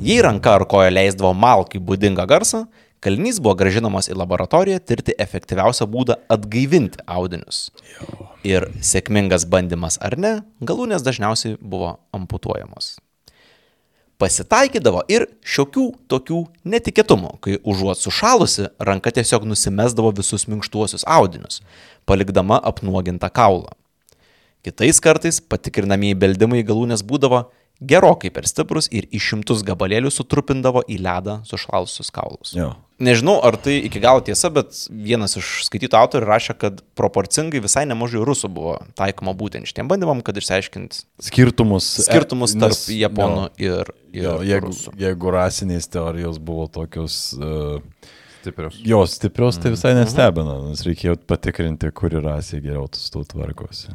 [0.03, 2.65] Jei ranka ar koja leisdavo malkai būdingą garsą,
[3.01, 7.69] kalinys buvo gražinamas į laboratoriją tirti efektyviausią būdą atgaivinti audinius.
[8.47, 12.97] Ir sėkmingas bandymas ar ne, galūnės dažniausiai buvo amputuojamos.
[14.21, 21.63] Pasitaikydavo ir šiokių tokių netikėtumų, kai užuot sušalusi, ranka tiesiog nusimesdavo visus minkštuosius audinius,
[22.05, 23.73] palikdama apnuogintą kaulą.
[24.61, 27.47] Kitais kartais patikrinamieji beldimai galūnės būdavo
[27.81, 32.53] gerokai per stiprus ir į šimtus gabalėlių sutrupindavo į ledą sušalusius kaulus.
[32.53, 32.75] Jo.
[33.01, 37.87] Nežinau, ar tai iki galo tiesa, bet vienas iš skaitytų autorių rašė, kad proporcingai visai
[37.89, 41.87] nemažai rusų buvo taikoma būtent šitiem bandymam, kad išsiaiškint Skirtumus.
[42.05, 44.93] skirtumus e, tarp nes- japonų ir, ir Jo, jeigu, rusų.
[45.01, 47.81] jeigu rasinės teorijos buvo tokios, uh,
[48.43, 48.77] Stiprios.
[48.85, 49.75] jos stiprios, tai Mhm.
[49.79, 53.89] visai nestebina, nes reikėjo patikrinti, kuri rasė geriau su tuo tvarkosi.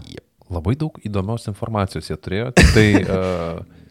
[0.52, 2.88] Labai daug įdomios informacijos jie turėjo, tik tai...
[3.02, 3.64] Uh,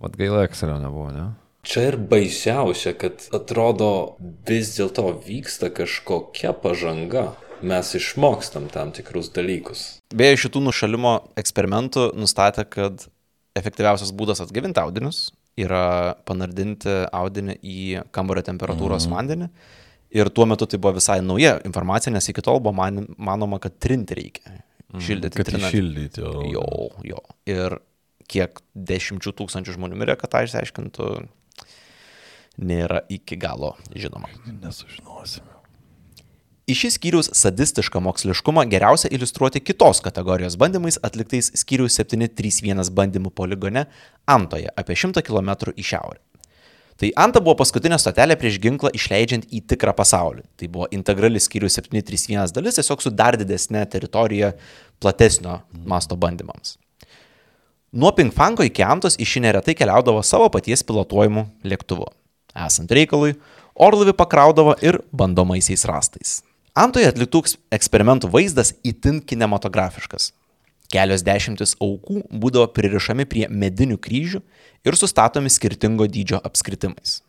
[0.00, 1.26] Vat gaila Excelio nebuvo, ne?
[1.68, 4.16] Čia ir baisiausia, kad atrodo
[4.48, 7.34] vis dėlto vyksta kažkokia pažanga.
[7.60, 9.82] Mes išmokstam tam tikrus dalykus.
[10.16, 13.04] Beje, šitų nušalimo eksperimentų nustatė, kad
[13.60, 15.26] efektyviausias būdas atgavinti audinius
[15.60, 17.82] yra panardinti audinį į
[18.16, 19.18] kambario temperatūros mhm.
[19.18, 19.50] vandenį.
[20.16, 23.76] Ir tuo metu tai buvo visai nauja informacija, nes iki tol buvo man, manoma, kad
[23.76, 24.62] trinti reikia.
[24.98, 25.36] Šildyti.
[25.38, 25.70] Kad trinant.
[25.70, 26.22] iššildyti.
[26.26, 26.64] o- Jo,
[27.06, 27.20] jo.
[27.46, 27.78] Ir
[28.30, 31.06] kiek dešimčių tūkstančių žmonių mirė, kad tą išsiaiškintų,
[32.58, 34.28] nėra iki galo žinoma.
[34.46, 35.46] Nesužinosime.
[36.70, 43.86] Į šį skyrius sadistišką moksliškumą geriausia iliustruoti kitos kategorijos bandymais atliktais skyrius 731 bandymų poligone
[44.30, 46.20] Antoje, apie 100 km į šiaurę.
[47.00, 50.42] Tai Anta buvo paskutinė stotelė prieš ginklą išleidžiant į tikrą pasaulį.
[50.60, 54.52] Tai buvo integrali skyrius 731 dalis, tiesiog su dar didesnė teritorija
[55.00, 56.76] platesnio masto bandymams.
[57.96, 62.04] Nuo Pinkfanko iki Antos į šį neretai keliaudavo savo paties pilotuojimu lėktuvu.
[62.66, 63.32] Esant reikalui,
[63.74, 66.36] orlaivį pakraudavo ir bandomaisiais rastais.
[66.76, 70.30] Antoje atliktų eks- eksperimentų vaizdas itin kinematografiškas.
[70.90, 74.40] Kelios dešimtis aukų būdavo pririšami prie medinių kryžių
[74.82, 77.20] ir sustatomi skirtingo dydžio apskritimais.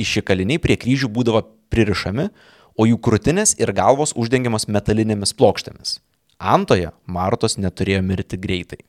[0.00, 2.30] Iš kaliniai prie kryžių būdavo pririšami,
[2.80, 5.98] o jų krūtinės ir galvos uždengiamas metalinėmis plokštėmis.
[6.40, 8.80] Antoje Martos neturėjo mirti greitai.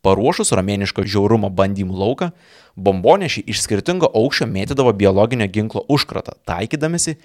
[0.00, 2.30] Paruošus romėniško žiaurumo bandymų lauką,
[2.72, 7.18] bombonešiai iš skirtingo aukščio mėtydavo biologinio ginklo užkratą, taikydamėsi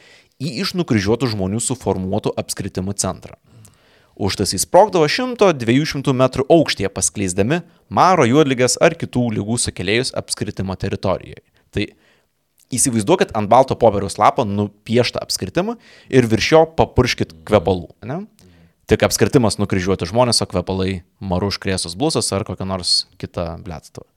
[0.44, 3.40] į iš nukryžiuotų žmonių suformuotų apskritimų centrą.
[4.16, 7.60] Užtas įsprogdavo 100-200 metrų aukštyje paskleisdami
[7.92, 11.44] maro, juodligas ar kitų lygų sukėlėjus apskritimo teritorijoje.
[11.76, 11.90] Tai
[12.74, 15.76] įsivaizduokit ant balto popieriaus lapo nupieštą apskritimą
[16.08, 17.92] ir virš jo papurškit kvepalų.
[18.08, 18.24] Ne?
[18.88, 24.08] Tik apskritimas nukryžiuoti žmonės, o kvepalai maru užkrėsus blusas ar kokią nors kitą blėtstovą.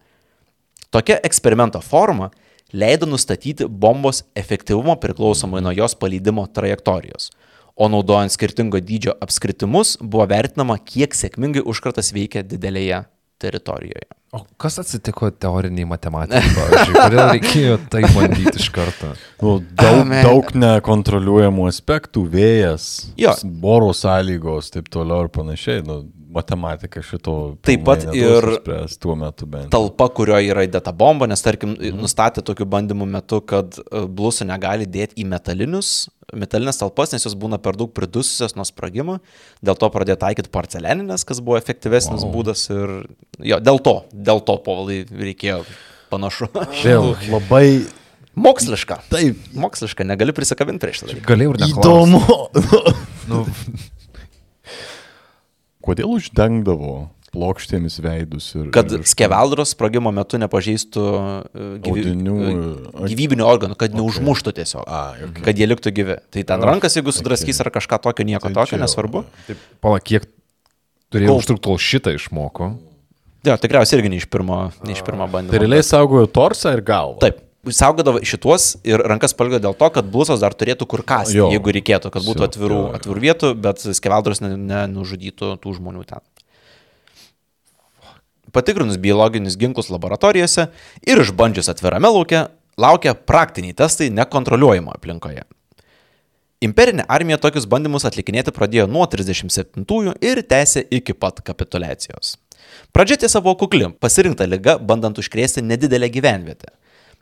[0.93, 2.31] Tokia eksperimento forma
[2.73, 7.31] leido nustatyti bombos efektyvumą priklausomai nuo jos paleidimo trajektorijos,
[7.79, 13.05] o naudojant skirtingo dydžio apskritimus buvo vertinama, kiek sėkmingai užkratas veikia didelėje
[13.39, 14.09] teritorijoje.
[14.35, 16.97] O kas atsitiko teoriniai matematikai, pavyzdžiui?
[16.99, 19.15] Kodėl reikėjo tai bandyti iš karto?
[19.41, 20.21] Nu, daug, Amen.
[20.27, 23.33] daug nekontroliuojamų aspektų, vėjas, Jo.
[23.39, 25.81] s- oro sąlygos, taip toliau ir panašiai.
[25.87, 26.03] Nu,
[26.39, 27.35] matematika šito
[27.67, 28.47] Taip pat ir
[29.73, 34.89] talpa, kurioje yra įdėta bomba, nes tarkim nustatė tokiu bandymu metu, kad e, blusų negali
[34.89, 39.19] dėti į metalinius, metalinės talpas, nes jos būna per daug pridususios nuo sprogimo,
[39.65, 42.33] dėl to pradėjo taikyti porcelianinės, kas buvo efektyvesnis wow.
[42.35, 42.97] būdas ir
[43.53, 45.63] jo, dėl to, dėl to povalai reikėjo
[46.13, 46.51] panašu.
[46.83, 47.67] Vėl labai
[48.39, 49.01] Moksliška.
[49.11, 51.21] taip Moksliška, negali prisikabinti prieš tai.
[51.27, 51.89] Galėjau ir neklausti.
[51.89, 52.21] įdomu.
[53.29, 53.45] Nu,
[55.89, 58.71] kodėl uždengdavo plokštėmis veidus ir...
[58.75, 62.05] Kad ir skeveldros sprogimo metu nepažeistų e, gyvy...
[62.07, 64.87] Audinių, e, gyvybinių organų, kad neužmuštų tiesiog.
[64.89, 65.45] A, okay.
[65.51, 66.19] Kad jie liktų gyvi.
[66.35, 69.25] Tai ten rankas, jeigu sudraskys ar kažką tokio, nieko Tai tokio, čia nesvarbu.
[69.85, 70.25] Pala, kiek
[71.13, 72.71] turėjo Kol- užtrukti, kol šitą išmoko.
[73.47, 75.53] Jo, tikriausiai irgi ne iš pirmo, ne iš pirmo bandymo.
[75.53, 77.21] Tai realiai saugojo torsą ir galvą.
[77.23, 77.45] Taip.
[77.67, 81.49] Saugodavo šituos ir rankas palgio dėl to, kad blusas dar turėtų kur kasti, Jo.
[81.51, 82.93] jeigu reikėtų, kad būtų atvirų, jo, jo.
[83.01, 86.23] atvirų vietų, bet skeveldros nenužudytų tų žmonių ten.
[88.55, 90.69] Patikrinus biologinius ginklus laboratorijose
[91.05, 92.47] ir išbandžius atvirame lauke,
[92.81, 95.43] laukia praktiniai testai nekontroliuojamo aplinkoje.
[96.65, 102.37] Imperinė armija tokius bandymus atlikinėti pradėjo nuo 37-ųjų ir tęsė iki pat kapitulacijos.
[102.95, 106.73] Pradžia tiesa buvo kukli, pasirinkta lyga, bandant užkrėsti nedidelę gyvenvietę.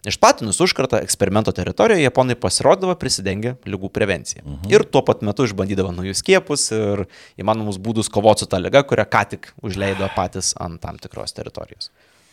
[0.07, 4.45] Išplatinus užkartą eksperimento teritorijoje, japonai pasirodavo prisidengę lygų prevenciją.
[4.45, 4.71] Mhm.
[4.71, 7.07] Ir tuo pat metu išbandydavo naujus skiepus ir
[7.41, 11.91] įmanomus būdus kovoti su ta lyga, kurią ką tik užleido patys ant tam tikros teritorijos.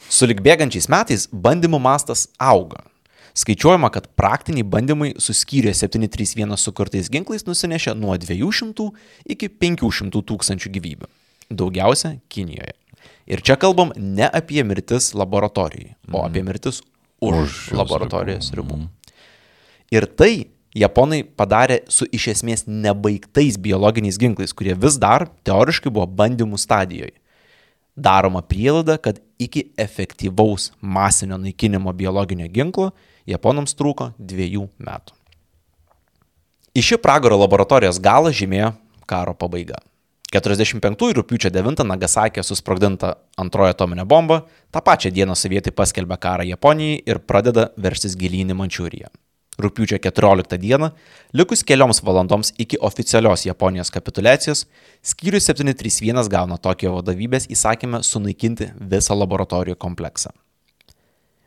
[0.10, 2.84] Sulik bėgančiais metais bandymų mastas auga.
[3.34, 8.92] Skaičiuojama, kad praktiniai bandymai su skyriuje 731 sukurtais ginklais nusinešė nuo 200
[9.34, 11.10] iki 500 tūkstančių gyvybių.
[11.50, 12.76] Daugiausia Kinijoje.
[13.26, 16.84] Ir čia kalbam ne apie mirtis laboratorijai, o apie mirtis
[17.24, 18.84] už, Už už jos laboratorijos ribų.
[19.94, 26.08] Ir tai japonai padarė su iš esmės nebaigtais biologiniais ginklais, kurie vis dar teoriškai buvo
[26.10, 27.16] bandymų stadijoje.
[27.94, 32.90] Daroma prielaida, kad iki efektyvaus masinio naikinimo biologinio ginklo
[33.30, 35.14] japonams trūko dviejų metų.
[36.74, 38.72] Į šį pragaro laboratorijos galą žymėjo
[39.06, 39.78] karo pabaiga.
[40.34, 44.40] 45 rūpiučio 9 Nagasakė susprogdinta antroji atominė bomba,
[44.74, 49.12] tą pačią dieną sovietai paskelbė karą Japonijai ir pradeda verstis gilyn į Mančiūriją.
[49.62, 50.90] Rūpiučio 14 dieną,
[51.38, 54.66] likus kelioms valandoms iki oficialios Japonijos kapitulacijos,
[55.06, 60.34] skyrius 731 gauna Tokijo vadovybės įsakymą sunaikinti visą laboratorijų kompleksą.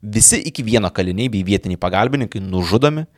[0.03, 3.09] Visi iki vieno kaliniai bei vietiniai pagalbininkai nužudomi,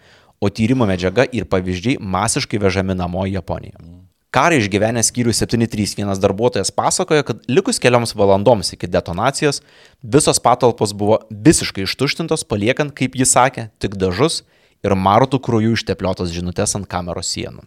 [0.40, 4.07] o tyrimo medžiaga ir pavyzdžiai masiškai vežami namo į Japoniją.
[4.28, 9.62] Karą išgyvenęs skyrių 731 darbuotojas pasakoja, kad likus kelioms valandoms iki detonacijos
[10.02, 14.42] visos patalpos buvo visiškai ištuštintos, paliekant, kaip jis sakė, tik dažus
[14.84, 17.64] ir marutų krūjų ištepliotos žinutės ant kameros sienų.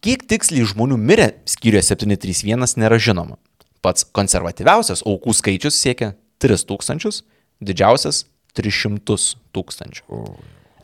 [0.00, 3.40] Kiek tiksliai žmonių mirė skyriuje 731 nėra žinoma.
[3.82, 7.24] Pats konservatyviausias aukų skaičius siekia 3000,
[7.58, 8.22] didžiausias
[8.54, 9.18] 300
[9.50, 10.06] tūkstančių.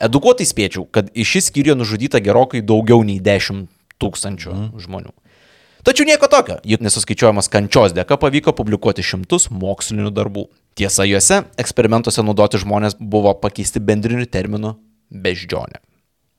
[0.03, 3.65] Edukuotai spėčiau, kad iš šį skyrių nužudyta gerokai daugiau nei 10
[4.01, 4.67] tūkstančių mm.
[4.85, 5.13] žmonių.
[5.87, 10.47] Tačiau nieko tokio, juk nesuskaičiuojamas kančios dėka pavyko publikuoti šimtus mokslinių darbų.
[10.77, 14.75] Tiesa, juose eksperimentuose naudoti žmonės buvo pakeisti bendriniu terminu
[15.07, 15.79] beždžionė.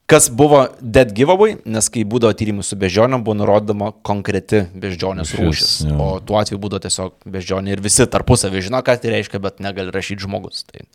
[0.08, 5.72] Kas buvo dead giveaway, nes kai būdavo tyrimai su beždžionėm, buvo nurodoma konkreti beždžionės Rūšis,
[5.84, 5.96] jo.
[6.00, 9.92] O tuo atveju būdavo tiesiog beždžionė ir visi tarpusavį žino, ką tai reiškia, bet negali
[9.92, 10.64] rašyti žmogus.
[10.70, 10.86] Tai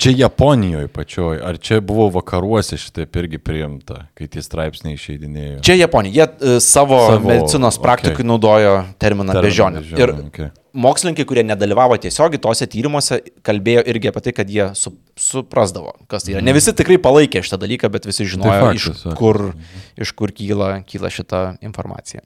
[0.00, 5.60] Čia Japonijoje pačioj, ar čia buvo vakaruose šitaip irgi priimta, kai tie straipsniai išeidinėjo?
[5.66, 9.82] Čia Japonija, jie e, savo, Savo, medicinos praktikai naudojo terminą Terminą beždžionė.
[9.84, 10.48] beždžionė, Ir okei.
[10.74, 16.26] Mokslininkai, kurie nedalyvavo tiesiogiai tose tyrimuose, kalbėjo irgi apie tai, kad jie su, suprasdavo, kas
[16.26, 16.44] tai yra.
[16.44, 19.16] Ne visi tikrai palaikė šitą dalyką, bet visi žinojo, Tai iš faktas, jo.
[19.18, 19.42] kur,
[20.00, 22.24] iš kur kyla, kyla šita informacija.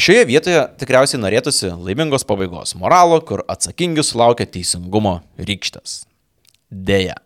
[0.00, 6.04] Šioje vietoje tikriausiai norėtųsi laimingos pabaigos moralo, kur atsakingi sulaukia teisingumo rykštės.
[6.70, 7.18] Deja.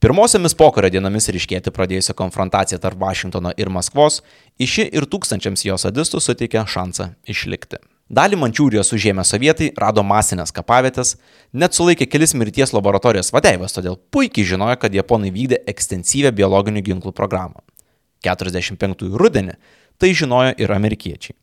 [0.00, 4.20] Pirmosiomis pokario dienomis ryškėti pradėjusią konfrontaciją tarp Vašingtono ir Maskvos,
[4.60, 7.80] iš ši ir tūkstančiams jo sadistų suteikė šansą išlikti.
[8.06, 11.16] Dalį Mančiūrijos užėmę sovietai rado masinės kapavietės,
[11.50, 17.10] net sulaikė kelis mirties laboratorijos vadeivas, todėl puikiai žinojo, kad japonai vykdė ekstensyvę biologinių ginklų
[17.16, 17.64] programą.
[18.22, 19.58] 45 rudenį
[19.98, 21.34] tai žinojo ir amerikiečiai.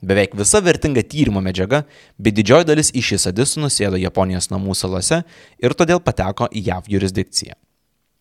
[0.00, 1.82] Beveik visa vertinga tyrimo medžiaga
[2.16, 5.24] bei didžioji dalis iš šį sadistų nusėdo Japonijos namų salose
[5.58, 7.58] ir todėl pateko į JAV jurisdikciją.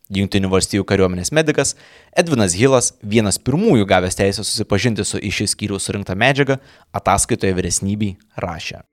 [0.08, 1.74] Junktinių valstybių kariuomenės medikas
[2.16, 6.62] Edvinas Hilas, vienas pirmųjų gavęs teisę susipažinti su iš šį skyrių surinkta medžiaga,
[6.96, 8.86] ataskaitoje vyresnybei rašė.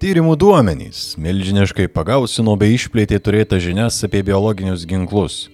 [0.00, 5.44] Tyrimų duomenys milžiniškai pagausino bei išplėtė turėtas žinias apie biologinius ginklus.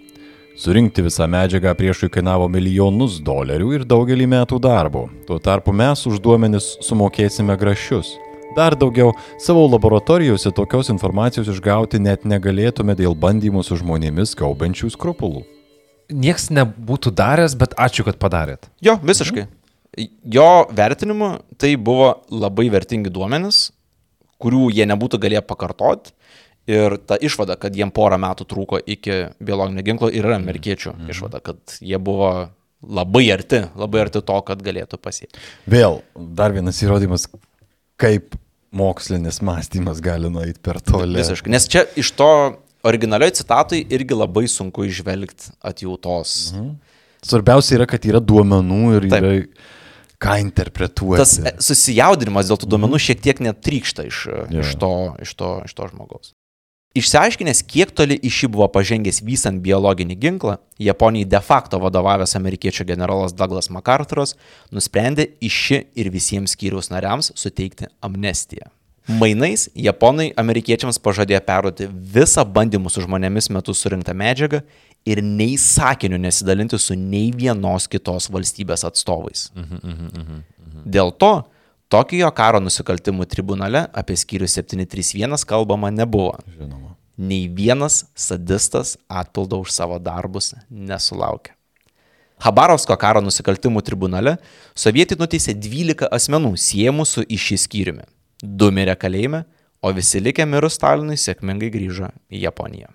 [0.56, 5.10] Surinkti visą medžiagą priešui kainavo milijonus dolerių ir daugelį metų darbo.
[5.28, 8.14] Tuo tarpu mes už duomenis sumokėsime grašius.
[8.54, 15.42] Dar daugiau, savo laboratorijose tokios informacijos išgauti net negalėtume dėl bandymų su žmonėmis gaubančių skrupulų.
[16.14, 18.68] Niekas nebūtų daręs, bet ačiū, kad padarėt.
[18.84, 19.48] Jo, visiškai.
[20.30, 23.70] Jo vertinimu tai buvo labai vertingi duomenys,
[24.42, 26.14] kurių jie nebūtų galėję pakartoti.
[26.66, 31.10] Ir ta išvada, kad jiem porą metų trūko iki biologinio ginklo ir yra amerikiečių mm.
[31.14, 32.30] išvada, kad jie buvo
[32.82, 35.38] labai arti, labai arti to, kad galėtų pasiekti.
[35.70, 37.28] Vėl dar vienas įrodymas,
[38.00, 38.36] kaip
[38.76, 41.16] mokslinis mąstymas gali nueiti per toli.
[41.18, 41.52] Visiškai.
[41.52, 42.28] Nes čia iš to
[42.86, 46.52] originalioj citatui irgi labai sunku išvelgti atjautos.
[46.54, 46.74] Mhm.
[47.26, 49.24] Svarbiausia yra, kad yra duomenų ir Taip.
[49.24, 49.32] yra
[50.22, 51.18] ką interpretuoti.
[51.20, 54.44] Tas e, susijaudinimas dėl tų duomenų šiek tiek netrykšta iš, Jo.
[54.62, 54.92] iš, to,
[55.24, 56.32] iš, to, iš to žmogaus.
[56.96, 62.86] Išsiaiškinęs, kiek toli iš jį buvo pažengęs vystant biologinį ginklą, Japonijai de facto vadovavęs amerikiečių
[62.88, 64.32] generolas Douglas MacArthuras
[64.72, 68.70] nusprendė iš šį ir visiems skyriaus nariams suteikti amnestiją.
[69.06, 71.86] Mainais Japonai amerikiečiams pažadėjo perduoti
[72.16, 74.62] visą bandymų su žmonėmis metu surinktą medžiagą
[75.06, 79.50] ir nei sakiniu nesidalinti su nei vienos kitos valstybės atstovais.
[80.84, 81.34] Dėl to
[81.92, 86.34] Tokijo karo nusikaltimų tribunale apie skyrių 731 kalbama nebuvo.
[86.56, 86.96] Žinoma.
[87.16, 91.54] Nei vienas sadistas atpildo už savo darbus nesulaukė.
[92.42, 94.34] Habarovsko karo nusikaltimų tribunale
[94.76, 98.04] sovietai nuteisė 12 asmenų siejamų su iš šį skyriumi.
[98.42, 99.46] Du mirė kalėjime,
[99.80, 102.90] o visi likę mirus Stalinui sėkmingai grįžo į Japoniją.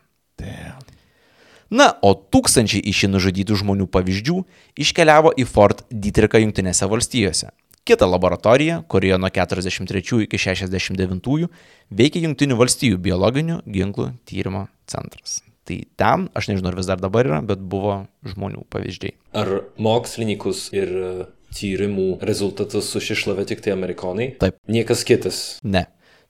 [1.71, 4.37] Na, o tūkstančiai iš šį nužudytų žmonių pavyzdžių
[4.83, 7.53] iškeliavo į Fort Dietrichą Junktinėse valstijose.
[7.83, 11.47] Kita laboratorija, kurioje nuo 43 iki 69
[11.89, 15.39] veikia Junktinių valstijų biologinių ginklų tyrimo centras.
[15.65, 19.15] Tai ten, aš nežinau, ar vis dar dabar yra, bet buvo žmonių pavyzdžiai.
[19.37, 19.49] Ar
[19.81, 21.11] mokslininkus ir e,
[21.57, 24.31] tyrimų rezultatus sušišlavė tik tai amerikonai?
[24.41, 24.57] Taip.
[24.69, 25.41] Niekas kitas.
[25.61, 25.87] Ne.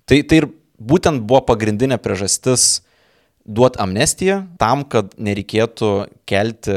[0.08, 0.49] Tai, tai ir
[0.80, 2.82] būtent buvo pagrindinė priežastis
[3.46, 5.89] duoti amnestiją tam, kad nereikėtų
[6.30, 6.76] kelti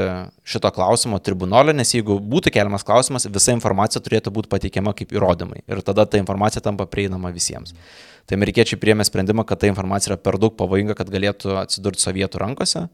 [0.48, 5.62] šito klausimo tribunolė, nes jeigu būtų keliamas klausimas, visa informacija turėtų būti pateikiama kaip įrodymai
[5.68, 7.76] ir tada ta informacija tampa prieinama visiems.
[8.24, 12.40] Tai amerikiečiai priėmė sprendimą, kad ta informacija yra per daug pavojinga, kad galėtų atsidurti sovietų
[12.40, 12.86] rankose,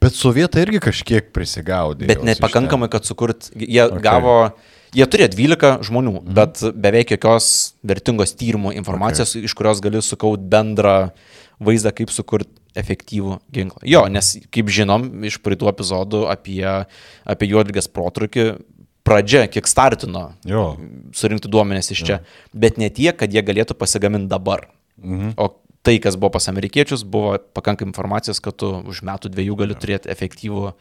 [0.00, 2.06] Bet sovietai irgi kažkiek prisigaudė.
[2.08, 4.02] bet nepakankamai, kad sukurt, jie okay.
[4.04, 4.36] gavo,
[4.94, 6.34] jie turėjo 12 žmonių, mhm.
[6.36, 7.48] bet beveik jokios
[7.86, 9.48] vertingos tyrimų informacijos, okay.
[9.48, 10.98] iš kurios gali sukaut bendrą
[11.62, 13.82] vaizdą, kaip sukurti efektyvų ginklą.
[13.88, 16.62] Jo, nes, kaip žinom, iš praeitų epizodų apie,
[17.24, 18.46] apie juodligės protrukį,
[19.04, 20.30] pradžia kiek startino.
[20.48, 20.74] Jo.
[21.16, 22.22] surinkti duomenės iš čia,
[22.52, 24.68] bet ne tiek, kad jie galėtų pasigaminti dabar.
[25.00, 25.36] Mhm.
[25.36, 25.50] O
[25.84, 30.08] tai, kas buvo pas amerikiečius, buvo pakankamai informacijos, kad tu už metų dviejų gali turėti
[30.12, 30.72] efektyvų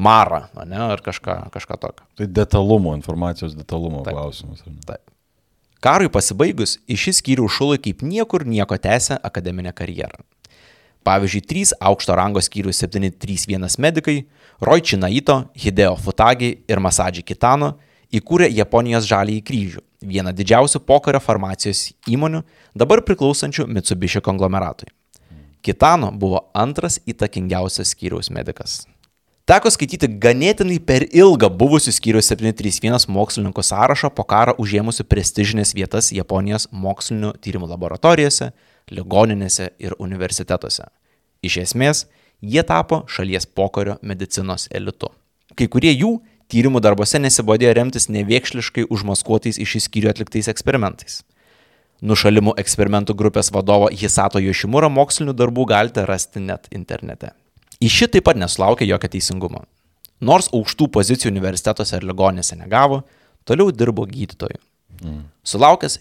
[0.00, 2.06] marą, ne, ar kažką, kažką tokio.
[2.16, 4.16] Tai detalumo, informacijos detalumo Taip.
[4.16, 4.64] klausimas.
[4.88, 5.02] Taip.
[5.84, 10.24] Karui pasibaigus, iš šį skyrių šulai kaip niekur nieko tęsė akademinę karjerą.
[11.06, 14.26] Pavyzdžiui, trys aukšto rango skyrių 731 medikai-
[14.66, 17.78] Roichi Naito, Hideo Futagi ir Masadži Kitano-
[18.12, 22.42] įkūrė Japonijos žalįjį kryžių, vieną didžiausių pokario farmacijos įmonių,
[22.74, 24.88] dabar priklausančių Mitsubishi konglomeratui.
[25.62, 28.86] Kitano buvo antras įtakingiausias skyriaus medikas.
[29.48, 36.10] Teko skaityti ganėtinai per ilgą buvusių skyrių 731 mokslininkų sąrašą po karą užėmusių prestižinės vietas
[36.12, 38.50] Japonijos mokslinių tyrimų laboratorijose,
[38.94, 40.88] ligoninėse ir universitetuose.
[41.42, 42.06] Iš esmės,
[42.40, 45.10] jie tapo šalies pokario medicinos elitu.
[45.58, 46.18] Kai kurie jų
[46.52, 51.22] tyrimų darbuose nesibodėjo remtis neviekšliškai užmaskuotais iš šį skyrių atliktais eksperimentais.
[51.98, 57.32] Nušalimų eksperimentų grupės vadovo Hisato Yoshimura mokslinių darbų galite rasti net internete.
[57.82, 59.64] Į šį taip pat nesulaukė jokio teisingumo.
[60.22, 63.02] Nors aukštų pozicijų universitetuose ir ligonėse negavo,
[63.46, 64.58] toliau dirbo gydytoju.
[65.02, 65.26] Mm.
[65.46, 65.98] Sulaukęs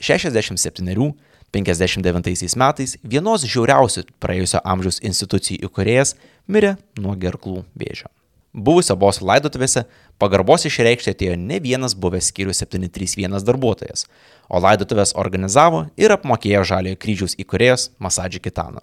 [1.55, 6.15] 67-59 metais vienos žiauriausių praėjusio amžiaus institucijų įkūrėjas
[6.47, 8.11] mirė nuo gerklų vėžio.
[8.57, 9.85] Buvusio boso laidotuvėse
[10.19, 14.07] pagarbos išreikšti atėjo ne vienas buvęs skyrių 731 darbuotojas,
[14.49, 18.81] o laidotuvės organizavo ir apmokėjo Žaliojo kryžiaus įkūrėjas Masadži Kitana.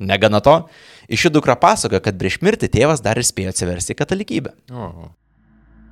[0.00, 0.56] Negana to,
[1.08, 4.54] iš jų dukra pasakoja, kad prieš mirtį tėvas dar ir spėjo atsiversti katalikybę.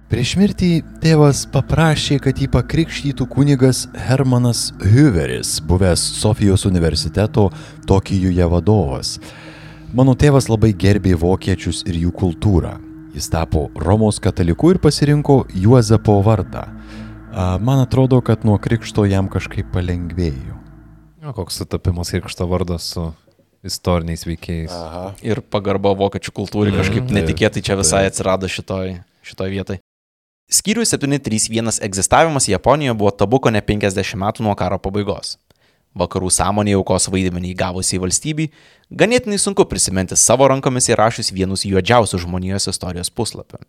[0.08, 0.70] Prieš mirtį
[1.02, 7.50] tėvas paprašė, kad jį pakrikštytų kunigas Hermanas Hüveris, buvęs Sofijos universiteto
[7.88, 9.18] Tokijuje vadovas.
[9.92, 12.78] Mano tėvas labai gerbė vokiečius ir jų kultūrą.
[13.12, 16.64] Jis tapo Romos kataliku ir pasirinko Juozapo vardą.
[17.32, 20.56] A, Man atrodo, kad nuo krikšto jam kažkaip palengvėjo.
[21.28, 23.10] O koks sutapimas krikšto vardas su
[23.64, 24.72] istoriniais veikėjais.
[24.72, 25.04] Aha.
[25.20, 27.12] Ir pagarba vokiečių kultūrai kažkaip Mhm.
[27.20, 29.78] netikėtai čia visai atsirado šitoj, šitoj vietoj.
[30.48, 35.34] Skyrių 731 egzistavimas Japonijoje buvo tabu ko ne 50 metų nuo karo pabaigos.
[35.98, 38.46] Vakarų sąmonėje aukos vaidmenį įgavusiai valstybei,
[38.88, 43.60] ganėtinai sunku prisiminti savo rankomis įrašius vienus juodžiausių žmonijos istorijos puslapių.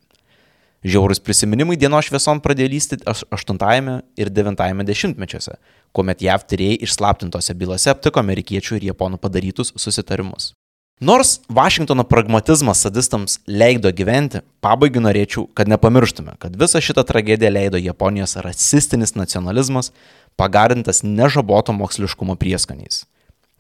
[0.88, 5.58] Žiaurus prisiminimai dienos švieson pradėjo lysti 8 ir 9 dešimtmečiuose,
[5.92, 10.54] kuomet JAV tyrėjai išslaptintose bylose aptiko amerikiečių ir japonų padarytus susitarimus.
[11.00, 17.80] Nors Vašingtono pragmatizmas sadistams leido gyventi, pabaigai norėčiau, kad nepamirštume, kad visą šitą tragediją leido
[17.80, 19.94] Japonijos rasistinis nacionalizmas,
[20.36, 23.06] pagarintas nežaboto moksliškumo prieskoniais.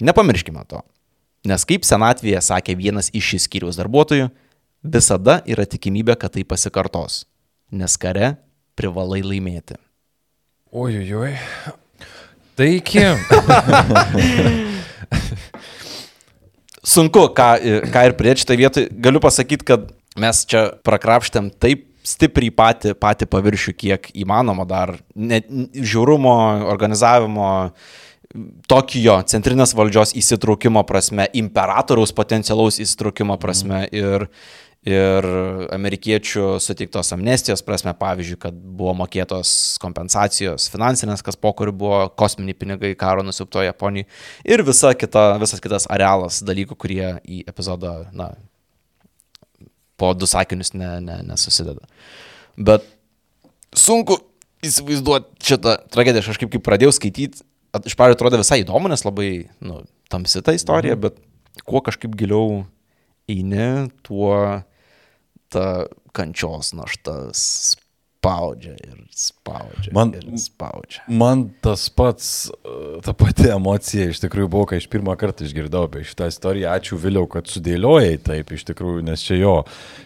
[0.03, 0.83] Nepamirškime to.
[1.47, 4.27] Nes kaip senatvėje sakė vienas iš šis skyriaus darbuotojų,
[4.83, 7.23] visada yra tikimybė, kad tai pasikartos.
[7.71, 8.33] Nes kare
[8.75, 9.79] privalai laimėti.
[10.75, 11.39] Ojojoj.
[12.59, 13.07] Taigi.
[16.89, 17.49] Sunku, ką,
[17.93, 18.85] ką ir pridėti šitą vietą.
[19.03, 24.95] Galiu pasakyti, kad mes čia prakrapštėm taip stipriai patį, patį paviršių, kiek įmanoma dar.
[25.13, 26.35] Net žiaurumo,
[26.71, 27.49] organizavimo,
[28.69, 34.27] Tokijo centrinės valdžios įsitraukimo prasme, imperatoriaus potencialaus įsitraukimo prasme ir,
[34.87, 35.25] ir
[35.75, 39.51] amerikiečių suteiktos amnestijos prasme, pavyzdžiui, kad buvo mokėtos
[39.83, 44.07] kompensacijos finansinės, kas po kurių buvo kosminiai pinigai karo nusipto Japonijai
[44.47, 48.31] ir visa kita, visas kitas arealas dalykų, kurie į epizodą, na,
[49.99, 51.83] po du sakinius ne, ne, nesusideda.
[52.55, 52.87] Bet
[53.75, 54.21] sunku
[54.63, 57.43] įsivaizduoti šitą tragediją, aš kažkaip kaip pradėjau skaityti,
[57.83, 61.03] iš pradžio atrodė visai įdomu, nes labai, nu, tamsi ta istorija, mhm.
[61.03, 62.63] bet kuo kažkaip giliau
[63.29, 64.31] eini, tuo
[65.53, 65.67] ta
[66.15, 67.77] kančios naštas
[68.19, 69.93] spaudžia ir spaudžia.
[69.95, 71.03] Man, ir spaudžia.
[71.07, 75.85] man tas pats, e, ta pati emocija iš tikrųjų buvo, kai aš pirmą kartą išgirdau
[75.87, 76.73] apie šitą istoriją.
[76.75, 79.55] Ačiū Viliau, kad sudėliojai taip iš tikrųjų, nes čia jo.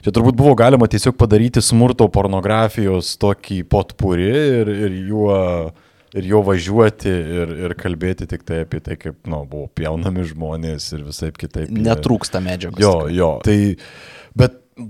[0.06, 4.30] Čia turbūt buvo galima tiesiog padaryti smurto pornografijos tokį potpurį
[4.62, 5.40] ir, ir juo
[6.14, 10.26] ir jo važiuoti ir, ir kalbėti tik tai apie tai, kaip, na, nu, buvo pjaunami
[10.30, 11.72] žmonės ir visai kitaip.
[11.74, 12.84] Netrūksta medžiagos.
[12.84, 13.32] Jo, jo.
[13.46, 13.58] Tai,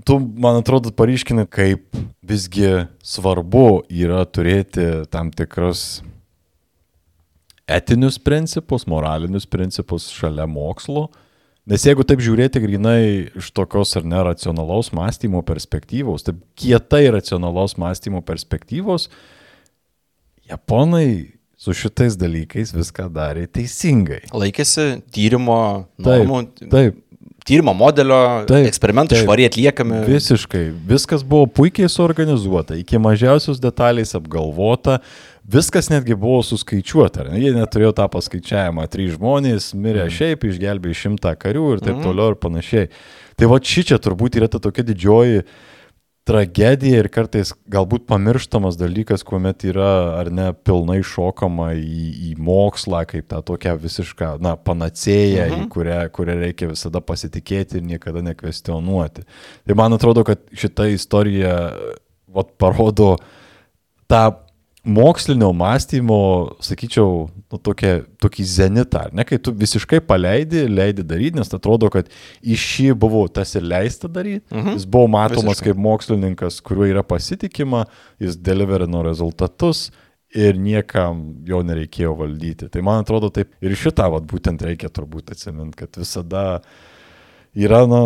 [0.05, 6.03] tu, man atrodo, paryškini, kaip visgi svarbu yra turėti tam tikrus
[7.67, 11.09] etinius principus, moralinius principus šalia mokslo.
[11.69, 13.03] Nes jeigu taip žiūrėti grinai
[13.39, 19.07] iš tokios ar neracionalaus mąstymo perspektyvos, taip kietai racionalaus mąstymo perspektyvos,
[20.51, 21.07] japonai
[21.63, 24.25] su šitais dalykais viską darė teisingai.
[24.35, 26.41] Laikėsi tyrimo normų.
[26.59, 26.99] Taip, taip
[27.47, 28.17] tyrimo modelio,
[28.49, 30.03] taip, eksperimentai taip, švariai atliekami.
[30.07, 30.63] Visiškai.
[30.89, 34.99] Viskas buvo puikiai suorganizuota, iki mažiausios detalės apgalvota,
[35.43, 37.27] viskas netgi buvo suskaičiuota.
[37.39, 38.87] Jie neturėjo tą paskaičiavimą.
[38.93, 40.15] Trys žmonės mirė mm.
[40.17, 42.07] šiaip, išgelbėjo šimtą karių ir taip mm.
[42.07, 42.89] toliau ir panašiai.
[43.39, 45.53] Tai va ši čia turbūt yra ta tokia didžioji uh,
[46.27, 49.89] tragedija ir kartais galbūt pamirštamas dalykas, kuomet yra
[50.21, 55.65] ar ne pilnai šokama į, į mokslą, kaip tą tokią visišką, na, panacėją, mhm.
[55.65, 59.27] į kurią, kurią reikia visada pasitikėti ir niekada nekvestionuoti.
[59.67, 61.57] Tai man atrodo, kad šita istorija
[62.33, 63.17] vat, parodo
[64.07, 64.23] tą
[64.83, 66.19] mokslinio mąstymo,
[66.63, 72.09] sakyčiau, nu, tokia, tokį zenitą, ne, kai tu visiškai paleidi, leidi daryti, nes atrodo, kad
[72.43, 74.75] iš šį buvo tas ir leista daryti, mhm.
[74.75, 75.71] jis buvo matomas visiškai.
[75.71, 77.85] kaip mokslininkas, kuriuo yra pasitikima,
[78.19, 79.87] jis deliverino rezultatus
[80.35, 82.67] ir niekam jo nereikėjo valdyti.
[82.73, 86.45] Tai man atrodo taip ir šitą vat, būtent reikia turbūt atsiminti, kad visada
[87.55, 88.03] yra, na,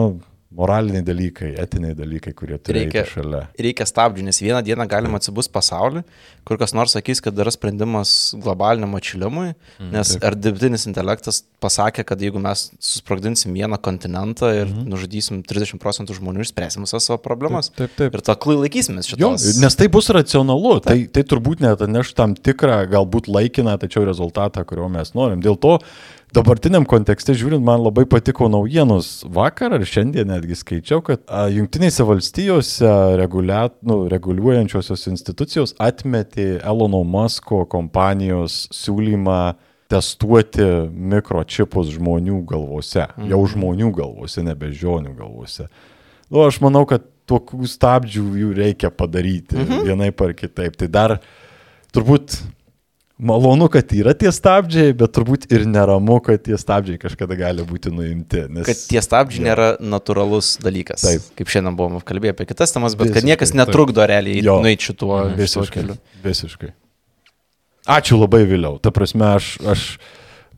[0.56, 3.41] moraliniai dalykai, etiniai dalykai, kurie turi reikia šalia.
[3.60, 6.06] Reikia stabdžių, nes vieną dieną galima atsibus pasaulį,
[6.48, 10.24] kur kas nors sakys, kad yra sprendimas globaliniam atšilimui, mm, nes taip.
[10.30, 14.88] ar dirbtinis intelektas pasakė, kad jeigu mes susprogdinsim vieną kontinentą ir mm.
[14.93, 17.74] nužudysim 30 procentų žmonių ir spręsim visas savo problemas.
[17.74, 17.98] Taip, taip.
[18.00, 18.16] taip.
[18.16, 19.34] Ir tą klai laikysimės šitą.
[19.60, 21.12] Nes tai bus racionalu, tai, taip.
[21.12, 25.43] tai, tai turbūt net neš tam tikrą, galbūt laikiną, tačiau rezultatą, kurio mes norim.
[25.43, 25.82] Dėl to
[26.36, 32.05] dabartiniam kontekste žiūrint, man labai patiko naujienos vakar ar šiandien netgi skaičiau, kad a, Junktinėse
[32.07, 39.41] valstijose regulia, nu, reguliuojančiosios institucijos atmetė Elono Musko kompanijos siūlymą
[39.91, 43.30] testuoti mikročipus žmonių galvose, mhm.
[43.32, 45.69] jau žmonių galvose, nebe žionių galvose.
[46.28, 49.88] Nu, aš manau, kad tokių stabdžių jų reikia padaryti mhm.
[49.88, 50.75] vienai par kitaip.
[50.80, 51.17] Tai dar
[51.95, 52.41] turbūt
[53.18, 57.91] malonu, kad yra tie stabdžiai, bet turbūt ir neramu, kad tie stabdžiai kažkada gali būti
[57.93, 58.43] nuimti.
[58.49, 58.65] Nes...
[58.68, 59.47] Kad tie stabdžiai jo.
[59.49, 61.05] nėra natūralus dalykas.
[61.05, 61.26] Taip.
[61.39, 64.11] Kaip šiandien buvome kalbėję apie kitas temas, bet visiškai, kad niekas netrukdo taip.
[64.13, 65.97] realiai nueiti šituo, šituo keliu.
[66.26, 66.72] Visiškai.
[67.97, 68.82] Ačiū labai vėliau.
[68.84, 69.88] Ta prasme, aš, aš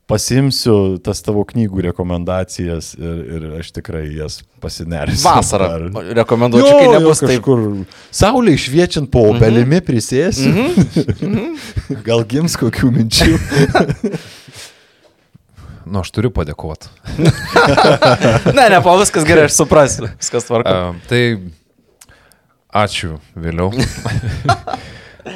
[0.09, 4.33] pasimsiu tas tavo knygų rekomendacijas ir, ir aš tikrai jas
[4.63, 5.25] pasinersiu.
[5.27, 5.81] Vasarą ar...
[6.21, 7.29] rekomenduoju, kai nebus taip.
[7.37, 7.59] Kažkur
[8.21, 9.85] saulė išviečiant po obelimi mm -hmm.
[9.85, 10.49] prisėsiu.
[10.49, 10.55] Mm
[11.37, 11.47] -hmm.
[12.05, 13.33] Gal gims kokių minčių.
[15.91, 16.87] nu, aš turiu padėkoti.
[18.57, 20.07] ne, ne, po viskas gerai, aš suprasiu.
[20.17, 20.69] Viskas tvarko.
[20.69, 21.21] Uh, tai
[22.73, 23.69] ačiū vėliau.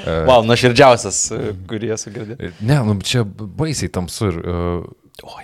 [0.02, 1.22] Vau, wow, nuoširdžiausias,
[1.70, 2.60] kurį esu girdėjęs.
[2.66, 4.86] Ne, nu, čia baisiai tamsu ir uh,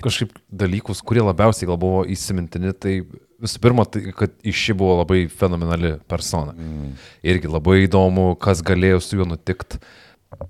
[0.04, 3.00] kažkaip dalykus, kurie labiausiai gal buvo įsimintini, tai
[3.40, 6.56] visų pirma, tai, kad iš šį buvo labai fenomenali persona.
[6.58, 6.96] Mm.
[7.34, 9.80] Irgi labai įdomu, kas galėjo su juo nutikti.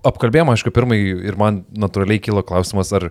[0.03, 3.09] apkalbėjom, aišku, pirmai ir man natūraliai kilo klausimas, ar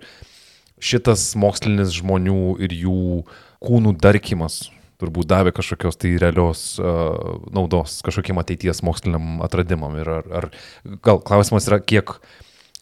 [0.78, 3.22] šitas mokslinis žmonių ir jų
[3.64, 4.68] kūnų darkimas
[4.99, 9.95] turbūt davė kažkokios tai realios uh, naudos kažkokiem ateities moksliniam atradimam.
[10.01, 10.49] Ir ar, ar
[11.05, 12.17] gal klausimas yra, kiek,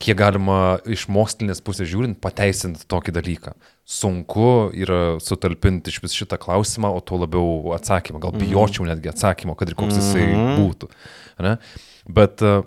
[0.03, 3.53] kiek galima iš mokslinės pusės žiūrint pateisinti tokį dalyką.
[3.87, 8.23] Sunku yra sutalpinti iš vis šitą klausimą, o tuo labiau atsakymą.
[8.25, 10.91] Gal bijočiau netgi atsakymo, kad ir koks jisai būtų.
[11.45, 11.59] Ne?
[12.17, 12.65] Bet uh,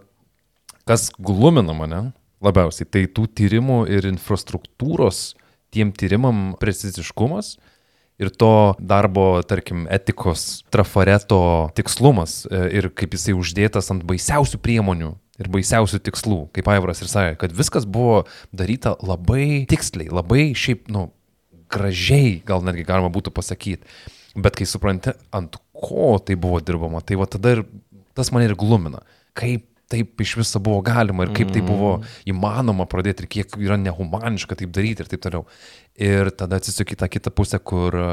[0.89, 2.09] kas glumina mane
[2.45, 5.33] labiausiai, tai tų tyrimų ir infrastruktūros
[5.73, 7.57] tiem tyrimam preciziškumas
[8.19, 15.13] ir to darbo, tarkim, etikos trafareto tikslumas e, ir kaip jisai uždėtas ant baisiausių priemonių
[15.39, 20.89] ir baisiausių tikslų, kaip Aivras ir sakė, kad viskas buvo daryta labai tiksliai, labai šiaip,
[20.91, 21.07] nu,
[21.71, 23.87] gražiai, gal netgi galima būtų pasakyti.
[24.39, 27.63] Bet kai supranti, ant ko tai buvo dirbama, tai va tada ir
[28.17, 29.01] tas mane ir glumina.
[29.37, 31.95] Kaip taip iš viso buvo galima ir kaip tai buvo
[32.29, 35.47] įmanoma pradėti ir kiek yra nehumaniška taip daryti ir taip toliau.
[35.99, 38.05] Ir tada atsisuki tą kitą pusę, kur e,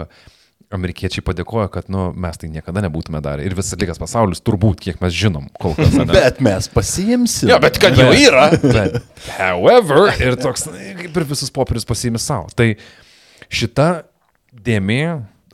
[0.74, 3.44] amerikiečiai padėkoja, kad nu, mes tai niekada nebūtume darę.
[3.46, 5.94] Ir visas likas pasaulis, turbūt, kiek mes žinom, kol kas.
[6.02, 6.08] ane?
[6.16, 7.50] Bet mes pasiimsim.
[7.52, 8.48] Jo, bet kad jau yra.
[8.76, 8.98] Bet,
[9.36, 12.48] however, ir toks, kaip ir visus popierius pasiimi savo.
[12.56, 12.72] Tai
[13.52, 13.90] šita
[14.66, 15.02] dėmė,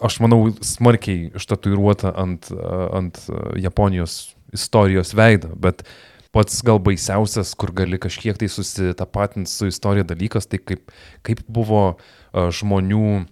[0.02, 2.48] aš manau, smarkiai ištatuiruota ant,
[2.94, 3.20] ant
[3.60, 5.84] Japonijos istorijos veido, bet
[6.33, 10.93] pats gal baisiausias, kur gali kažkiek tai susitapatinti su istorija dalykas, tai kaip,
[11.26, 11.85] kaip buvo
[12.33, 13.26] žmonių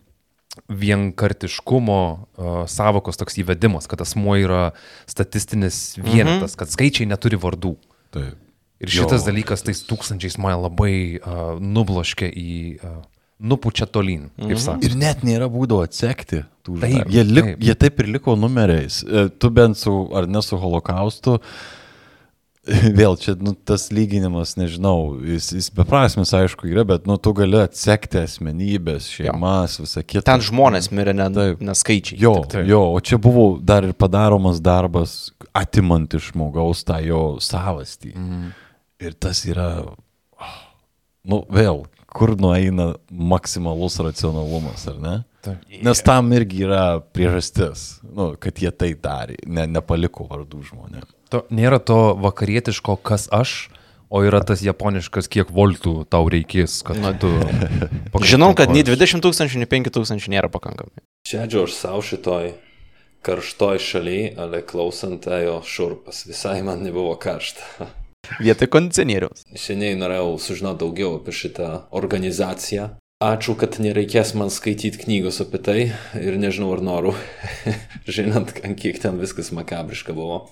[0.69, 2.19] vienkartiškumo a,
[2.69, 4.73] savokos toks įvedimas, kad asmuo yra
[5.09, 7.77] statistinis vienetas, kad skaičiai neturi vardų.
[8.13, 8.37] Taip.
[8.81, 9.29] Ir šitas jo.
[9.29, 12.53] dalykas tais tūkstančiais man labai uh, nubloškė į...
[12.81, 13.01] Uh,
[13.41, 14.61] nupučia tolyn, kaip mhm.
[14.61, 14.85] sako.
[14.85, 17.15] Ir net nėra būdo atsekti tų Taip, žmonių.
[17.15, 17.63] Jie, lik, taip.
[17.65, 19.01] jie taip ir liko numeriais.
[19.01, 21.39] E, Tu bent su, ar ne su holokaustu,
[23.01, 27.57] vėl čia nu, tas lyginimas, nežinau, jis, jis beprasmis aišku yra, bet nu, tu gali
[27.63, 30.27] atsekti asmenybės, šeimas, visą kitą.
[30.29, 31.63] Ten žmonės mirė, ne, Taip.
[31.65, 32.19] ne skaičiai.
[32.21, 32.69] Jo, Taip.
[32.69, 38.13] jo, o čia buvo dar ir padaromas darbas, atimant iš žmogaus tą jo savastį.
[38.19, 38.51] Mm.
[39.01, 39.71] Ir tas yra,
[41.25, 45.15] nu vėl, kur nueina maksimalus racionalumas, ar ne?
[45.41, 45.63] Taip.
[45.81, 46.85] Nes tam irgi yra
[47.15, 51.17] priežastis, nu, kad jie tai darė, ne, nepaliko vardų žmonėms.
[51.31, 53.69] To, nėra to vakarietiško, kas aš,
[54.11, 57.31] o yra tas japoniškas, kiek voltų tau reikės, kad tu...
[58.33, 58.99] Žinau, kad nei pakartoji.
[58.99, 61.05] 20 tūkstančių, nei 5 tūkstančių nėra pakankamai.
[61.31, 62.51] Sėdžiu aš savo šitoj
[63.27, 66.25] karštoj šaly, ale klausant ėjo šurpas.
[66.27, 67.87] Visai man nebuvo karšta.
[68.45, 69.47] Vietoj kondicionieriaus.
[69.59, 72.95] Seniai norėjau sužinoti daugiau apie šitą organizaciją.
[73.21, 75.81] Ačiū, kad nereikės man skaityti knygos apie tai
[76.17, 77.13] ir nežinau ar noriu,
[78.17, 80.47] žinant, ant kiek ten viskas makabriška buvo.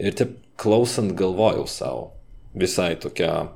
[0.00, 2.06] Ir taip klausant galvojau savo,
[2.56, 3.50] visai tokia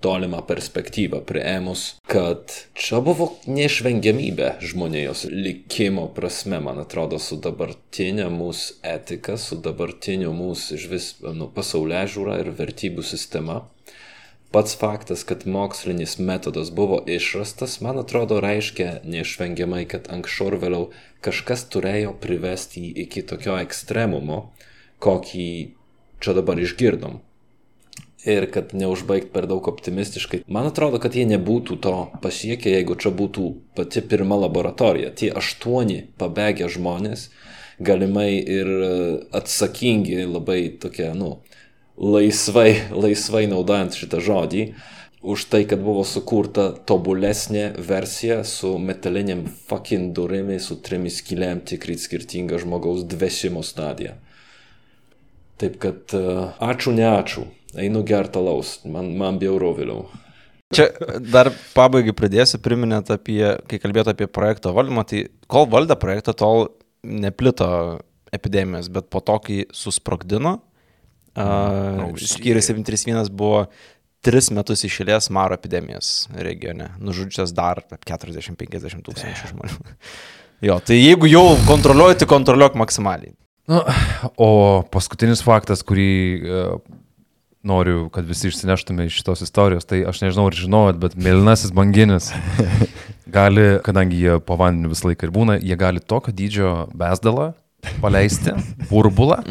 [0.00, 8.78] tolimą perspektyvą prieimus, kad čia buvo neišvengiamybė žmonijos likimo prasme, man atrodo, su dabartinė mūsų
[8.86, 13.64] etika, su dabartiniu mūsų iš vis nu, pasaulyje žiūra ir vertybių sistema.
[14.54, 20.86] Pats faktas, kad mokslinis metodas buvo išrastas, man atrodo, reiškia neišvengiamai, kad anksčiau ir vėliau
[21.26, 24.38] kažkas turėjo privesti jį iki tokio ekstremumo,
[25.04, 25.50] kokį
[26.20, 27.20] čia dabar išgirdom.
[28.28, 33.12] Ir kad neužbaigt per daug optimistiškai, man atrodo, kad jie nebūtų to pasiekę, jeigu čia
[33.14, 33.44] būtų
[33.78, 35.12] pati pirma laboratorija.
[35.14, 37.28] Tie aštuoni pabėgę žmonės,
[37.78, 38.90] galimai ir e,
[39.38, 41.38] atsakingi, labai tokie, nu,
[41.96, 42.72] laisvai,
[43.06, 44.64] laisvai naudojant šitą žodį,
[45.22, 52.02] už tai, kad buvo sukurta tobulesnė versija su metaliniam fucking durimi, su trimis skylėm tikrit
[52.02, 54.18] skirtinga žmogaus dvesimo stadija.
[55.58, 57.46] Taip kad uh, ačiū, ne ačiū.
[57.78, 60.06] Einu gertą laus, man, man bjauru vėliau.
[60.74, 60.90] Čia
[61.24, 66.66] dar pabaigai pridėsiu, priminėt apie, kai kalbėjote apie projekto valdymą, tai kol valdė projektą, tol
[67.02, 67.68] neplito
[68.34, 70.58] epidemijos, bet po to, kai susprogdino,
[71.40, 73.64] uh, skyrius 731 buvo
[74.24, 79.92] tris metus išėlės maro epidemijos regione, nužudžias dar 40-50 tūkstančių žmonių.
[80.68, 83.36] Jo, tai jeigu jau kontroliuoji, tai kontroliuok maksimaliai.
[83.68, 83.82] Nu,
[84.40, 84.50] o
[84.88, 86.78] paskutinis faktas, kurį uh,
[87.68, 92.30] noriu, kad visi išsineštume iš šitos istorijos, tai aš nežinau, ar žinojot, bet mėlynasis banginis
[93.38, 97.52] gali, kadangi jie po vandeniu visą laiką ir būna, jie gali tokio dydžio besdalą
[98.02, 98.54] paleisti,
[98.88, 99.42] burbulą,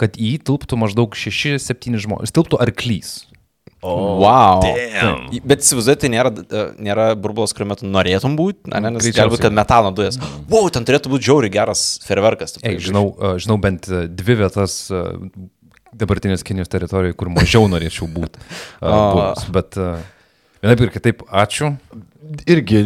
[0.00, 2.32] kad į jį tilptų maždaug 6-7 žmonės.
[2.32, 3.18] Tilptų arklys.
[3.84, 4.62] Oh, wow.
[4.64, 5.26] Damn.
[5.46, 9.44] Bet įsivaizduoju, tai nėra, e, nėra burbulas, kuriuo metu norėtum būti, ne, nes gali būti,
[9.44, 10.16] kad metano dujas.
[10.50, 12.56] Wow, ten turėtų būti žiauriai geras ferverkas.
[12.62, 14.78] Ei, žinau, uh, žinau bent uh, dvi vietas
[15.96, 18.42] dabartinės Kinijos teritorijoje, kur mažiau norėčiau būti.
[18.80, 18.96] A.
[19.12, 19.46] buvęs.
[19.54, 19.78] Bet
[20.64, 21.74] vienaip ir kitaip, ačiū.
[22.50, 22.82] Irgi,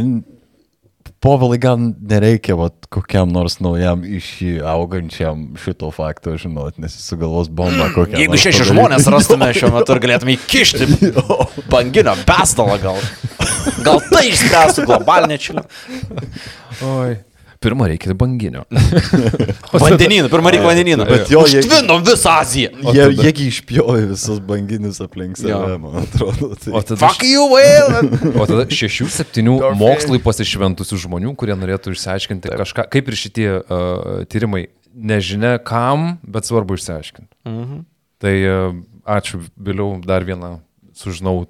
[1.21, 7.09] povilai, gal nereikia vat, kokiam nors naujam iš jį augančiam šito fakto žinot, nes jis
[7.13, 8.21] sugalvos bombą kokią.
[8.25, 10.89] Jeigu nors šeši žmonės rastume šiuo metu ir galėtume įkišti
[11.73, 13.01] banginio bestalą gal.
[13.85, 15.67] Gal tai išspręstų globalinę čilę.
[16.81, 17.19] Oi.
[17.61, 18.63] Pirmą reikia banginio.
[19.83, 21.05] Vandenyną, pirmą reikia vandenyną.
[21.05, 22.71] Bet jo, jie- Užtvinom visą Aziją.
[22.97, 26.55] Jie, jiegi išpjovė visus banginius aplink save, man atrodo.
[26.57, 26.73] Tai.
[26.73, 28.01] O tada, Fuck you, whale!
[28.41, 34.25] o tada šešių, septynių mokslai pasišventusių žmonių, kurie norėtų išsiaiškinti kažką, kaip ir šitie uh,
[34.33, 34.65] tyrimai,
[34.97, 37.33] nežinia kam, bet svarbu išsiaiškinti.
[37.45, 37.85] Mhm.
[38.25, 38.77] Tai uh,
[39.21, 40.57] ačiū, vėliau dar vieną
[40.97, 41.45] sužinau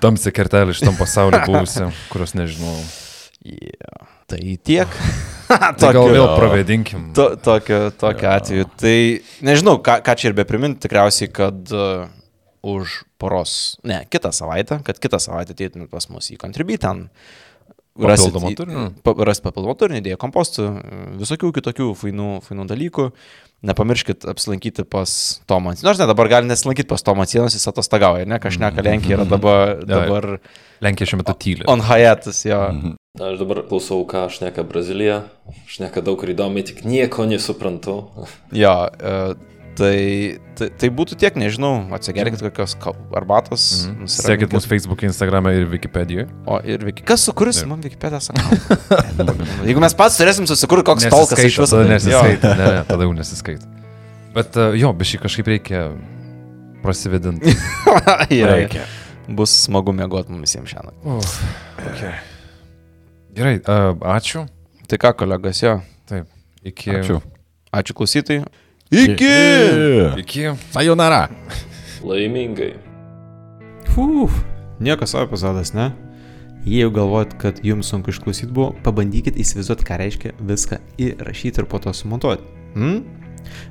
[0.00, 2.78] tamsią kertelę iš tam pasaulio buvusią, kurios nežinau.
[3.44, 4.08] Yeah.
[4.28, 4.96] Tai tiek.
[5.80, 7.08] Tai gal vėl pravedinkim.
[7.16, 8.68] To, tokio, tokio atveju.
[8.76, 8.96] Tai
[9.48, 12.04] nežinau, ką, ką čia ir be priminti, tikriausiai, kad uh,
[12.68, 17.06] už poros, ne, kitą savaitę, kad kitą savaitę ateitumėt pas mus į Contribui ten.
[17.08, 17.47] rasit
[17.98, 18.86] Papildomo į- turinio?
[19.02, 20.68] pa- Rasit papildomą turinį, idėją kompostų,
[21.18, 23.10] visokių kitokių fainų, fainų dalykų.
[23.66, 25.72] Nepamirškit apsilankyti pas Tomą.
[25.82, 29.80] Nors ne, dabar gali nesilankyti pas Tomą Sienos, jis atostagauja, ne, kažneka Lenkija yra dabar,
[29.82, 30.38] dabar
[30.80, 31.64] Lenkija šiuo metu tyli.
[31.66, 32.60] on hiatus, jo.
[33.18, 35.24] Aš dabar klausau, ką šneka Brazilija.
[35.66, 37.96] Šneka daug ir įdomiai, tik nieko nesuprantu.
[38.54, 39.34] Jo, e,
[39.78, 42.74] tai, tai, tai būtų tiek, nežinau, atsigerkit kokios
[43.16, 43.64] arbatos.
[43.86, 44.04] Mhm.
[44.04, 44.48] nusiraminkit.
[44.48, 46.26] Sekit mus Facebook'e, Instagram'e ir Wikipedijoje.
[46.50, 48.58] O ir Viki, kas sukurs man Wikipedia sakau?
[49.68, 51.78] Jeigu mes pats turėsim susikurti koks tolkas iš viso.
[51.78, 52.54] Tai- nesiskaito.
[52.58, 53.70] Ne, ne, tada jau nesiskaito.
[54.34, 55.84] Bet uh, jo, bet šį kažkaip reikia
[56.84, 57.54] prasivedinti.
[58.30, 58.84] Reikia.
[59.28, 60.94] Bus smagu mėgoti mums visiems šiandien.
[61.84, 62.14] okay.
[63.36, 64.46] Gerai, uh, ačiū.
[64.88, 65.74] Tai ką, kolegos, jo.
[66.08, 66.30] Taip.
[66.64, 66.94] Iki.
[67.00, 67.18] Ačiū.
[67.76, 68.46] Ačiū klausytojai.
[68.90, 69.36] Iki.
[70.16, 70.42] Iki.
[70.72, 71.28] Sayonara.
[72.04, 72.72] Laimingai.
[73.96, 74.32] Uf,
[74.80, 75.90] niekas savo epizodas, ne?
[76.64, 81.68] Jei jau galvojat, kad jums sunku išklausyti buvo, pabandykit įsivaizduoti, ką reiškia viską įrašyti ir
[81.68, 82.46] po to sumontuoti.
[82.76, 83.02] Hmm?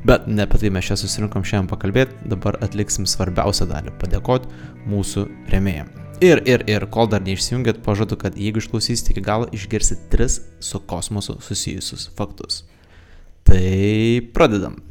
[0.06, 4.52] Bet ne apie tai mes čia susirinkom šiandien pakalbėti, dabar atliksim svarbiausią dalį- padėkoti
[4.86, 5.90] mūsų remėjim.
[6.22, 10.80] Ir, ir, ir, kol dar neišsijungėt, pažadu, kad jeigu išklausysite iki galo, išgirsit tris su
[10.80, 12.64] kosmosu susijusius faktus.
[13.46, 14.87] Tai pradedam.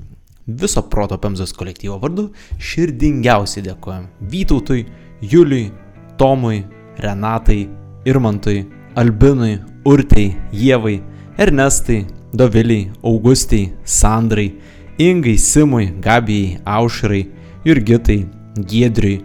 [0.47, 2.28] Viso proto Pemzos kolektyvo vardu
[2.62, 4.85] širdingiausiai dėkojam Vytautui,
[5.20, 5.73] Juliui,
[6.16, 6.60] Tomui,
[7.02, 7.64] Renatai,
[8.06, 8.60] Irmantui,
[8.94, 11.01] Albinui, Urtei, Jėvai,
[11.36, 14.52] Ernestai, Doviliai, Augustai, Sandrai,
[15.02, 17.24] Ingai, Simui, Gabijai, Aušrai,
[17.66, 18.20] Jurgitai,
[18.55, 19.24] Giedriui,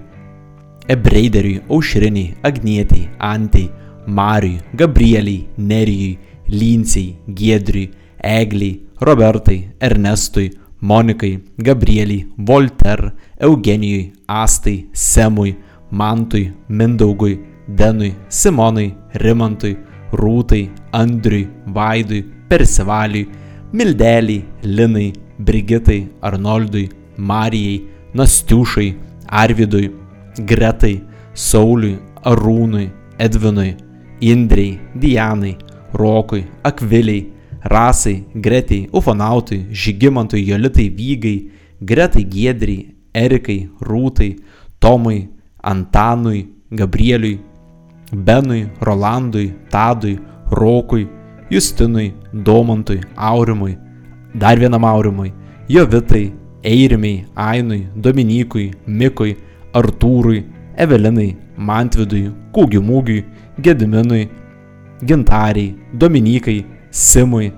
[0.90, 3.70] Ebreideriui, Aušriniai, Agnietiai, Antai,
[4.08, 6.18] Mariui, Gabrieliai, Nerijui,
[6.48, 10.50] Lincijai, Giedriui, Egliai, Robertai, Ernestui,
[10.82, 15.56] Monikai, Gabrieliai, Volter, Eugenijui, Astai, Semui,
[15.92, 19.78] Mantui, Mindaugui, Denui, Simonui, Rimantui,
[20.12, 23.30] Rūtai, Andriui, Vaidui, Persivaliui,
[23.74, 28.98] Mildeliai, Linai, Brigitai, Arnoldui, Marijai, Nastiušai,
[29.30, 29.92] Arvidui,
[30.46, 31.04] Gretai,
[31.34, 33.78] Sauliui, Arūnui, Edvinui,
[34.20, 35.58] Indrei, Dianai,
[35.94, 37.32] Rokui, Akviliai,
[37.64, 44.40] Rasai, Gretai, Ufonautui, Žygimantui, Jolitai, Vygai, Gretai, Giedriai, Erikai, Rūtai,
[44.80, 45.30] Tomui,
[45.64, 47.40] Antanui, Gabrieliui,
[48.12, 50.20] Benui, Rolandui, Tadui,
[50.50, 51.08] Rokui,
[51.50, 53.78] Justinui, Domantui, Aurimui,
[54.34, 55.34] dar vienam Aurimui,
[55.68, 56.34] Jovitai,
[56.64, 59.38] Eirimiai, Ainui, Dominykui, Mikui,
[59.74, 60.44] Artūrui,
[60.78, 63.24] Evelinai, Mantvidui, Kūgimūgiui,
[63.62, 64.30] Gediminui,
[65.04, 67.54] Gintariai, Dominikai, Simui,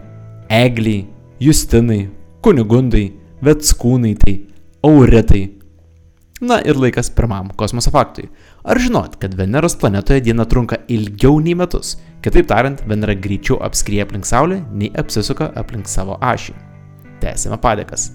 [0.50, 1.08] Egliai,
[1.42, 2.08] Justinai,
[2.42, 3.08] Kunigundai,
[3.42, 4.36] Vetskūnaitai,
[4.86, 5.44] Auritai.
[6.44, 8.28] Na ir laikas pirmam kosmoso faktui.
[8.64, 11.96] Ar žinot, kad Veneros planetoje diena trunka ilgiau nei metus?
[12.22, 16.54] Kitaip tariant, Venera greičiau apskrieja aplink Saulę, nei apsisuka aplink savo ašį.
[17.24, 18.12] Tęsime padėkas.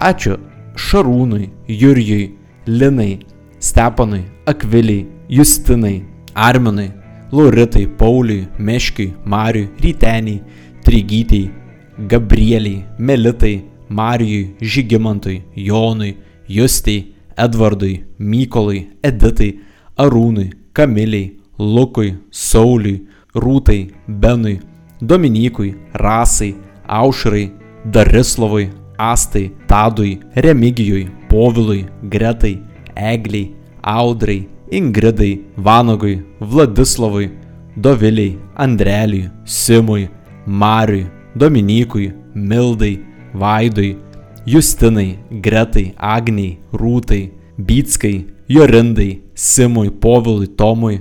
[0.00, 0.38] Ačiū
[0.76, 2.36] Šarūnui, Jurijui,
[2.66, 3.18] Linai,
[3.60, 6.88] Stepanui, Akviliai, Justinai, Arminui,
[7.36, 10.42] Lauritai, Pauliui, Meškiui, Mariui, Ryteniai,
[10.82, 11.50] Trigytei,
[11.98, 16.16] Gabrieliai, Melitai, Marijui, Žygimantui, Jonui,
[16.48, 19.58] Justei, Edvardui, Mykolui, Editai,
[19.98, 24.60] Arūnui, Kamiliai, Lukui, Sauliui, Rūtai, Benui,
[25.02, 26.54] Dominykui, Rasai,
[26.88, 27.52] Aušrai,
[27.84, 32.62] Darislavui, Astai, Tadui, Remigijui, Povilui, Gretai,
[32.96, 37.30] Egliai, Audrai, Ingridai, Vanagui, Vladislavui,
[37.76, 40.08] Doviliai, Andreliui, Simui,
[40.46, 43.96] Mariui, Dominykui, Mildai, Vaidui,
[44.44, 51.00] Justinai, Gretai, Agniai, Rūtai, Bytskai, Jorindai, Simui, Povilui, Tomui,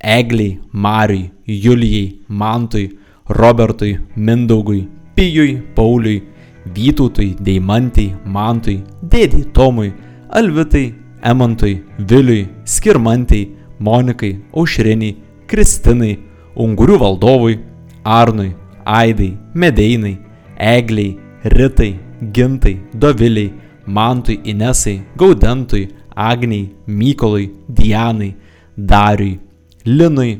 [0.00, 2.98] Egliai, Mariui, Julijai, Mantui,
[3.28, 6.22] Robertui, Mindaugui, Pijui, Pauliui,
[6.66, 9.92] Vytautui, Deimantai, Mantui, Dėdį, Tomui,
[10.30, 13.42] Alvitai, Emantui, Viliui, Skirmantai,
[13.86, 15.16] Monikai, Aušriniai,
[15.50, 16.14] Kristinai,
[16.62, 17.56] Ungurių valdovui,
[18.04, 18.52] Arnui,
[18.84, 20.14] Aidai, Medeinai,
[20.56, 21.18] Egliai,
[21.56, 21.92] Ritai,
[22.36, 23.52] Gintai, Doviliai,
[23.86, 28.34] Mantui, Inesai, Gaudentui, Agniai, Mykolui, Dianai,
[28.76, 29.40] Dariui,
[29.84, 30.32] Linui,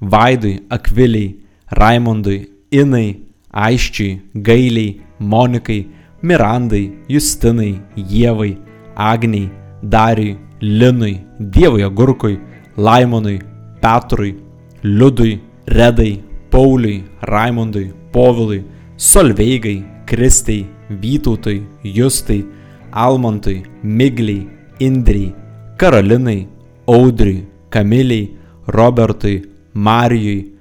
[0.00, 1.36] Vaidui, Akviliai,
[1.70, 2.38] Raimondui,
[2.70, 3.20] Inai,
[3.52, 5.80] Aiščiui, Gailiai, Monikai,
[6.22, 8.52] Mirandai, Justinai, Jėvai,
[8.96, 9.50] Agniai,
[9.82, 12.40] Dariui, Linui, Dievui Agurkui,
[12.76, 13.40] Laimonui,
[13.80, 14.36] Petrui,
[14.82, 18.64] Liudui, Redai, Pauliui, Raimondui, Povilui,
[18.96, 22.44] Solveigai, Kristai, Vytautui, Justai,
[22.90, 24.48] Almantui, Migliai,
[24.80, 25.34] Indriai,
[25.76, 26.48] Karolinai,
[26.86, 28.36] Audriui, Kamiliai,
[28.66, 30.52] Robertui, Marijui,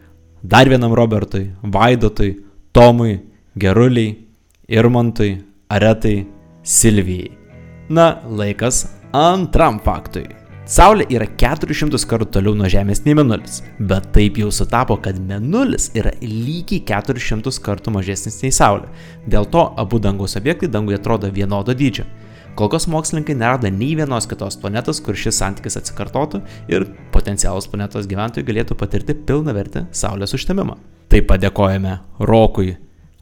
[0.44, 3.22] dar vienam Robertui, Vaidotui, Tomui,
[3.58, 4.18] Geruliai,
[4.68, 6.28] Irmantui, Aretai,
[6.62, 7.32] Silvijai.
[7.90, 10.26] Na, laikas antram faktui.
[10.66, 15.92] Saulė yra 400 kartų toliau nuo Žemės nei Mėnulis, bet taip jau sutapo, kad Mėnulis
[15.96, 18.90] yra lygiai 400 kartų mažesnis nei Saulė.
[19.30, 22.08] Dėl to abu dangaus objektai danguje atrodo vienodo dydžio.
[22.58, 28.10] Kol kas mokslininkai nerado nei vienos kitos planetos, kur šis santykis atsikartotų ir potencialus planetos
[28.10, 30.80] gyventojai galėtų patirti pilną vertę Saulės užtemimą.
[31.14, 32.74] Taip padėkojame Rokui,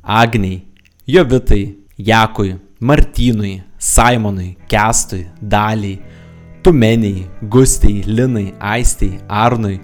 [0.02, 0.64] Agniai,
[1.10, 1.64] Jovitai,
[1.98, 6.02] Jakui, Martynui, Simonui, Kestui, Daliai,
[6.62, 9.78] Tumeniai, Gustiai, Linai, Aistai, Arnui,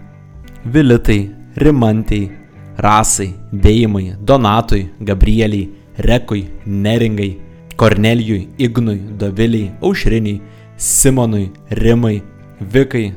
[0.63, 2.31] Vilitai, Rimantai,
[2.77, 7.41] Rasai, Deimai, Donatui, Gabrieliai, Rekui, Neringai,
[7.75, 10.41] Kornelijui, Ignui, Doviliai, Aušriniai,
[10.77, 12.23] Simonui, Rimai,
[12.61, 13.13] Vikai,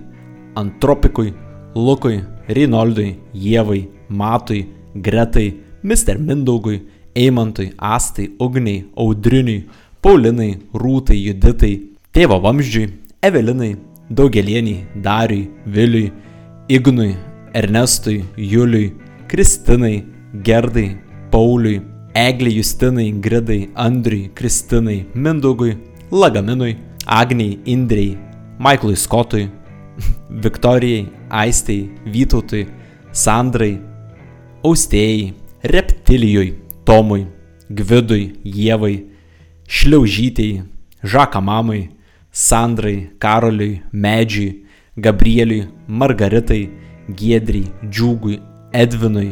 [0.57, 1.33] Antropikui,
[1.77, 6.19] Lukui, Reinoldui, Jėvai, Matui, Gretai, Mr.
[6.19, 6.83] Mindaugui,
[7.15, 9.69] Eimantui, Astai, Ugniai, Audriniui,
[10.03, 11.75] Paulinai, Rūtai, Juditai,
[12.11, 12.89] Tėvo Vamzdžiui,
[13.23, 13.77] Evelinai,
[14.11, 16.09] Daugelieniai, Dariui, Viliui,
[16.69, 17.13] Ignui,
[17.55, 18.97] Ernestui, Juliui,
[19.31, 20.03] Kristinai,
[20.43, 20.97] Gerdai,
[21.31, 21.81] Pauliui,
[22.15, 25.79] Egliai, Justinai, Gridai, Andriui, Kristinai, Mindaugui,
[26.11, 26.77] Lagaminui,
[27.07, 28.19] Agniai, Indrei,
[28.59, 29.47] Maiklui Skotui,
[30.43, 32.67] Viktorijai, Aistei, Vytautui,
[33.13, 33.79] Sandrai,
[34.67, 37.29] Austėjai, Reptilijui, Tomui,
[37.71, 39.12] Gvidui, Jėvai,
[39.73, 40.65] Šliaužytėjai,
[41.03, 41.83] Žakamamai,
[42.31, 44.67] Sandrai, Karoliui, Medžiui,
[44.97, 46.67] Gabrieliui, Margaritai,
[47.09, 48.37] Giedriai, Džiūgui,
[48.83, 49.31] Edvinui,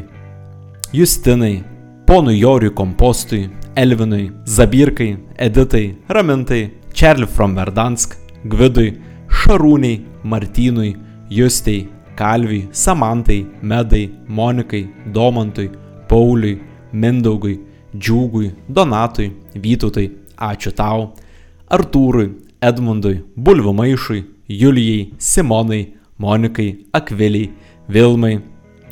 [0.96, 1.60] Justinai,
[2.08, 6.62] ponui Joriui Kompostui, Elvinui, Zabirkai, Editai, Ramintai,
[6.92, 8.96] Čerli from Verdansk, Gvidui,
[9.28, 10.94] Šarūniai, Martynui,
[11.28, 15.68] Justei, Kalviui, Samantai, Medai, Monikai, Domantui,
[16.08, 16.62] Pauliui,
[16.92, 17.60] Mindaugui,
[17.94, 20.08] Džiūgui, Donatui, Vytautai,
[20.40, 21.12] ačiū tau,
[21.70, 27.50] Artūrui, Edmundui, Bulvių Maišui, Julijai, Simonai, Monikai, Akviliai,
[27.88, 28.40] Vilmai,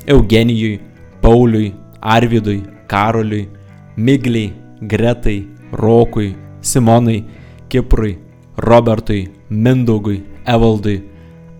[0.06, 0.80] Eugenijui,
[1.22, 3.48] Pauliui, Arvidui, Karoliui,
[3.96, 7.24] Migliai, Gretai, Rokui, Simonai,
[7.68, 8.18] Kiprui,
[8.56, 11.02] Robertui, Mindaugui, Evaldui,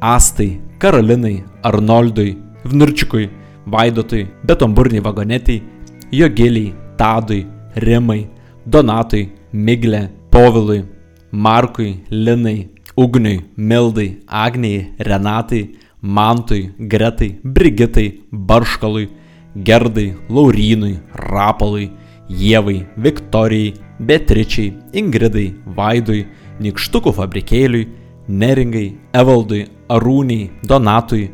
[0.01, 3.29] Astai, Karolinai, Arnoldui, Vnurčikui,
[3.67, 5.63] Vaidotui, Betomburniai vagonetiai,
[6.13, 7.47] Jogiliai, Tadui,
[7.77, 8.29] Rimai,
[8.67, 10.85] Donatui, Miglė, Povilui,
[11.33, 19.09] Markui, Linai, Ugniui, Mildai, Agnijai, Renatai, Mantui, Gretai, Brigitai, Barškalui,
[19.57, 21.91] Gerdai, Laurynui, Rapalui,
[22.29, 26.27] Jėvai, Viktorijai, Beatričiai, Ingridai, Vaidui,
[26.61, 27.89] Nikštukų fabrikėliui,
[28.29, 31.31] Neringai, Evaldui, Arūniai, Donatui,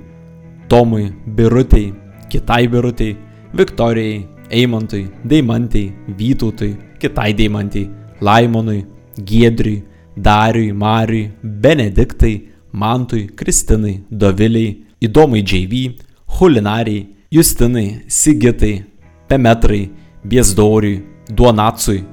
[0.69, 1.93] Tomui, Birutei,
[2.31, 3.17] kitai Birutei,
[3.53, 7.89] Viktorijai, Eimantui, Deimantai, Vytautui, kitai Deimantai,
[8.21, 8.87] Laimonui,
[9.23, 9.83] Giedriui,
[10.17, 15.99] Dariui, Mariui, Benediktai, Mantui, Kristinai, Doviliai, Įdomai JV,
[16.39, 18.85] Hulinariai, Justinai, Sigitai,
[19.29, 19.91] Pemetrai,
[20.25, 22.05] Biezdoriui, Duonacui,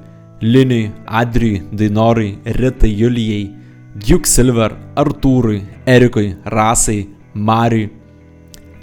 [0.41, 3.55] Liniui, Adriui, Dainorai, Ritai, Julijai,
[3.95, 7.89] Duke Silver, Artūrui, Erikui, Rasai, Mariui,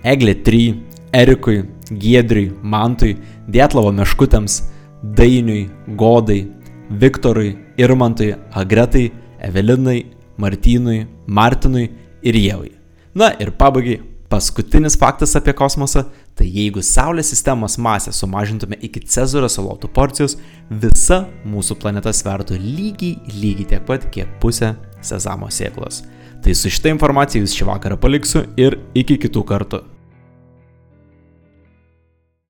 [0.04, 0.74] Eglė 3,
[1.12, 3.16] Erikui, Giedriui, Mantui,
[3.48, 4.62] Dietlavo meškutėms,
[5.02, 6.42] Dainiui, Godai,
[6.90, 9.10] Viktorui, Irmantui, Agretai,
[9.40, 10.06] Evelinai,
[10.39, 11.89] Martynui, Martinui
[12.23, 12.73] ir Jėvai.
[13.19, 14.01] Na ir pabaigai,
[14.31, 16.06] paskutinis faktas apie kosmosą
[16.39, 20.36] Tai jeigu Saulės sistemos masę sumažintume iki Cezario salotų porcijos,
[20.70, 26.05] visa mūsų planeta svertų lygiai, lygiai tiek pat, kiek pusė sezamo sėklos.
[26.44, 29.82] Tai su šitą informaciją jūs šį vakarą paliksiu ir iki kitų kartų.